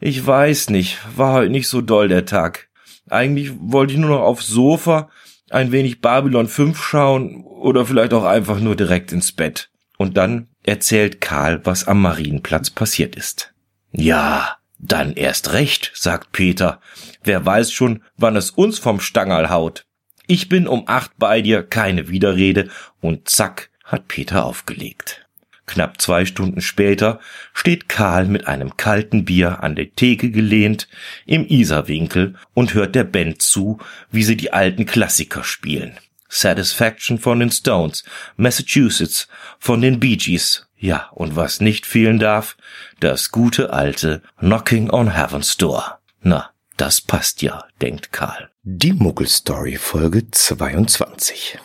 [0.00, 0.98] Ich weiß nicht.
[1.16, 2.65] War heute nicht so doll der Tag.
[3.08, 5.08] Eigentlich wollte ich nur noch aufs Sofa,
[5.50, 9.70] ein wenig Babylon 5 schauen oder vielleicht auch einfach nur direkt ins Bett.
[9.96, 13.54] Und dann erzählt Karl, was am Marienplatz passiert ist.
[13.92, 16.80] Ja, dann erst recht, sagt Peter.
[17.22, 19.86] Wer weiß schon, wann es uns vom Stangerl haut.
[20.26, 22.68] Ich bin um acht bei dir, keine Widerrede,
[23.00, 25.25] und zack, hat Peter aufgelegt.
[25.66, 27.20] Knapp zwei Stunden später
[27.52, 30.88] steht Karl mit einem kalten Bier an der Theke gelehnt
[31.26, 33.78] im Isarwinkel und hört der Band zu,
[34.10, 35.98] wie sie die alten Klassiker spielen.
[36.28, 38.04] Satisfaction von den Stones,
[38.36, 39.28] Massachusetts
[39.58, 42.56] von den Bee Gees, ja, und was nicht fehlen darf,
[43.00, 45.98] das gute alte Knocking on Heaven's Door.
[46.20, 48.50] Na, das passt ja, denkt Karl.
[48.62, 51.58] Die Muggelstory Folge 22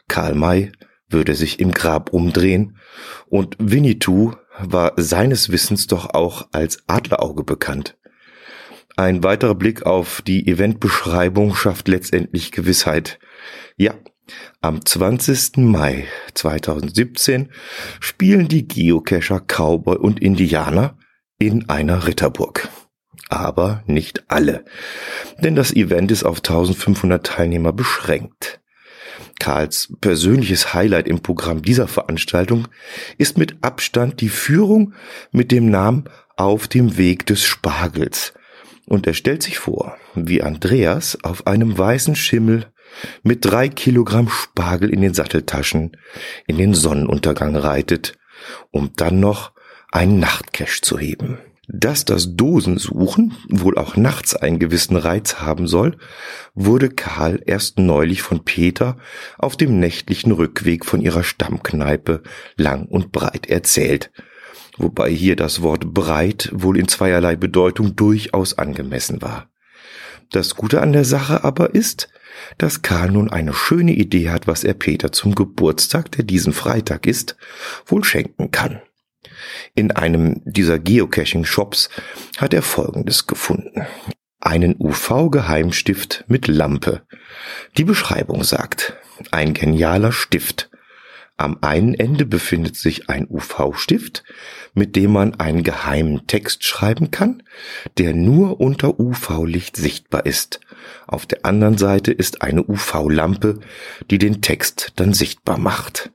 [0.08, 0.72] Karl May
[1.10, 2.78] würde sich im Grab umdrehen
[3.26, 7.98] und Winnetou war seines Wissens doch auch als Adlerauge bekannt.
[8.96, 13.18] Ein weiterer Blick auf die Eventbeschreibung schafft letztendlich Gewissheit.
[13.76, 13.94] Ja,
[14.60, 15.56] am 20.
[15.56, 17.50] Mai 2017
[17.98, 20.96] spielen die Geocacher Cowboy und Indianer
[21.38, 22.68] in einer Ritterburg.
[23.28, 24.64] Aber nicht alle,
[25.38, 28.60] denn das Event ist auf 1500 Teilnehmer beschränkt.
[29.40, 32.68] Karls persönliches Highlight im Programm dieser Veranstaltung
[33.18, 34.94] ist mit Abstand die Führung
[35.32, 36.04] mit dem Namen
[36.36, 38.34] Auf dem Weg des Spargels,
[38.86, 42.66] und er stellt sich vor, wie Andreas auf einem weißen Schimmel
[43.22, 45.96] mit drei Kilogramm Spargel in den Satteltaschen
[46.46, 48.16] in den Sonnenuntergang reitet,
[48.70, 49.52] um dann noch
[49.90, 51.38] einen Nachtcash zu heben.
[51.66, 55.96] Dass das Dosensuchen wohl auch nachts einen gewissen Reiz haben soll,
[56.54, 58.98] wurde Karl erst neulich von Peter
[59.38, 62.22] auf dem nächtlichen Rückweg von ihrer Stammkneipe
[62.56, 64.10] lang und breit erzählt,
[64.76, 69.48] wobei hier das Wort breit wohl in zweierlei Bedeutung durchaus angemessen war.
[70.30, 72.08] Das Gute an der Sache aber ist,
[72.58, 77.06] dass Karl nun eine schöne Idee hat, was er Peter zum Geburtstag, der diesen Freitag
[77.06, 77.36] ist,
[77.86, 78.80] wohl schenken kann.
[79.74, 81.90] In einem dieser Geocaching-Shops
[82.36, 83.86] hat er Folgendes gefunden.
[84.40, 87.02] Einen UV-Geheimstift mit Lampe.
[87.78, 88.96] Die Beschreibung sagt,
[89.30, 90.70] ein genialer Stift,
[91.36, 94.22] am einen Ende befindet sich ein UV-Stift,
[94.72, 97.42] mit dem man einen geheimen Text schreiben kann,
[97.98, 100.60] der nur unter UV-Licht sichtbar ist.
[101.08, 103.58] Auf der anderen Seite ist eine UV-Lampe,
[104.10, 106.12] die den Text dann sichtbar macht.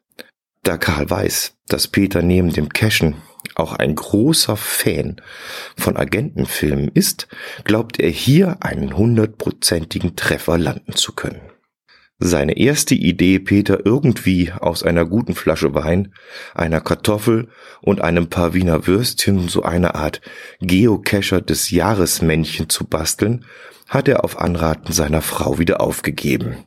[0.63, 3.15] Da Karl weiß, dass Peter neben dem Cashen
[3.55, 5.21] auch ein großer Fan
[5.75, 7.27] von Agentenfilmen ist,
[7.65, 11.41] glaubt er hier einen hundertprozentigen Treffer landen zu können.
[12.21, 16.13] Seine erste Idee, Peter irgendwie aus einer guten Flasche Wein,
[16.53, 17.47] einer Kartoffel
[17.81, 20.19] und einem paar Wiener Würstchen so eine Art
[20.59, 23.45] Geocacher des Jahresmännchen zu basteln,
[23.87, 26.65] hat er auf Anraten seiner Frau wieder aufgegeben.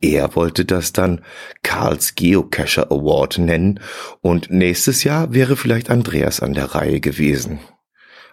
[0.00, 1.20] Er wollte das dann
[1.62, 3.78] Karls Geocacher Award nennen
[4.22, 7.60] und nächstes Jahr wäre vielleicht Andreas an der Reihe gewesen.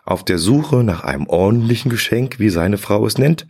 [0.09, 3.45] Auf der Suche nach einem ordentlichen Geschenk, wie seine Frau es nennt,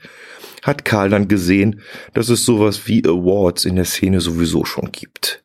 [0.61, 1.79] hat Karl dann gesehen,
[2.13, 5.41] dass es sowas wie Awards in der Szene sowieso schon gibt.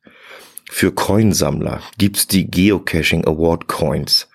[0.69, 4.29] Für Coinsammler gibt's die Geocaching Award Coins.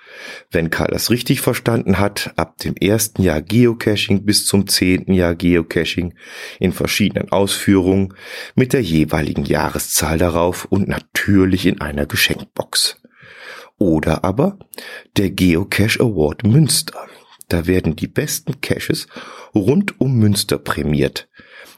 [0.52, 5.36] Wenn Karl das richtig verstanden hat, ab dem ersten Jahr Geocaching bis zum zehnten Jahr
[5.36, 6.14] Geocaching
[6.62, 8.14] in verschiedenen Ausführungen
[8.56, 13.02] mit der jeweiligen Jahreszahl darauf und natürlich in einer Geschenkbox.
[13.80, 14.60] Oder aber
[15.18, 17.08] der Geocache Award Münster.
[17.48, 19.08] Da werden die besten Caches
[19.56, 21.28] rund um Münster prämiert.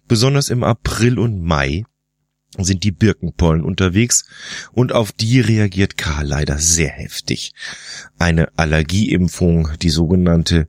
[0.06, 1.84] Besonders im April und Mai
[2.58, 4.26] sind die Birkenpollen unterwegs
[4.72, 7.52] und auf die reagiert Karl leider sehr heftig.
[8.18, 10.68] Eine Allergieimpfung, die sogenannte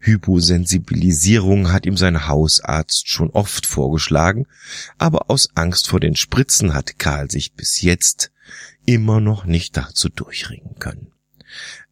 [0.00, 4.46] Hyposensibilisierung hat ihm sein Hausarzt schon oft vorgeschlagen,
[4.98, 8.30] aber aus Angst vor den Spritzen hat Karl sich bis jetzt
[8.84, 11.13] immer noch nicht dazu durchringen können.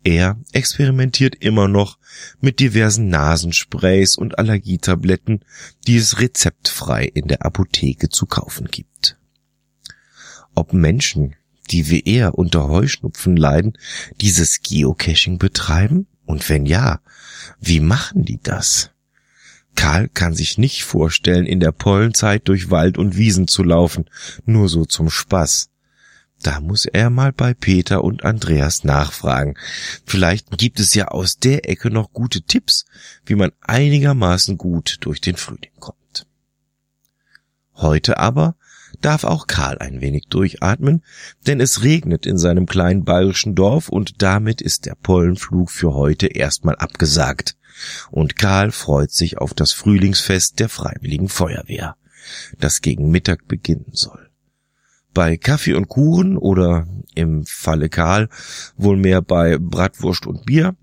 [0.05, 1.98] Er experimentiert immer noch
[2.40, 5.44] mit diversen Nasensprays und Allergietabletten,
[5.86, 9.16] die es rezeptfrei in der Apotheke zu kaufen gibt
[10.55, 11.34] ob Menschen,
[11.70, 13.78] die wie er unter Heuschnupfen leiden,
[14.20, 16.06] dieses Geocaching betreiben?
[16.24, 17.01] Und wenn ja,
[17.60, 18.90] wie machen die das?
[19.74, 24.05] Karl kann sich nicht vorstellen, in der Pollenzeit durch Wald und Wiesen zu laufen,
[24.44, 25.70] nur so zum Spaß.
[26.43, 29.55] Da muss er mal bei Peter und Andreas nachfragen.
[30.05, 32.85] Vielleicht gibt es ja aus der Ecke noch gute Tipps,
[33.24, 36.27] wie man einigermaßen gut durch den Frühling kommt.
[37.77, 38.56] Heute aber
[39.01, 41.02] darf auch Karl ein wenig durchatmen,
[41.47, 46.27] denn es regnet in seinem kleinen bayerischen Dorf und damit ist der Pollenflug für heute
[46.27, 47.56] erstmal abgesagt.
[48.10, 51.97] Und Karl freut sich auf das Frühlingsfest der Freiwilligen Feuerwehr,
[52.59, 54.31] das gegen Mittag beginnen soll.
[55.14, 58.28] Bei Kaffee und Kuchen oder im Falle Karl
[58.76, 60.74] wohl mehr bei Bratwurst und Bier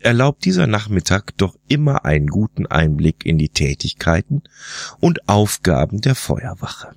[0.00, 4.42] erlaubt dieser Nachmittag doch immer einen guten Einblick in die Tätigkeiten
[5.00, 6.92] und Aufgaben der Feuerwache.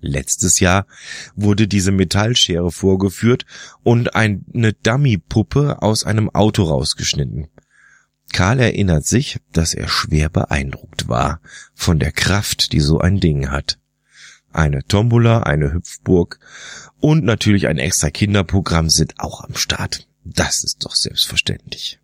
[0.00, 0.86] Letztes Jahr
[1.34, 3.44] wurde diese Metallschere vorgeführt
[3.82, 7.48] und eine Dummypuppe aus einem Auto rausgeschnitten.
[8.32, 11.40] Karl erinnert sich, dass er schwer beeindruckt war
[11.74, 13.78] von der Kraft, die so ein Ding hat.
[14.58, 16.40] Eine Tombola, eine Hüpfburg
[16.98, 20.08] und natürlich ein extra Kinderprogramm sind auch am Start.
[20.24, 22.00] Das ist doch selbstverständlich.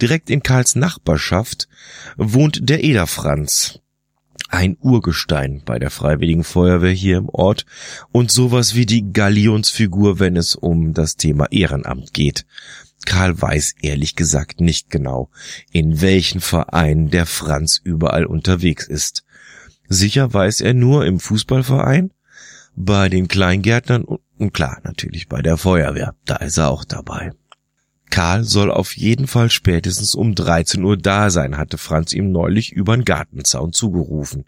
[0.00, 1.66] Direkt in Karls Nachbarschaft
[2.16, 3.80] wohnt der Eder Franz,
[4.50, 7.66] ein Urgestein bei der Freiwilligen Feuerwehr hier im Ort
[8.12, 12.46] und sowas wie die Galionsfigur, wenn es um das Thema Ehrenamt geht.
[13.04, 15.28] Karl weiß ehrlich gesagt nicht genau,
[15.72, 19.24] in welchen Vereinen der Franz überall unterwegs ist.
[19.92, 22.12] Sicher weiß er nur im Fußballverein,
[22.74, 24.04] bei den Kleingärtnern
[24.38, 27.32] und klar natürlich bei der Feuerwehr, da ist er auch dabei.
[28.08, 32.72] Karl soll auf jeden Fall spätestens um 13 Uhr da sein, hatte Franz ihm neulich
[32.72, 34.46] übern Gartenzaun zugerufen.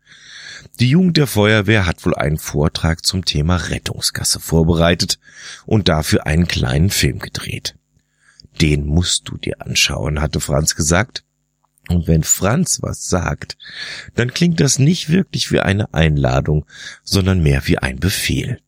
[0.81, 5.19] Die Jugend der Feuerwehr hat wohl einen Vortrag zum Thema Rettungsgasse vorbereitet
[5.67, 7.77] und dafür einen kleinen Film gedreht.
[8.63, 11.23] Den musst du dir anschauen, hatte Franz gesagt.
[11.89, 13.59] Und wenn Franz was sagt,
[14.15, 16.65] dann klingt das nicht wirklich wie eine Einladung,
[17.03, 18.59] sondern mehr wie ein Befehl.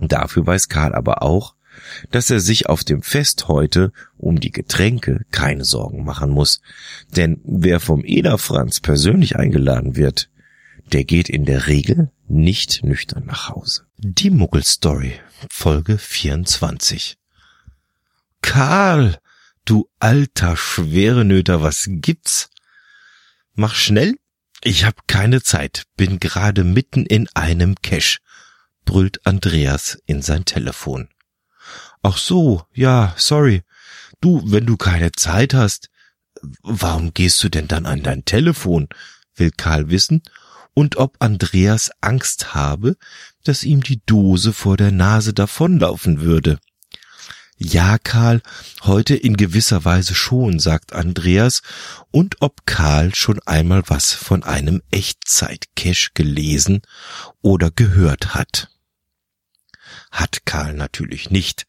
[0.00, 1.54] Dafür weiß Karl aber auch,
[2.10, 6.60] dass er sich auf dem Fest heute um die Getränke keine Sorgen machen muss,
[7.16, 10.30] denn wer vom Ederfranz persönlich eingeladen wird,
[10.92, 13.84] der geht in der Regel nicht nüchtern nach Hause.
[13.98, 15.14] Die Muggelstory,
[15.50, 17.16] Folge 24.
[18.42, 19.18] Karl,
[19.68, 22.50] du alter Schwerenöter, was gibt's?
[23.54, 24.18] Mach schnell,
[24.62, 28.18] Ich hab keine Zeit, bin gerade mitten in einem Cache,
[28.84, 31.08] brüllt Andreas in sein Telefon.
[32.02, 33.62] Ach so, ja, sorry.
[34.20, 35.90] Du, wenn du keine Zeit hast,
[36.62, 38.88] warum gehst du denn dann an dein Telefon?
[39.36, 40.22] will Karl wissen
[40.74, 42.96] und ob Andreas Angst habe,
[43.44, 46.58] dass ihm die Dose vor der Nase davonlaufen würde.
[47.60, 48.40] Ja, Karl,
[48.82, 51.62] heute in gewisser Weise schon, sagt Andreas,
[52.12, 56.82] und ob Karl schon einmal was von einem Echtzeit-Cache gelesen
[57.42, 58.70] oder gehört hat.
[60.12, 61.66] Hat Karl natürlich nicht.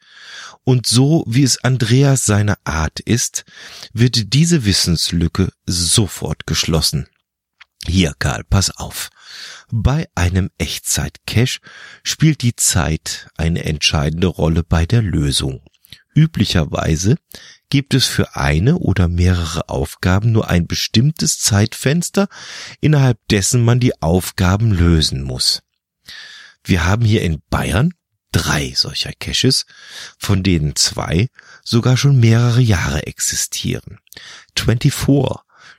[0.63, 3.43] Und so wie es Andreas seine Art ist,
[3.91, 7.07] wird diese Wissenslücke sofort geschlossen.
[7.83, 9.09] Hier, Karl, pass auf.
[9.71, 11.61] Bei einem Echtzeit-Cache
[12.03, 15.63] spielt die Zeit eine entscheidende Rolle bei der Lösung.
[16.13, 17.17] Üblicherweise
[17.69, 22.27] gibt es für eine oder mehrere Aufgaben nur ein bestimmtes Zeitfenster,
[22.81, 25.61] innerhalb dessen man die Aufgaben lösen muss.
[26.63, 27.93] Wir haben hier in Bayern
[28.31, 29.65] drei solcher Caches,
[30.17, 31.29] von denen zwei
[31.63, 33.99] sogar schon mehrere Jahre existieren.
[34.57, 34.93] 24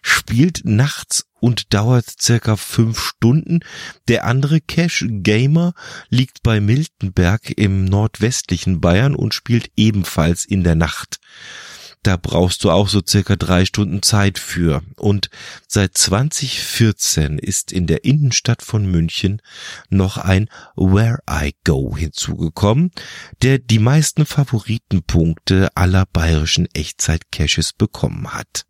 [0.02, 3.60] spielt nachts und dauert circa fünf Stunden.
[4.08, 5.72] Der andere Cache Gamer
[6.08, 11.18] liegt bei Miltenberg im nordwestlichen Bayern und spielt ebenfalls in der Nacht.
[12.02, 14.82] Da brauchst du auch so circa drei Stunden Zeit für.
[14.96, 15.28] Und
[15.68, 19.42] seit 2014 ist in der Innenstadt von München
[19.90, 22.90] noch ein Where I Go hinzugekommen,
[23.42, 28.64] der die meisten Favoritenpunkte aller bayerischen Echtzeit-Caches bekommen hat.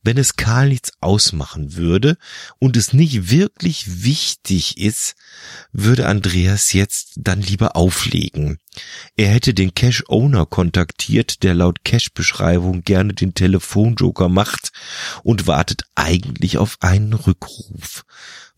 [0.03, 2.17] Wenn es Karl nichts ausmachen würde
[2.59, 5.15] und es nicht wirklich wichtig ist,
[5.73, 8.59] würde Andreas jetzt dann lieber auflegen.
[9.17, 14.73] Er hätte den Cash-Owner kontaktiert, der laut Cash-Beschreibung gerne den Telefonjoker macht
[15.23, 18.05] und wartet eigentlich auf einen Rückruf.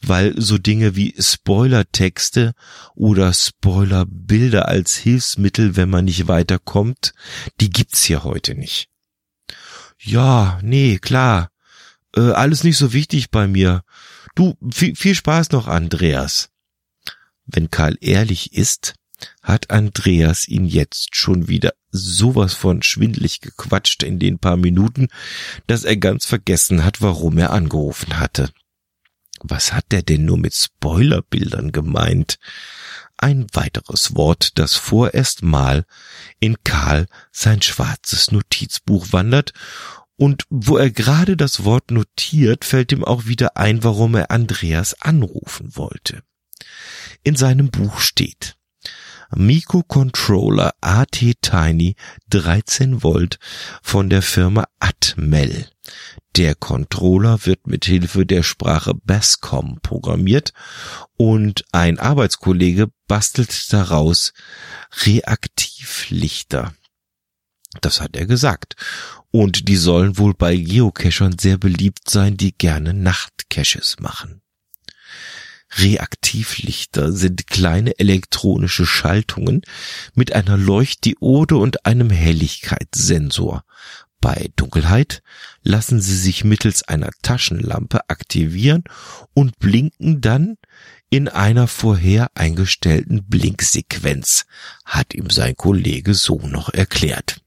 [0.03, 2.55] Weil so Dinge wie Spoilertexte
[2.95, 7.15] oder Spoilerbilder als Hilfsmittel, wenn man nicht weiterkommt,
[7.61, 8.89] die gibt's hier heute nicht.
[9.99, 11.51] Ja, nee, klar.
[12.15, 13.83] Äh, alles nicht so wichtig bei mir.
[14.35, 16.51] Du, viel, viel Spaß noch, Andreas.
[17.47, 18.95] Wenn Karl ehrlich ist,
[19.43, 25.09] hat Andreas ihn jetzt schon wieder sowas von schwindlig gequatscht in den paar Minuten,
[25.67, 28.51] dass er ganz vergessen hat, warum er angerufen hatte.
[29.41, 32.39] Was hat der denn nur mit Spoilerbildern gemeint?
[33.19, 35.85] Ein weiteres Wort, das vorerst mal
[36.39, 39.53] in Karl sein schwarzes Notizbuch wandert
[40.17, 45.01] und wo er gerade das Wort notiert, fällt ihm auch wieder ein, warum er Andreas
[45.01, 46.23] anrufen wollte.
[47.23, 48.57] In seinem Buch steht
[49.35, 51.97] Mico Controller AT Tiny
[52.31, 53.39] 13 Volt
[53.83, 55.69] von der Firma Atmel.
[56.37, 60.53] Der Controller wird mit Hilfe der Sprache Bascom programmiert
[61.17, 64.33] und ein Arbeitskollege bastelt daraus
[65.05, 66.75] Reaktivlichter.
[67.81, 68.77] Das hat er gesagt.
[69.31, 74.41] Und die sollen wohl bei Geocachern sehr beliebt sein, die gerne Nachtcaches machen.
[75.79, 79.63] Reaktivlichter sind kleine elektronische Schaltungen
[80.15, 83.65] mit einer Leuchtdiode und einem Helligkeitssensor.
[84.27, 85.23] Bei Dunkelheit
[85.63, 88.83] lassen sie sich mittels einer Taschenlampe aktivieren
[89.35, 90.57] und blinken dann
[91.11, 94.47] in einer vorher eingestellten Blinksequenz,
[94.85, 97.41] hat ihm sein Kollege so noch erklärt.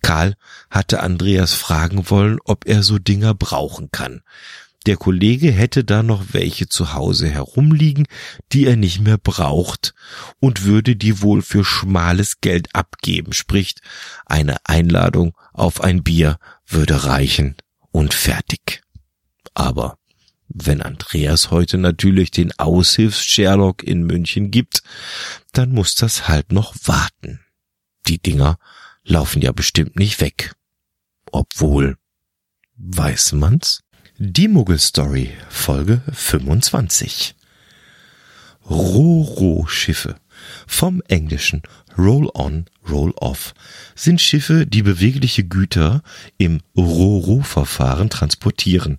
[0.00, 0.36] Karl
[0.70, 4.22] hatte Andreas fragen wollen, ob er so Dinger brauchen kann.
[4.86, 8.06] Der Kollege hätte da noch welche zu Hause herumliegen,
[8.52, 9.94] die er nicht mehr braucht
[10.40, 13.80] und würde die wohl für schmales Geld abgeben, spricht
[14.26, 17.56] eine Einladung auf ein Bier würde reichen
[17.92, 18.82] und fertig.
[19.54, 19.98] Aber
[20.48, 24.82] wenn Andreas heute natürlich den Aushilfs-Sherlock in München gibt,
[25.52, 27.40] dann muss das halt noch warten.
[28.08, 28.58] Die Dinger
[29.04, 30.54] laufen ja bestimmt nicht weg.
[31.30, 31.96] Obwohl,
[32.76, 33.80] weiß man's?
[34.18, 37.34] Die Muggelstory, Folge 25.
[38.68, 40.16] Roro-Schiffe.
[40.66, 41.62] Vom Englischen
[41.96, 43.54] Roll-on, Roll-off
[43.94, 46.02] sind Schiffe, die bewegliche Güter
[46.38, 48.98] im Roro-Verfahren transportieren.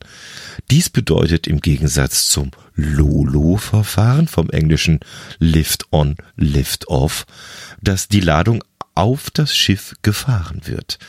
[0.70, 5.00] Dies bedeutet im Gegensatz zum Lolo-Verfahren vom Englischen
[5.40, 7.26] Lift-on, Lift-off,
[7.82, 8.64] dass die Ladung
[8.96, 11.00] auf das Schiff gefahren wird.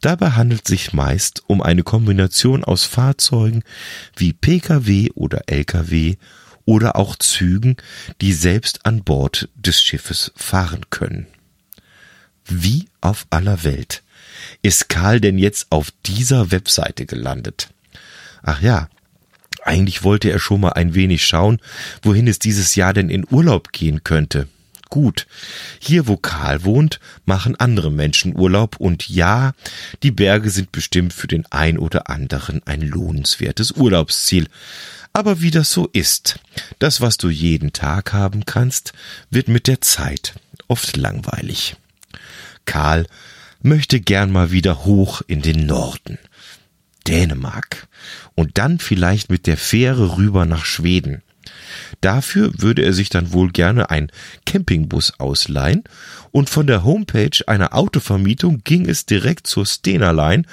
[0.00, 3.62] Dabei handelt es sich meist um eine Kombination aus Fahrzeugen
[4.16, 6.16] wie Pkw oder Lkw
[6.64, 7.76] oder auch Zügen,
[8.20, 11.26] die selbst an Bord des Schiffes fahren können.
[12.46, 14.02] Wie auf aller Welt
[14.62, 17.68] ist Karl denn jetzt auf dieser Webseite gelandet?
[18.42, 18.88] Ach ja,
[19.64, 21.60] eigentlich wollte er schon mal ein wenig schauen,
[22.02, 24.48] wohin es dieses Jahr denn in Urlaub gehen könnte.
[24.92, 25.26] Gut,
[25.78, 29.54] hier wo Karl wohnt, machen andere Menschen Urlaub und ja,
[30.02, 34.48] die Berge sind bestimmt für den ein oder anderen ein lohnenswertes Urlaubsziel.
[35.14, 36.40] Aber wie das so ist,
[36.78, 38.92] das, was du jeden Tag haben kannst,
[39.30, 40.34] wird mit der Zeit
[40.68, 41.76] oft langweilig.
[42.66, 43.06] Karl
[43.62, 46.18] möchte gern mal wieder hoch in den Norden.
[47.08, 47.88] Dänemark.
[48.34, 51.22] Und dann vielleicht mit der Fähre rüber nach Schweden.
[52.00, 54.10] Dafür würde er sich dann wohl gerne ein
[54.46, 55.84] Campingbus ausleihen
[56.30, 60.44] und von der Homepage einer Autovermietung ging es direkt zur Stena Line,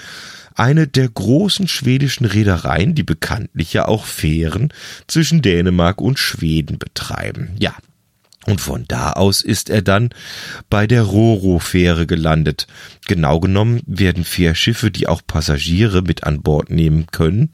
[0.55, 4.73] eine der großen schwedischen Reedereien, die bekanntlich ja auch Fähren
[5.07, 7.51] zwischen Dänemark und Schweden betreiben.
[7.57, 7.73] Ja,
[8.45, 10.09] und von da aus ist er dann
[10.69, 12.67] bei der Roro-Fähre gelandet.
[13.05, 17.49] Genau genommen werden Fährschiffe, die auch Passagiere mit an Bord nehmen können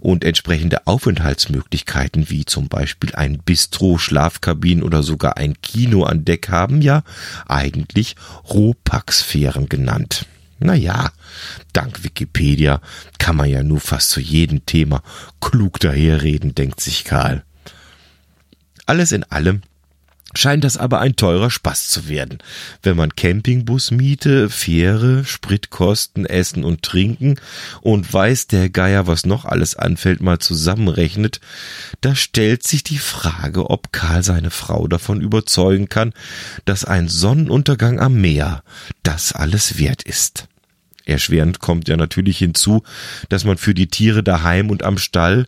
[0.00, 6.48] und entsprechende Aufenthaltsmöglichkeiten wie zum Beispiel ein Bistro, Schlafkabinen oder sogar ein Kino an Deck
[6.48, 7.02] haben ja
[7.46, 8.16] eigentlich
[8.48, 10.24] Ropax-Fähren genannt.
[10.58, 11.12] Naja,
[11.74, 12.80] dank Wikipedia
[13.18, 15.02] kann man ja nur fast zu jedem Thema
[15.40, 17.44] klug daherreden, denkt sich Karl.
[18.86, 19.60] Alles in allem
[20.36, 22.38] scheint das aber ein teurer Spaß zu werden.
[22.82, 27.40] Wenn man Campingbus miete, Fähre, Spritkosten, Essen und Trinken
[27.80, 31.40] und weiß der Geier, was noch alles anfällt, mal zusammenrechnet,
[32.00, 36.12] da stellt sich die Frage, ob Karl seine Frau davon überzeugen kann,
[36.64, 38.62] dass ein Sonnenuntergang am Meer
[39.02, 40.48] das alles wert ist.
[41.06, 42.82] Erschwerend kommt ja natürlich hinzu,
[43.28, 45.46] dass man für die Tiere daheim und am Stall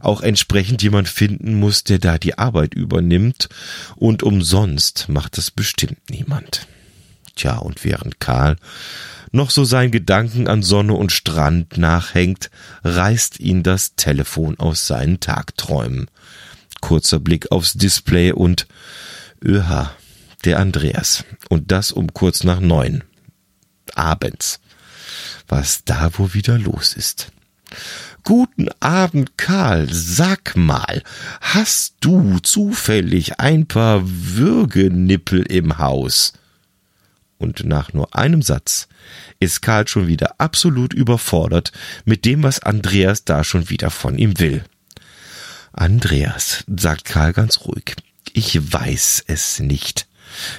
[0.00, 3.50] auch entsprechend jemand finden muss, der da die Arbeit übernimmt
[3.96, 6.66] und umsonst macht das bestimmt niemand.
[7.36, 8.56] Tja, und während Karl
[9.30, 12.50] noch so sein Gedanken an Sonne und Strand nachhängt,
[12.82, 16.08] reißt ihn das Telefon aus seinen Tagträumen.
[16.80, 18.66] Kurzer Blick aufs Display und
[19.44, 19.90] öha,
[20.44, 21.24] der Andreas.
[21.48, 23.02] Und das um kurz nach neun.
[23.94, 24.60] Abends
[25.48, 27.32] was da wohl wieder los ist.
[28.22, 29.88] Guten Abend, Karl.
[29.90, 31.02] Sag mal,
[31.40, 36.32] hast du zufällig ein paar Würgenippel im Haus?
[37.36, 38.88] Und nach nur einem Satz
[39.40, 41.72] ist Karl schon wieder absolut überfordert
[42.04, 44.64] mit dem, was Andreas da schon wieder von ihm will.
[45.72, 47.96] Andreas, sagt Karl ganz ruhig,
[48.32, 50.06] ich weiß es nicht.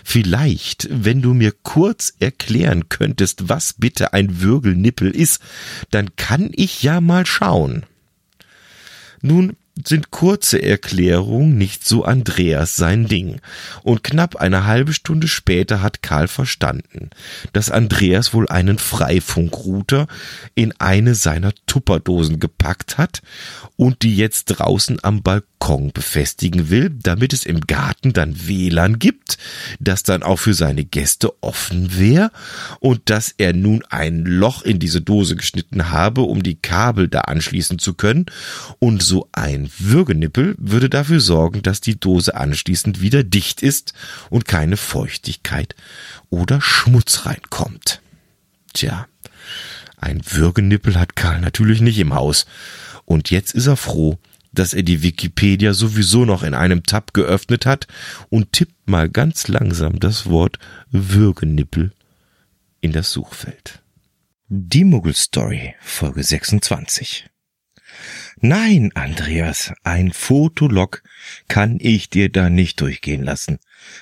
[0.04, 5.42] Vielleicht, wenn du mir kurz erklären könntest, was bitte ein Würgelnippel ist,
[5.92, 7.86] dann kann ich ja mal schauen.
[9.22, 13.42] Nun, sind kurze Erklärungen nicht so Andreas sein Ding.
[13.84, 17.10] Und knapp eine halbe Stunde später hat Karl verstanden,
[17.52, 20.08] dass Andreas wohl einen Freifunkrouter
[20.54, 23.22] in eine seiner Tupperdosen gepackt hat
[23.76, 25.55] und die jetzt draußen am Balkon
[25.94, 29.40] befestigen will, damit es im Garten dann WLAN gibt,
[29.80, 32.30] das dann auch für seine Gäste offen wäre
[32.80, 37.22] und dass er nun ein Loch in diese Dose geschnitten habe, um die Kabel da
[37.22, 38.28] anschließen zu können
[38.78, 43.94] und so ein Würgenippel würde dafür sorgen, dass die Dose anschließend wieder dicht ist
[44.30, 45.76] und keine Feuchtigkeit
[46.30, 48.02] oder Schmutz reinkommt.
[48.74, 49.08] Tja,
[49.98, 52.46] ein Würgenippel hat Karl natürlich nicht im Haus.
[53.06, 54.20] Und jetzt ist er froh,
[54.56, 57.88] dass er die Wikipedia sowieso noch in einem Tab geöffnet hat
[58.30, 60.58] und tippt mal ganz langsam das Wort
[60.92, 61.92] Würgenippel
[62.82, 63.82] in das Suchfeld.
[64.48, 67.28] Die Muggelstory, Folge 26.
[68.42, 71.04] Nein, Andreas, ein Fotolog
[71.48, 73.60] kann ich dir da nicht durchgehen lassen.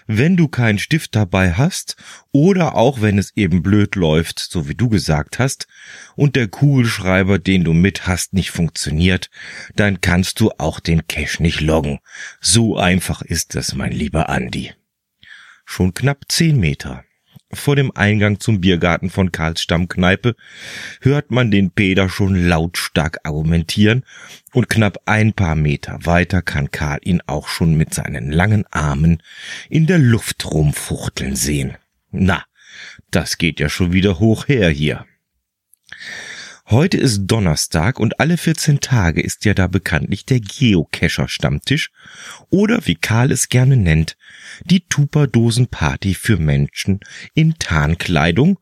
[0.08, 1.98] Wenn du keinen Stift dabei hast
[2.32, 5.68] oder auch wenn es eben blöd läuft, so wie du gesagt hast,
[6.16, 9.30] und der Kugelschreiber, den du mit hast, nicht funktioniert,
[9.76, 12.00] dann kannst du auch den Cache nicht loggen.
[12.42, 14.74] So einfach ist das, mein lieber Andi.
[15.66, 17.04] Schon knapp zehn Meter
[17.54, 20.36] vor dem Eingang zum Biergarten von Karls Stammkneipe
[21.02, 24.04] hört man den Peter schon lautstark argumentieren
[24.54, 29.22] und knapp ein paar Meter weiter kann Karl ihn auch schon mit seinen langen Armen
[29.70, 31.78] in der Luft rumfuchteln sehen.
[32.12, 32.44] Na,
[33.12, 35.06] das geht ja schon wieder hoch her hier.
[36.70, 41.92] Heute ist Donnerstag und alle 14 Tage ist ja da bekanntlich der Geocacher-Stammtisch
[42.50, 44.16] oder wie Karl es gerne nennt,
[44.64, 47.02] die Tupperdosen-Party für Menschen
[47.34, 48.60] in Tarnkleidung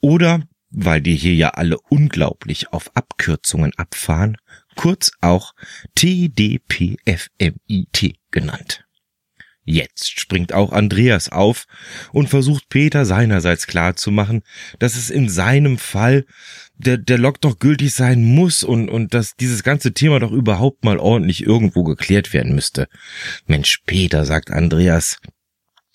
[0.00, 4.36] oder, weil die hier ja alle unglaublich auf Abkürzungen abfahren,
[4.76, 5.52] kurz auch
[5.96, 7.00] TDPFMIT
[8.30, 8.84] genannt.
[9.64, 11.66] Jetzt springt auch Andreas auf
[12.12, 14.42] und versucht Peter seinerseits klarzumachen,
[14.78, 16.24] dass es in seinem Fall
[16.80, 20.84] der, der Log doch gültig sein muss und, und dass dieses ganze Thema doch überhaupt
[20.84, 22.88] mal ordentlich irgendwo geklärt werden müsste.
[23.46, 25.18] Mensch, Peter, sagt Andreas,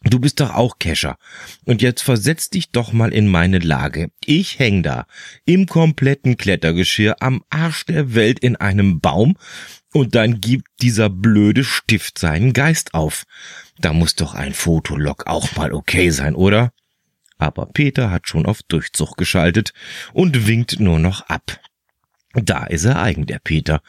[0.07, 1.17] Du bist doch auch Kescher.
[1.65, 4.11] Und jetzt versetz dich doch mal in meine Lage.
[4.23, 5.07] Ich häng da
[5.45, 9.35] im kompletten Klettergeschirr am Arsch der Welt in einem Baum
[9.93, 13.23] und dann gibt dieser blöde Stift seinen Geist auf.
[13.79, 16.71] Da muss doch ein Fotolog auch mal okay sein, oder?
[17.37, 19.73] Aber Peter hat schon auf Durchzug geschaltet
[20.13, 21.59] und winkt nur noch ab.
[22.33, 23.81] Da ist er eigen, der Peter.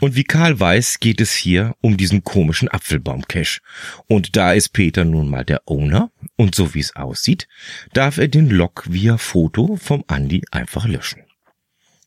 [0.00, 3.60] Und wie Karl weiß, geht es hier um diesen komischen Apfelbaum-Cache.
[4.08, 6.10] Und da ist Peter nun mal der Owner.
[6.36, 7.48] Und so wie es aussieht,
[7.92, 11.22] darf er den Log via Foto vom Andi einfach löschen.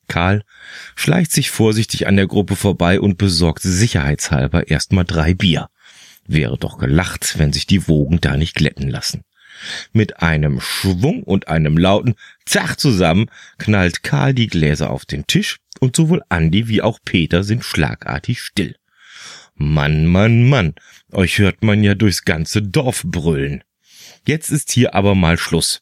[0.08, 0.44] Karl
[0.96, 5.70] schleicht sich vorsichtig an der Gruppe vorbei und besorgt sicherheitshalber erstmal drei Bier.
[6.28, 9.24] Wäre doch gelacht, wenn sich die Wogen da nicht glätten lassen.
[9.94, 12.16] Mit einem Schwung und einem lauten
[12.46, 17.44] Zach zusammen knallt Karl die Gläser auf den Tisch und sowohl Andi wie auch Peter
[17.44, 18.76] sind schlagartig still.
[19.56, 20.76] Mann, Mann, Mann,
[21.12, 23.64] euch hört man ja durchs ganze Dorf brüllen.
[24.26, 25.82] Jetzt ist hier aber mal Schluss.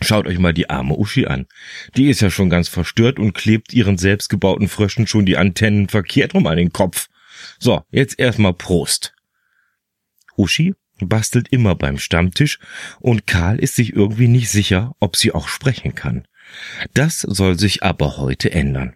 [0.00, 1.46] Schaut euch mal die arme Uschi an.
[1.96, 6.34] Die ist ja schon ganz verstört und klebt ihren selbstgebauten Fröschen schon die Antennen verkehrt
[6.34, 7.08] rum an den Kopf.
[7.58, 9.14] So, jetzt erstmal Prost.
[10.36, 12.58] Uschi bastelt immer beim Stammtisch
[13.00, 16.26] und Karl ist sich irgendwie nicht sicher, ob sie auch sprechen kann.
[16.94, 18.94] Das soll sich aber heute ändern.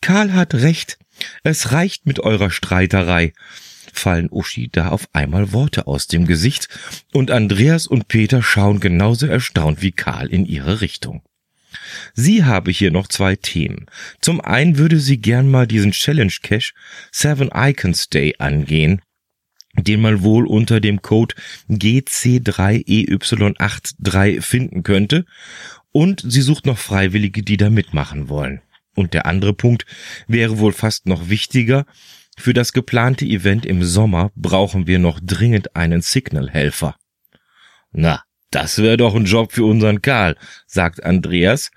[0.00, 0.98] Karl hat recht.
[1.42, 3.32] Es reicht mit eurer Streiterei.
[3.92, 6.68] Fallen Uschi da auf einmal Worte aus dem Gesicht
[7.12, 11.22] und Andreas und Peter schauen genauso erstaunt wie Karl in ihre Richtung.
[12.12, 13.86] Sie habe hier noch zwei Themen.
[14.20, 16.72] Zum einen würde sie gern mal diesen Challenge Cache
[17.12, 19.00] Seven Icons Day angehen
[19.76, 21.34] den man wohl unter dem Code
[21.70, 25.26] GC3EY83 finden könnte.
[25.92, 28.60] Und sie sucht noch Freiwillige, die da mitmachen wollen.
[28.94, 29.86] Und der andere Punkt
[30.26, 31.86] wäre wohl fast noch wichtiger.
[32.36, 36.96] Für das geplante Event im Sommer brauchen wir noch dringend einen Signal-Helfer.
[37.92, 40.36] Na, das wäre doch ein Job für unseren Karl,
[40.66, 41.70] sagt Andreas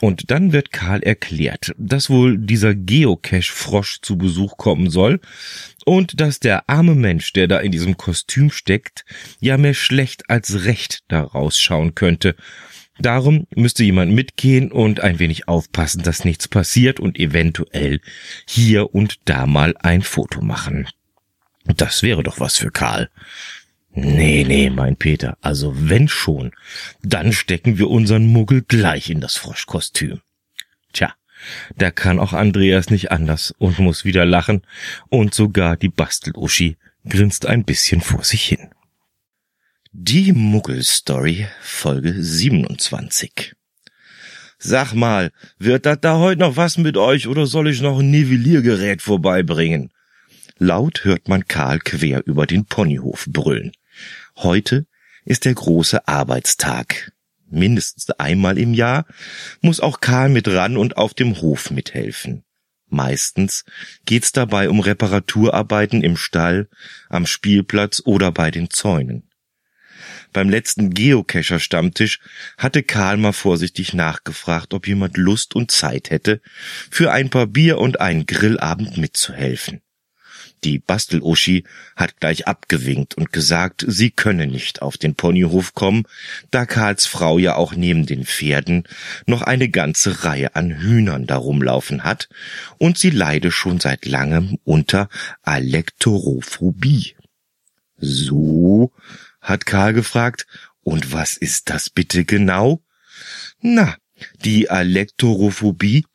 [0.00, 5.20] und dann wird Karl erklärt, dass wohl dieser Geocache-Frosch zu Besuch kommen soll
[5.84, 9.04] und dass der arme Mensch, der da in diesem Kostüm steckt,
[9.40, 12.34] ja mehr schlecht als recht da rausschauen könnte.
[12.98, 18.00] Darum müsste jemand mitgehen und ein wenig aufpassen, dass nichts passiert und eventuell
[18.46, 20.86] hier und da mal ein Foto machen.
[21.64, 23.10] Das wäre doch was für Karl.
[23.92, 26.52] Nee, nee, mein Peter, also wenn schon,
[27.02, 30.20] dann stecken wir unseren Muggel gleich in das Froschkostüm.
[30.92, 31.12] Tja,
[31.76, 34.62] da kann auch Andreas nicht anders und muss wieder lachen,
[35.08, 36.76] und sogar die Basteluschi
[37.08, 38.70] grinst ein bisschen vor sich hin.
[39.92, 43.54] Die Muggelstory, Folge 27.
[44.56, 48.10] Sag mal, wird das da heute noch was mit euch oder soll ich noch ein
[48.10, 49.90] Nivelliergerät vorbeibringen?
[50.58, 53.72] Laut hört man Karl quer über den Ponyhof brüllen.
[54.42, 54.86] Heute
[55.26, 57.12] ist der große Arbeitstag.
[57.50, 59.04] Mindestens einmal im Jahr
[59.60, 62.44] muss auch Karl mit ran und auf dem Hof mithelfen.
[62.88, 63.66] Meistens
[64.06, 66.70] geht's dabei um Reparaturarbeiten im Stall,
[67.10, 69.28] am Spielplatz oder bei den Zäunen.
[70.32, 72.20] Beim letzten Geocacher-Stammtisch
[72.56, 76.40] hatte Karl mal vorsichtig nachgefragt, ob jemand Lust und Zeit hätte,
[76.90, 79.82] für ein paar Bier und einen Grillabend mitzuhelfen.
[80.64, 81.64] Die Basteloschi
[81.96, 86.04] hat gleich abgewinkt und gesagt, sie könne nicht auf den Ponyhof kommen,
[86.50, 88.84] da Karls Frau ja auch neben den Pferden
[89.26, 92.28] noch eine ganze Reihe an Hühnern darum laufen hat
[92.78, 95.08] und sie leide schon seit langem unter
[95.42, 97.14] Alektorophobie.
[97.96, 98.92] So?
[99.40, 100.46] hat Karl gefragt.
[100.82, 102.82] Und was ist das bitte genau?
[103.60, 103.96] Na,
[104.44, 106.06] die Alektorophobie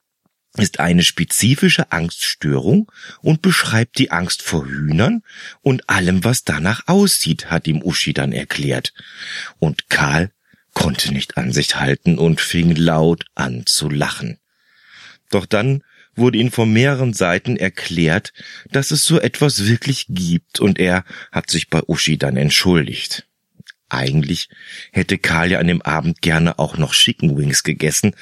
[0.57, 2.91] ist eine spezifische Angststörung
[3.22, 5.23] und beschreibt die Angst vor Hühnern
[5.61, 8.94] und allem, was danach aussieht, hat ihm Uschi dann erklärt.
[9.60, 10.32] Und Karl
[10.73, 14.40] konnte nicht an sich halten und fing laut an zu lachen.
[15.30, 15.84] Doch dann
[16.15, 18.34] wurde ihm von mehreren Seiten erklärt,
[18.72, 23.27] dass es so etwas wirklich gibt, und er hat sich bei Uschi dann entschuldigt.
[23.90, 24.49] Eigentlich
[24.91, 28.16] hätte Karl ja an dem Abend gerne auch noch Chicken Wings gegessen,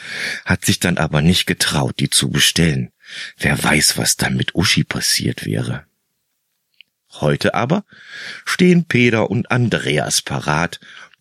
[0.46, 2.92] hat sich dann aber nicht getraut, die zu bestellen.
[3.38, 5.86] Wer weiß, was dann mit Uschi passiert wäre.
[7.12, 7.86] Heute aber
[8.46, 10.80] stehen Peter und Andreas parat,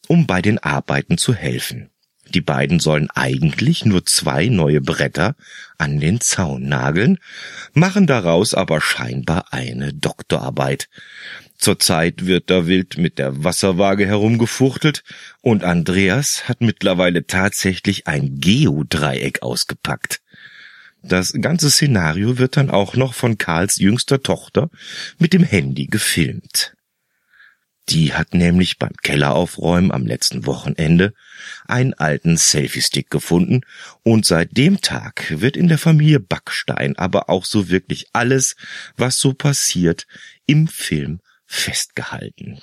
[0.08, 1.90] um bei den Arbeiten zu helfen.
[2.34, 5.36] Die beiden sollen eigentlich nur zwei neue Bretter
[5.76, 7.18] an den Zaun nageln,
[7.74, 10.88] machen daraus aber scheinbar eine Doktorarbeit.
[11.62, 15.04] Zurzeit wird da wild mit der Wasserwaage herumgefuchtelt
[15.42, 20.22] und Andreas hat mittlerweile tatsächlich ein Geodreieck ausgepackt.
[21.04, 24.70] Das ganze Szenario wird dann auch noch von Karls jüngster Tochter
[25.20, 26.74] mit dem Handy gefilmt.
[27.90, 31.14] Die hat nämlich beim Kelleraufräumen am letzten Wochenende
[31.68, 33.60] einen alten Selfie-Stick gefunden
[34.02, 38.56] und seit dem Tag wird in der Familie Backstein aber auch so wirklich alles,
[38.96, 40.08] was so passiert,
[40.44, 41.20] im Film
[41.52, 42.60] festgehalten.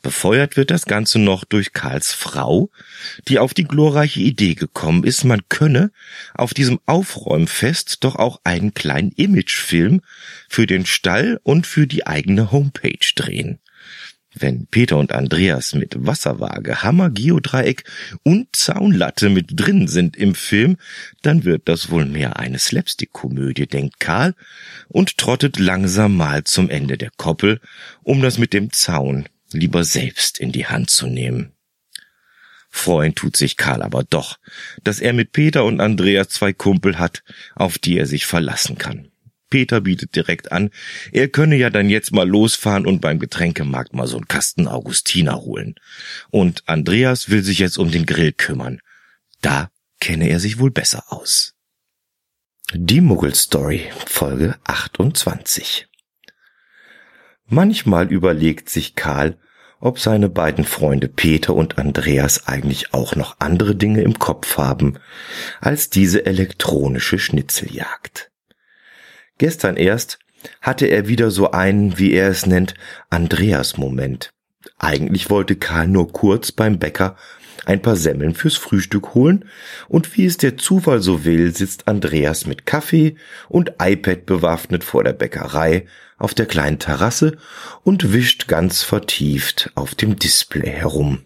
[0.00, 2.70] Befeuert wird das Ganze noch durch Karls Frau,
[3.26, 5.90] die auf die glorreiche Idee gekommen ist, man könne
[6.34, 10.02] auf diesem Aufräumfest doch auch einen kleinen Imagefilm
[10.48, 13.60] für den Stall und für die eigene Homepage drehen.
[14.34, 17.84] Wenn Peter und Andreas mit Wasserwaage, Hammer, Geodreieck
[18.24, 20.76] und Zaunlatte mit drin sind im Film,
[21.22, 24.34] dann wird das wohl mehr eine Slapstick-Komödie, denkt Karl
[24.88, 27.60] und trottet langsam mal zum Ende der Koppel,
[28.02, 31.52] um das mit dem Zaun lieber selbst in die Hand zu nehmen.
[32.70, 34.40] Freuen tut sich Karl aber doch,
[34.82, 37.22] dass er mit Peter und Andreas zwei Kumpel hat,
[37.54, 39.12] auf die er sich verlassen kann.
[39.54, 40.70] Peter bietet direkt an,
[41.12, 45.42] er könne ja dann jetzt mal losfahren und beim Getränkemarkt mal so einen Kasten Augustiner
[45.42, 45.76] holen.
[46.30, 48.80] Und Andreas will sich jetzt um den Grill kümmern.
[49.42, 49.70] Da
[50.00, 51.54] kenne er sich wohl besser aus.
[52.72, 55.86] Die Muggelstory, Folge 28.
[57.46, 59.38] Manchmal überlegt sich Karl,
[59.78, 64.98] ob seine beiden Freunde Peter und Andreas eigentlich auch noch andere Dinge im Kopf haben
[65.60, 68.32] als diese elektronische Schnitzeljagd.
[69.38, 70.18] Gestern erst
[70.60, 72.74] hatte er wieder so einen, wie er es nennt,
[73.10, 74.30] Andreas-Moment.
[74.78, 77.16] Eigentlich wollte Karl nur kurz beim Bäcker
[77.66, 79.46] ein paar Semmeln fürs Frühstück holen,
[79.88, 83.16] und wie es der Zufall so will, sitzt Andreas mit Kaffee
[83.48, 85.86] und iPad bewaffnet vor der Bäckerei
[86.18, 87.36] auf der kleinen Terrasse
[87.82, 91.24] und wischt ganz vertieft auf dem Display herum.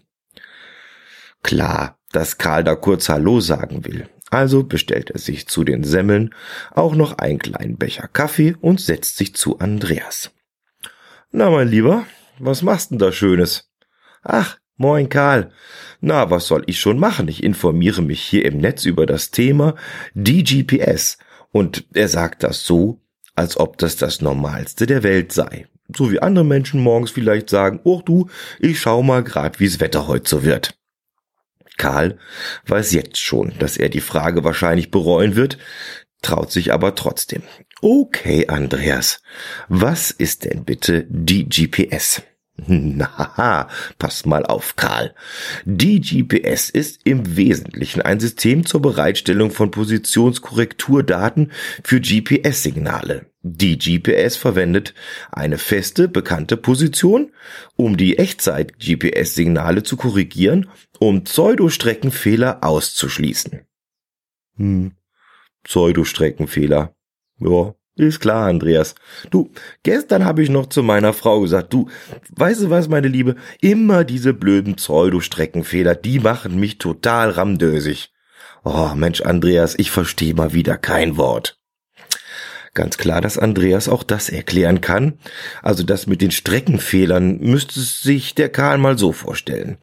[1.43, 4.07] Klar, dass Karl da kurz Hallo sagen will.
[4.29, 6.33] Also bestellt er sich zu den Semmeln
[6.71, 10.31] auch noch einen kleinen Becher Kaffee und setzt sich zu Andreas.
[11.31, 12.05] Na, mein Lieber,
[12.39, 13.69] was machst denn da Schönes?
[14.23, 15.51] Ach, moin Karl.
[16.01, 17.27] Na, was soll ich schon machen?
[17.27, 19.75] Ich informiere mich hier im Netz über das Thema
[20.13, 21.17] DGPS.
[21.51, 23.01] Und er sagt das so,
[23.35, 25.67] als ob das das Normalste der Welt sei.
[25.95, 28.27] So wie andere Menschen morgens vielleicht sagen, oh du,
[28.59, 30.78] ich schau mal grad, wie's Wetter heute so wird.
[31.79, 32.19] Karl
[32.67, 35.57] weiß jetzt schon, dass er die Frage wahrscheinlich bereuen wird,
[36.21, 37.41] traut sich aber trotzdem.
[37.81, 39.23] Okay, Andreas,
[39.69, 42.21] was ist denn bitte die GPS?
[42.67, 45.15] Na, pass mal auf, Karl.
[45.65, 51.53] Die GPS ist im Wesentlichen ein System zur Bereitstellung von Positionskorrekturdaten
[51.83, 53.28] für GPS-Signale.
[53.41, 54.93] Die GPS verwendet
[55.31, 57.31] eine feste, bekannte Position,
[57.77, 63.61] um die Echtzeit-GPS-Signale zu korrigieren, um Pseudostreckenfehler auszuschließen.
[64.57, 64.91] Hm,
[65.63, 66.93] Pseudostreckenfehler.
[67.39, 68.95] Ja, ist klar, Andreas.
[69.29, 69.51] Du,
[69.83, 71.89] gestern habe ich noch zu meiner Frau gesagt, du,
[72.35, 78.11] weißt du was, meine Liebe, immer diese blöden Pseudostreckenfehler, die machen mich total ramdösig.
[78.65, 81.58] Oh, Mensch, Andreas, ich verstehe mal wieder kein Wort.
[82.79, 85.19] Ganz klar, dass Andreas auch das erklären kann.
[85.61, 89.79] Also das mit den Streckenfehlern müsste sich der Karl mal so vorstellen.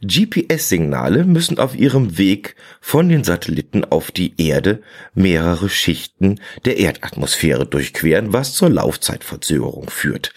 [0.00, 4.80] GPS-Signale müssen auf ihrem Weg von den Satelliten auf die Erde
[5.12, 10.32] mehrere Schichten der Erdatmosphäre durchqueren, was zur Laufzeitverzögerung führt.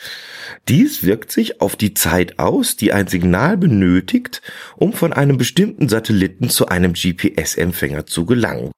[0.67, 4.41] Dies wirkt sich auf die Zeit aus, die ein Signal benötigt,
[4.77, 8.71] um von einem bestimmten Satelliten zu einem GPS-Empfänger zu gelangen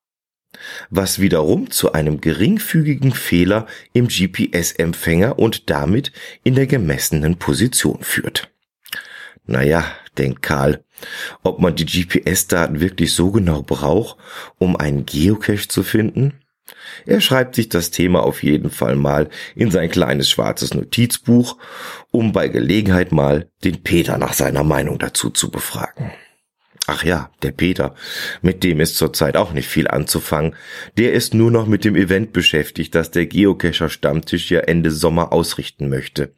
[0.89, 6.11] was wiederum zu einem geringfügigen Fehler im GPS-Empfänger und damit
[6.43, 8.51] in der gemessenen Position führt.
[9.45, 9.85] Naja,
[10.17, 10.83] denkt Karl,
[11.43, 14.17] ob man die GPS-Daten wirklich so genau braucht,
[14.57, 16.33] um einen Geocache zu finden?
[17.05, 21.57] Er schreibt sich das Thema auf jeden Fall mal in sein kleines schwarzes Notizbuch,
[22.11, 26.11] um bei Gelegenheit mal den Peter nach seiner Meinung dazu zu befragen.
[26.87, 27.93] Ach ja, der Peter,
[28.41, 30.55] mit dem ist zurzeit auch nicht viel anzufangen.
[30.97, 35.31] Der ist nur noch mit dem Event beschäftigt, das der Geocacher Stammtisch ja Ende Sommer
[35.31, 36.33] ausrichten möchte.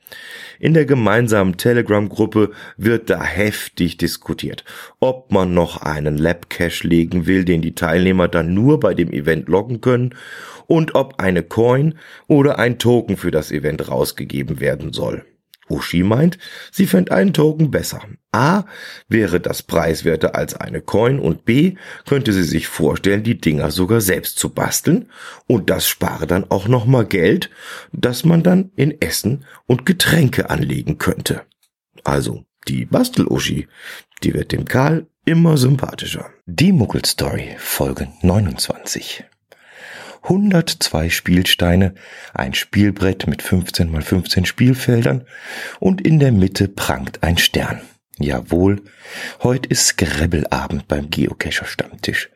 [0.59, 4.65] In der gemeinsamen Telegram-Gruppe wird da heftig diskutiert,
[4.99, 9.47] ob man noch einen Lab-Cache legen will, den die Teilnehmer dann nur bei dem Event
[9.47, 10.13] loggen können
[10.67, 11.97] und ob eine Coin
[12.27, 15.25] oder ein Token für das Event rausgegeben werden soll.
[15.69, 16.37] Uschi meint,
[16.71, 18.01] sie fände einen Token besser.
[18.31, 18.65] A
[19.07, 21.75] wäre das preiswerter als eine Coin und B
[22.05, 25.09] könnte sie sich vorstellen, die Dinger sogar selbst zu basteln
[25.47, 27.49] und das spare dann auch nochmal Geld,
[27.91, 31.43] das man dann in Essen und Getränke anlegen könnte.
[32.03, 33.67] Also die Bastel-Uschi,
[34.23, 36.29] die wird dem Karl immer sympathischer.
[36.45, 39.23] Die Muggelstory, Folge 29.
[40.23, 41.95] 102 Spielsteine,
[42.33, 45.25] ein Spielbrett mit 15 mal 15 Spielfeldern
[45.79, 47.81] und in der Mitte prangt ein Stern.
[48.19, 48.81] Jawohl,
[49.41, 52.29] heute ist Scrabble-Abend beim Geocacher-Stammtisch.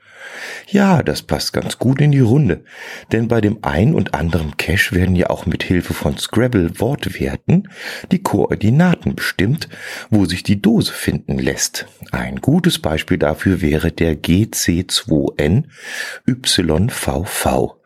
[0.69, 2.63] Ja, das passt ganz gut in die Runde,
[3.11, 7.69] denn bei dem ein und anderen Cache werden ja auch mit Hilfe von Scrabble-Wortwerten
[8.11, 9.69] die Koordinaten bestimmt,
[10.09, 11.87] wo sich die Dose finden lässt.
[12.11, 15.65] Ein gutes Beispiel dafür wäre der GC2N
[16.27, 17.76] YVV.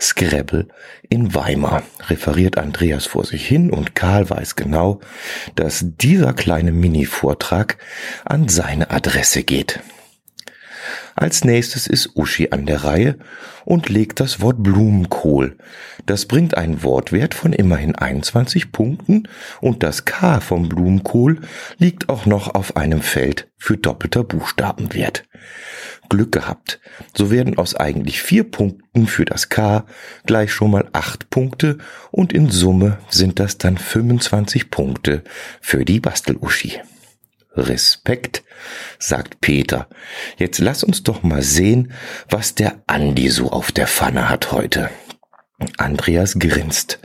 [0.00, 0.68] Scrabble
[1.08, 5.00] in Weimar, referiert Andreas vor sich hin und Karl weiß genau,
[5.54, 7.78] dass dieser kleine Mini-Vortrag
[8.24, 9.80] an seine Adresse geht.
[11.16, 13.18] Als nächstes ist Uschi an der Reihe
[13.64, 15.56] und legt das Wort Blumenkohl.
[16.06, 19.28] Das bringt einen Wortwert von immerhin 21 Punkten
[19.60, 21.40] und das K vom Blumenkohl
[21.78, 25.24] liegt auch noch auf einem Feld für doppelter Buchstabenwert.
[26.14, 26.80] Glück gehabt.
[27.16, 29.84] So werden aus eigentlich vier Punkten für das K
[30.26, 31.78] gleich schon mal acht Punkte
[32.12, 35.24] und in Summe sind das dann 25 Punkte
[35.60, 36.80] für die Basteluschi.
[37.56, 38.44] Respekt,
[38.98, 39.88] sagt Peter.
[40.36, 41.92] Jetzt lass uns doch mal sehen,
[42.28, 44.90] was der Andi so auf der Pfanne hat heute.
[45.78, 46.98] Andreas grinst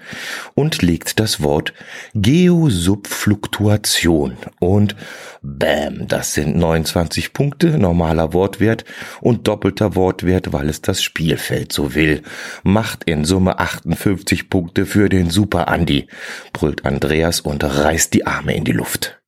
[0.55, 1.73] und legt das Wort
[2.15, 4.95] Geosubfluktuation und
[5.41, 8.85] Bäm, das sind 29 Punkte, normaler Wortwert
[9.21, 12.23] und doppelter Wortwert, weil es das Spielfeld so will.
[12.63, 16.07] Macht in Summe 58 Punkte für den Super Andi,
[16.51, 19.19] brüllt Andreas und reißt die Arme in die Luft.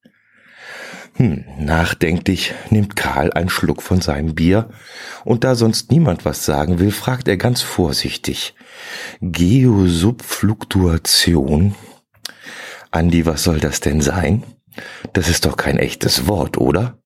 [1.22, 4.72] Hm, nachdenklich nimmt Karl einen Schluck von seinem Bier,
[5.24, 8.56] und da sonst niemand was sagen will, fragt er ganz vorsichtig.
[9.22, 11.76] Geosubfluktuation?
[12.90, 14.42] Andi, was soll das denn sein?
[15.14, 16.98] Das ist doch kein echtes Wort, oder?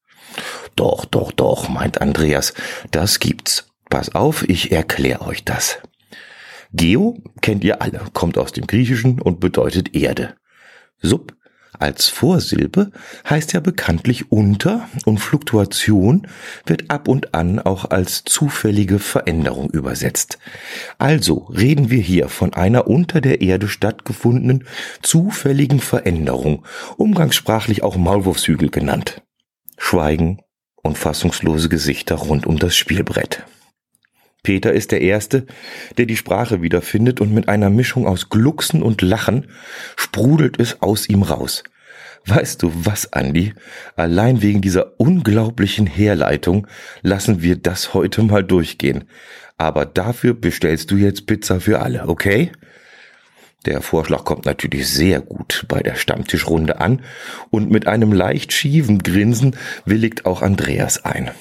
[0.77, 2.53] Doch, doch, doch, meint Andreas,
[2.91, 3.67] das gibt's.
[3.89, 5.79] Pass auf, ich erkläre euch das.
[6.71, 10.37] Geo kennt ihr alle, kommt aus dem Griechischen und bedeutet Erde.
[11.01, 11.35] Sub
[11.79, 12.91] als Vorsilbe
[13.29, 16.27] heißt ja bekanntlich unter und Fluktuation
[16.65, 20.37] wird ab und an auch als zufällige Veränderung übersetzt.
[20.97, 24.65] Also reden wir hier von einer unter der Erde stattgefundenen
[25.01, 26.65] zufälligen Veränderung,
[26.97, 29.21] umgangssprachlich auch Maulwurfshügel genannt.
[29.77, 30.41] Schweigen
[30.81, 33.43] und fassungslose Gesichter rund um das Spielbrett.
[34.45, 35.47] Peter ist der Erste,
[35.97, 39.47] der die Sprache wiederfindet und mit einer Mischung aus Glucksen und Lachen
[39.95, 41.63] sprudelt es aus ihm raus.
[42.27, 43.53] Weißt du was, Andi?
[43.95, 46.67] Allein wegen dieser unglaublichen Herleitung
[47.01, 49.05] lassen wir das heute mal durchgehen.
[49.57, 52.51] Aber dafür bestellst du jetzt Pizza für alle, okay?
[53.65, 57.01] Der Vorschlag kommt natürlich sehr gut bei der Stammtischrunde an
[57.49, 59.55] und mit einem leicht schiefen Grinsen
[59.85, 61.31] willigt auch Andreas ein.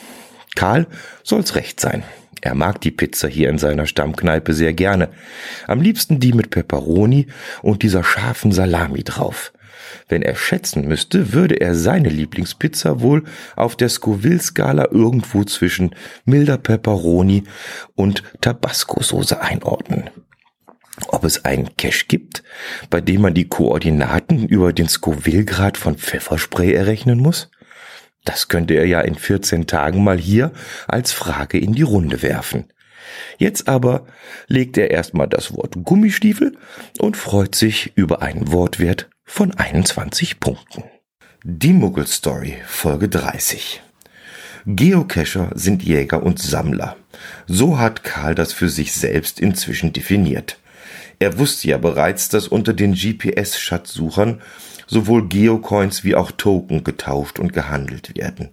[0.54, 0.86] Karl
[1.22, 2.02] soll's recht sein.
[2.44, 5.08] Er mag die Pizza hier in seiner Stammkneipe sehr gerne.
[5.66, 7.26] Am liebsten die mit Peperoni
[7.62, 9.54] und dieser scharfen Salami drauf.
[10.10, 13.24] Wenn er schätzen müsste, würde er seine Lieblingspizza wohl
[13.56, 15.94] auf der Scoville-Skala irgendwo zwischen
[16.26, 17.44] milder Peperoni
[17.94, 20.10] und Tabasco-Soße einordnen.
[21.08, 22.42] Ob es einen Cache gibt,
[22.90, 27.50] bei dem man die Koordinaten über den Scoville-Grad von Pfefferspray errechnen muss?
[28.24, 30.52] Das könnte er ja in 14 Tagen mal hier
[30.88, 32.66] als Frage in die Runde werfen.
[33.38, 34.06] Jetzt aber
[34.48, 36.56] legt er erstmal das Wort Gummistiefel
[36.98, 40.84] und freut sich über einen Wortwert von 21 Punkten.
[41.42, 43.82] Die Muggelstory Folge 30.
[44.66, 46.96] Geocacher sind Jäger und Sammler.
[47.46, 50.58] So hat Karl das für sich selbst inzwischen definiert.
[51.18, 54.40] Er wusste ja bereits, dass unter den GPS-Schatzsuchern
[54.94, 58.50] sowohl Geocoins wie auch Token getauscht und gehandelt werden.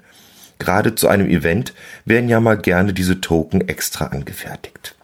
[0.57, 4.95] Gerade zu einem Event werden ja mal gerne diese Token extra angefertigt.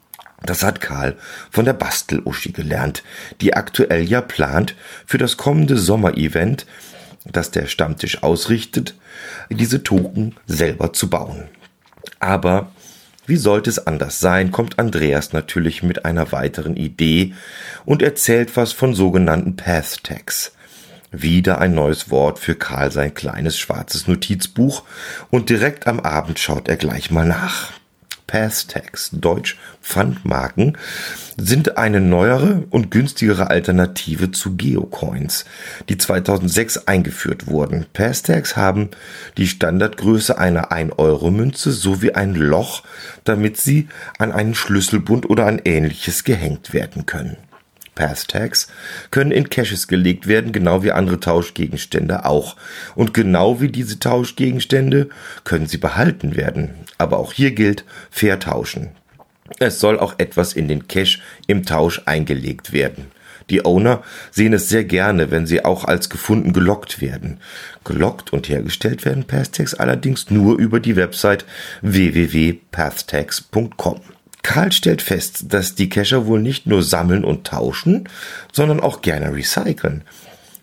[0.44, 1.16] Das hat Karl
[1.52, 3.04] von der Bastel-Uschi gelernt,
[3.40, 4.74] die aktuell ja plant,
[5.06, 6.66] für das kommende Sommerevent
[7.32, 8.96] das der Stammtisch ausrichtet,
[9.52, 11.44] diese Token selber zu bauen.
[12.20, 12.72] Aber
[13.28, 17.34] wie sollte es anders sein, kommt Andreas natürlich mit einer weiteren Idee
[17.86, 20.54] und erzählt was von sogenannten Path Tags.
[21.12, 24.84] Wieder ein neues Wort für Karl sein kleines schwarzes Notizbuch
[25.30, 27.72] und direkt am Abend schaut er gleich mal nach.
[28.28, 30.78] Passtags, Deutsch Pfandmarken,
[31.38, 35.46] sind eine neuere und günstigere Alternative zu Geocoins,
[35.88, 37.86] die 2006 eingeführt wurden.
[37.94, 38.90] Passtags haben
[39.38, 42.84] die Standardgröße einer 1-Euro-Münze sowie ein Loch,
[43.24, 43.88] damit sie
[44.20, 47.38] an einen Schlüsselbund oder ein ähnliches gehängt werden können.
[47.98, 48.68] Passtags
[49.10, 52.56] können in Caches gelegt werden, genau wie andere Tauschgegenstände auch.
[52.96, 55.10] Und genau wie diese Tauschgegenstände
[55.44, 56.76] können sie behalten werden.
[57.00, 58.92] Aber auch hier gilt vertauschen.
[59.60, 61.18] Es soll auch etwas in den Cache
[61.48, 63.08] im Tausch eingelegt werden.
[63.50, 67.40] Die Owner sehen es sehr gerne, wenn sie auch als gefunden gelockt werden.
[67.84, 71.46] Gelockt und hergestellt werden Pathtags allerdings nur über die Website
[71.82, 74.02] www.pathtags.com.
[74.48, 78.08] Karl stellt fest, dass die Cacher wohl nicht nur sammeln und tauschen,
[78.54, 80.04] sondern auch gerne recyceln.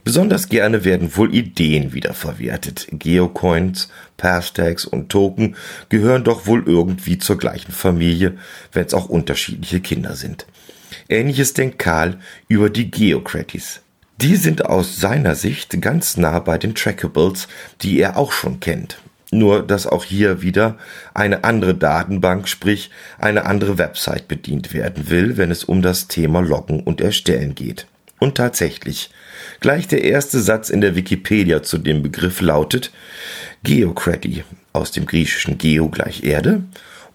[0.05, 2.87] Besonders gerne werden wohl Ideen wiederverwertet.
[2.93, 5.55] Geocoins, Pathtags und Token
[5.91, 8.39] gehören doch wohl irgendwie zur gleichen Familie,
[8.73, 10.47] wenn es auch unterschiedliche Kinder sind.
[11.11, 13.83] Ähnliches denkt Karl über die Geocraties.
[14.17, 17.49] Die sind aus seiner Sicht ganz nah bei den Trackables,
[17.83, 18.97] die er auch schon kennt.
[19.35, 20.79] Nur, dass auch hier wieder
[21.13, 26.41] eine andere Datenbank, sprich eine andere Website bedient werden will, wenn es um das Thema
[26.41, 27.89] Loggen und Erstellen geht.
[28.21, 29.11] Und tatsächlich,
[29.59, 32.93] gleich der erste Satz in der Wikipedia zu dem Begriff lautet
[33.65, 36.63] Geocredy, aus dem griechischen Geo gleich Erde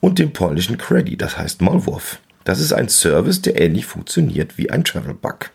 [0.01, 2.19] und dem polnischen Credy, das heißt Maulwurf.
[2.43, 5.51] Das ist ein Service, der ähnlich funktioniert wie ein Travel-Bug.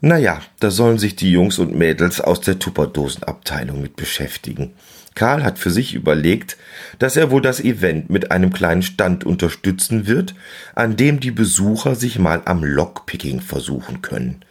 [0.00, 4.72] Naja, da sollen sich die Jungs und Mädels aus der Tupperdosenabteilung mit beschäftigen.
[5.14, 6.56] Karl hat für sich überlegt,
[6.98, 10.34] dass er wohl das Event mit einem kleinen Stand unterstützen wird,
[10.74, 14.44] an dem die Besucher sich mal am Lockpicking versuchen können.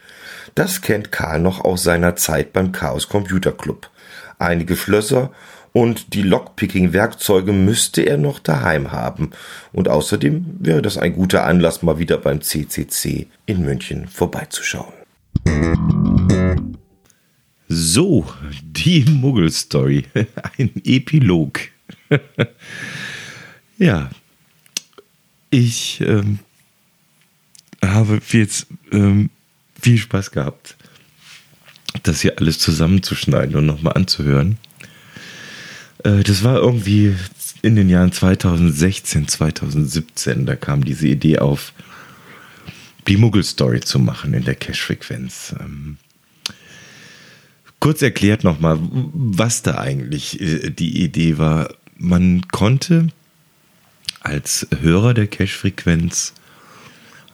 [0.54, 3.90] Das kennt Karl noch aus seiner Zeit beim Chaos Computer Club.
[4.38, 5.30] Einige Schlösser
[5.72, 9.32] und die Lockpicking-Werkzeuge müsste er noch daheim haben.
[9.72, 14.92] Und außerdem wäre das ein guter Anlass, mal wieder beim CCC in München vorbeizuschauen.
[17.68, 18.30] So,
[18.62, 20.04] die Muggel-Story.
[20.58, 21.60] Ein Epilog.
[23.78, 24.10] ja,
[25.50, 26.40] ich ähm,
[27.82, 29.30] habe jetzt ähm,
[29.80, 30.76] viel Spaß gehabt,
[32.02, 34.58] das hier alles zusammenzuschneiden und nochmal anzuhören.
[36.02, 37.14] Äh, das war irgendwie
[37.62, 41.72] in den Jahren 2016, 2017, da kam diese Idee auf,
[43.08, 45.54] die Muggel-Story zu machen in der Cache-Frequenz.
[45.60, 45.98] Ähm,
[47.84, 51.68] kurz erklärt nochmal, was da eigentlich äh, die Idee war.
[51.98, 53.08] Man konnte
[54.20, 56.32] als Hörer der Cache-Frequenz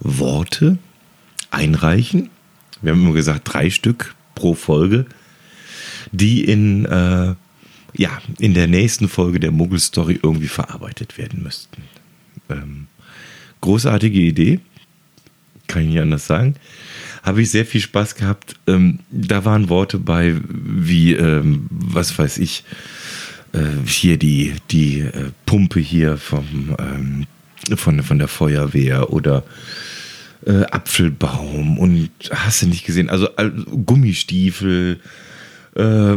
[0.01, 0.79] Worte
[1.53, 2.31] einreichen.
[2.83, 5.07] Wir haben immer gesagt, drei Stück pro Folge,
[6.11, 7.37] die in, äh,
[7.97, 11.85] ja, in der nächsten Folge der Muggel-Story irgendwie verarbeitet werden müssten.
[12.49, 12.89] Ähm,
[13.61, 14.59] großartige Idee,
[15.69, 16.57] kann ich nicht anders sagen
[17.23, 18.55] habe ich sehr viel Spaß gehabt.
[18.67, 22.65] Ähm, da waren Worte bei wie, ähm, was weiß ich,
[23.53, 27.27] äh, hier die, die äh, Pumpe hier vom, ähm,
[27.77, 29.45] von, von der Feuerwehr oder
[30.47, 33.29] äh, Apfelbaum und hast du nicht gesehen, also
[33.85, 35.01] Gummistiefel,
[35.77, 36.17] äh,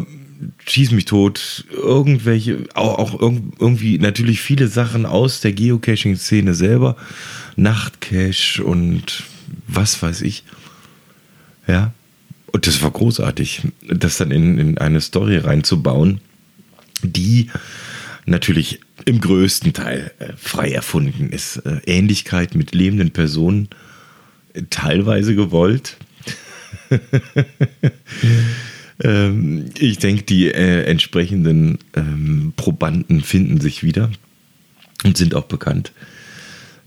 [0.66, 3.20] schieß mich tot, irgendwelche, auch, auch
[3.60, 6.96] irgendwie natürlich viele Sachen aus der Geocaching-Szene selber,
[7.56, 9.24] Nachtcache und
[9.68, 10.44] was weiß ich.
[11.68, 11.94] Ja.
[12.52, 16.22] Und das war großartig, das dann in, in eine Story reinzubauen,
[17.02, 17.50] die
[18.26, 21.58] natürlich im größten Teil äh, frei erfunden ist.
[21.58, 23.70] Äh, Ähnlichkeit mit lebenden Personen,
[24.70, 25.98] teilweise gewollt.
[29.04, 34.12] ähm, ich denke, die äh, entsprechenden ähm, Probanden finden sich wieder
[35.04, 35.92] und sind auch bekannt.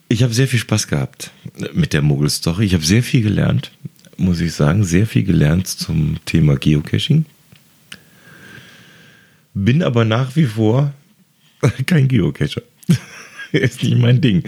[0.08, 1.32] Ich habe sehr viel Spaß gehabt
[1.74, 2.64] mit der Mogel-Story.
[2.64, 3.72] Ich habe sehr viel gelernt
[4.16, 7.24] muss ich sagen, sehr viel gelernt zum Thema Geocaching.
[9.54, 10.92] Bin aber nach wie vor
[11.86, 12.62] kein Geocacher.
[13.52, 14.44] ist nicht mein Ding.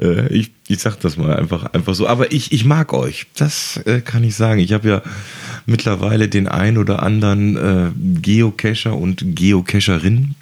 [0.00, 2.06] Äh, ich, ich sag das mal einfach, einfach so.
[2.06, 3.26] Aber ich, ich mag euch.
[3.36, 4.60] Das äh, kann ich sagen.
[4.60, 5.02] Ich habe ja
[5.66, 10.34] mittlerweile den ein oder anderen äh, Geocacher und Geocacherin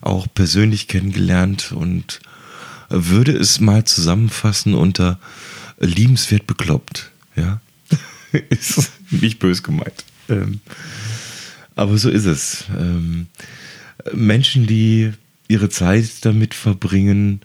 [0.00, 2.20] auch persönlich kennengelernt und
[2.88, 5.18] würde es mal zusammenfassen unter
[5.78, 7.09] liebenswert bekloppt.
[7.36, 7.60] Ja.
[8.50, 10.04] ist nicht bös gemeint.
[10.28, 10.60] ähm,
[11.76, 12.64] aber so ist es.
[12.78, 13.26] Ähm,
[14.12, 15.12] Menschen, die
[15.48, 17.40] ihre Zeit damit verbringen,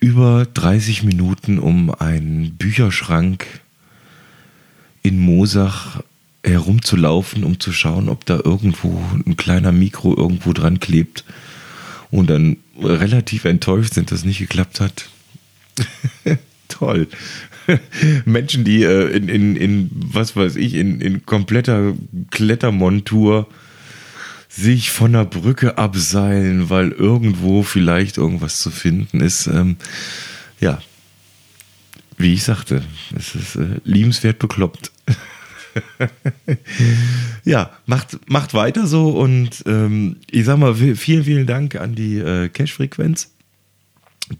[0.00, 3.46] über 30 Minuten um einen Bücherschrank
[5.02, 6.02] in Mosach
[6.42, 11.24] herumzulaufen, um zu schauen, ob da irgendwo ein kleiner Mikro irgendwo dran klebt
[12.10, 15.08] und dann relativ enttäuscht sind, dass es nicht geklappt hat.
[16.70, 17.08] Toll.
[18.24, 21.94] Menschen, die äh, in, in, in, was weiß ich, in, in kompletter
[22.30, 23.46] Klettermontur
[24.48, 29.46] sich von der Brücke abseilen, weil irgendwo vielleicht irgendwas zu finden ist.
[29.46, 29.76] Ähm,
[30.58, 30.80] ja,
[32.18, 32.82] wie ich sagte,
[33.16, 34.90] es ist äh, liebenswert bekloppt.
[37.44, 42.18] ja, macht, macht weiter so und ähm, ich sag mal, vielen, vielen Dank an die
[42.18, 43.30] äh, Cash-Frequenz,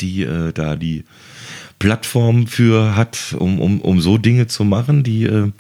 [0.01, 1.05] die äh, da die
[1.81, 5.51] Plattform für hat, um, um, um so Dinge zu machen, die äh,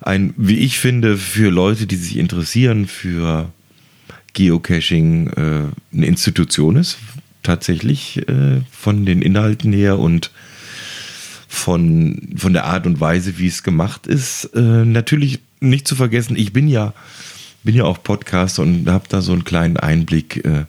[0.00, 3.50] ein, wie ich finde, für Leute, die sich interessieren für
[4.34, 6.98] Geocaching äh, eine Institution ist,
[7.42, 10.32] tatsächlich äh, von den Inhalten her und
[11.46, 14.46] von, von der Art und Weise, wie es gemacht ist.
[14.56, 16.94] Äh, natürlich nicht zu vergessen, ich bin ja,
[17.62, 20.44] bin ja auch Podcaster und habe da so einen kleinen Einblick.
[20.44, 20.64] Äh,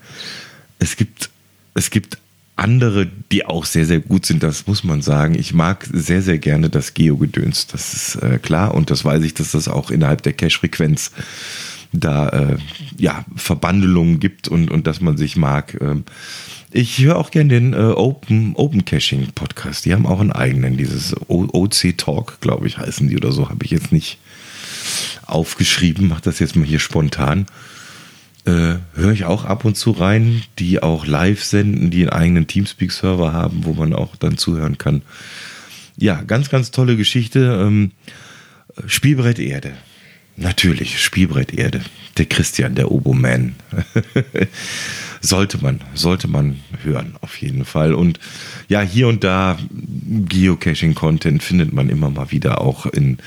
[0.77, 1.31] es gibt,
[1.73, 2.19] es gibt
[2.55, 5.35] andere, die auch sehr, sehr gut sind, das muss man sagen.
[5.35, 9.33] Ich mag sehr, sehr gerne das Geo-Gedöns, das ist äh, klar und das weiß ich,
[9.33, 11.11] dass das auch innerhalb der Cache-Frequenz
[11.93, 12.57] da äh,
[12.97, 15.77] ja, Verbandelungen gibt und, und dass man sich mag.
[15.81, 16.03] Ähm,
[16.71, 19.85] ich höre auch gerne den äh, Open, Open Caching Podcast.
[19.85, 23.49] Die haben auch einen eigenen, dieses o OC Talk, glaube ich, heißen die oder so.
[23.49, 24.17] Habe ich jetzt nicht
[25.27, 26.07] aufgeschrieben.
[26.07, 27.45] Mache das jetzt mal hier spontan.
[28.45, 32.47] Äh, höre ich auch ab und zu rein, die auch live senden, die einen eigenen
[32.47, 35.01] Teamspeak-Server haben, wo man auch dann zuhören kann.
[35.95, 37.39] Ja, ganz, ganz tolle Geschichte.
[37.65, 37.91] Ähm,
[38.85, 39.73] Spielbrett Erde.
[40.35, 41.81] Natürlich, Spielbrett Erde.
[42.17, 43.55] Der Christian, der Oboman.
[45.23, 47.93] sollte man, sollte man hören, auf jeden Fall.
[47.93, 48.19] Und
[48.67, 53.17] ja, hier und da Geocaching-Content findet man immer mal wieder auch in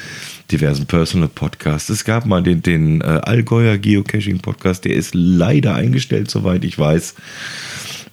[0.53, 1.89] diversen Personal Podcasts.
[1.89, 7.15] Es gab mal den, den äh, Allgäuer Geocaching-Podcast, der ist leider eingestellt, soweit ich weiß.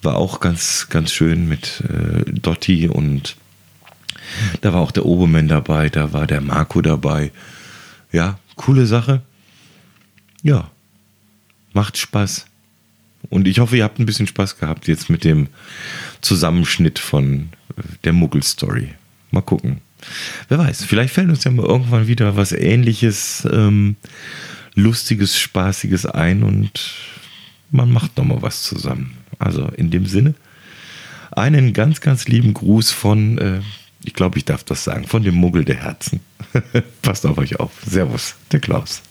[0.02, 3.36] War auch ganz, ganz schön mit äh, Dotti und
[4.62, 7.32] da war auch der Obermann dabei, da war der Marco dabei.
[8.14, 9.22] Ja, coole Sache.
[10.42, 10.72] Ja,
[11.74, 12.46] macht Spaß.
[13.30, 15.48] Und ich hoffe, ihr habt ein bisschen Spaß gehabt jetzt mit dem
[16.22, 18.90] Zusammenschnitt von äh, der Muggel-Story.
[19.32, 19.82] Mal gucken.
[20.50, 23.96] Wer weiß, vielleicht fällt uns ja mal irgendwann wieder was ähnliches, ähm,
[24.76, 26.94] lustiges, spaßiges ein und
[27.72, 29.18] man macht nochmal was zusammen.
[29.40, 30.36] Also in dem Sinne,
[31.32, 33.62] einen ganz, ganz lieben Gruß von, äh,
[34.04, 36.20] ich glaube, ich darf das sagen, von dem Muggel der Herzen.
[37.02, 37.72] Passt auf euch auf.
[37.86, 39.02] Servus, der Klaus.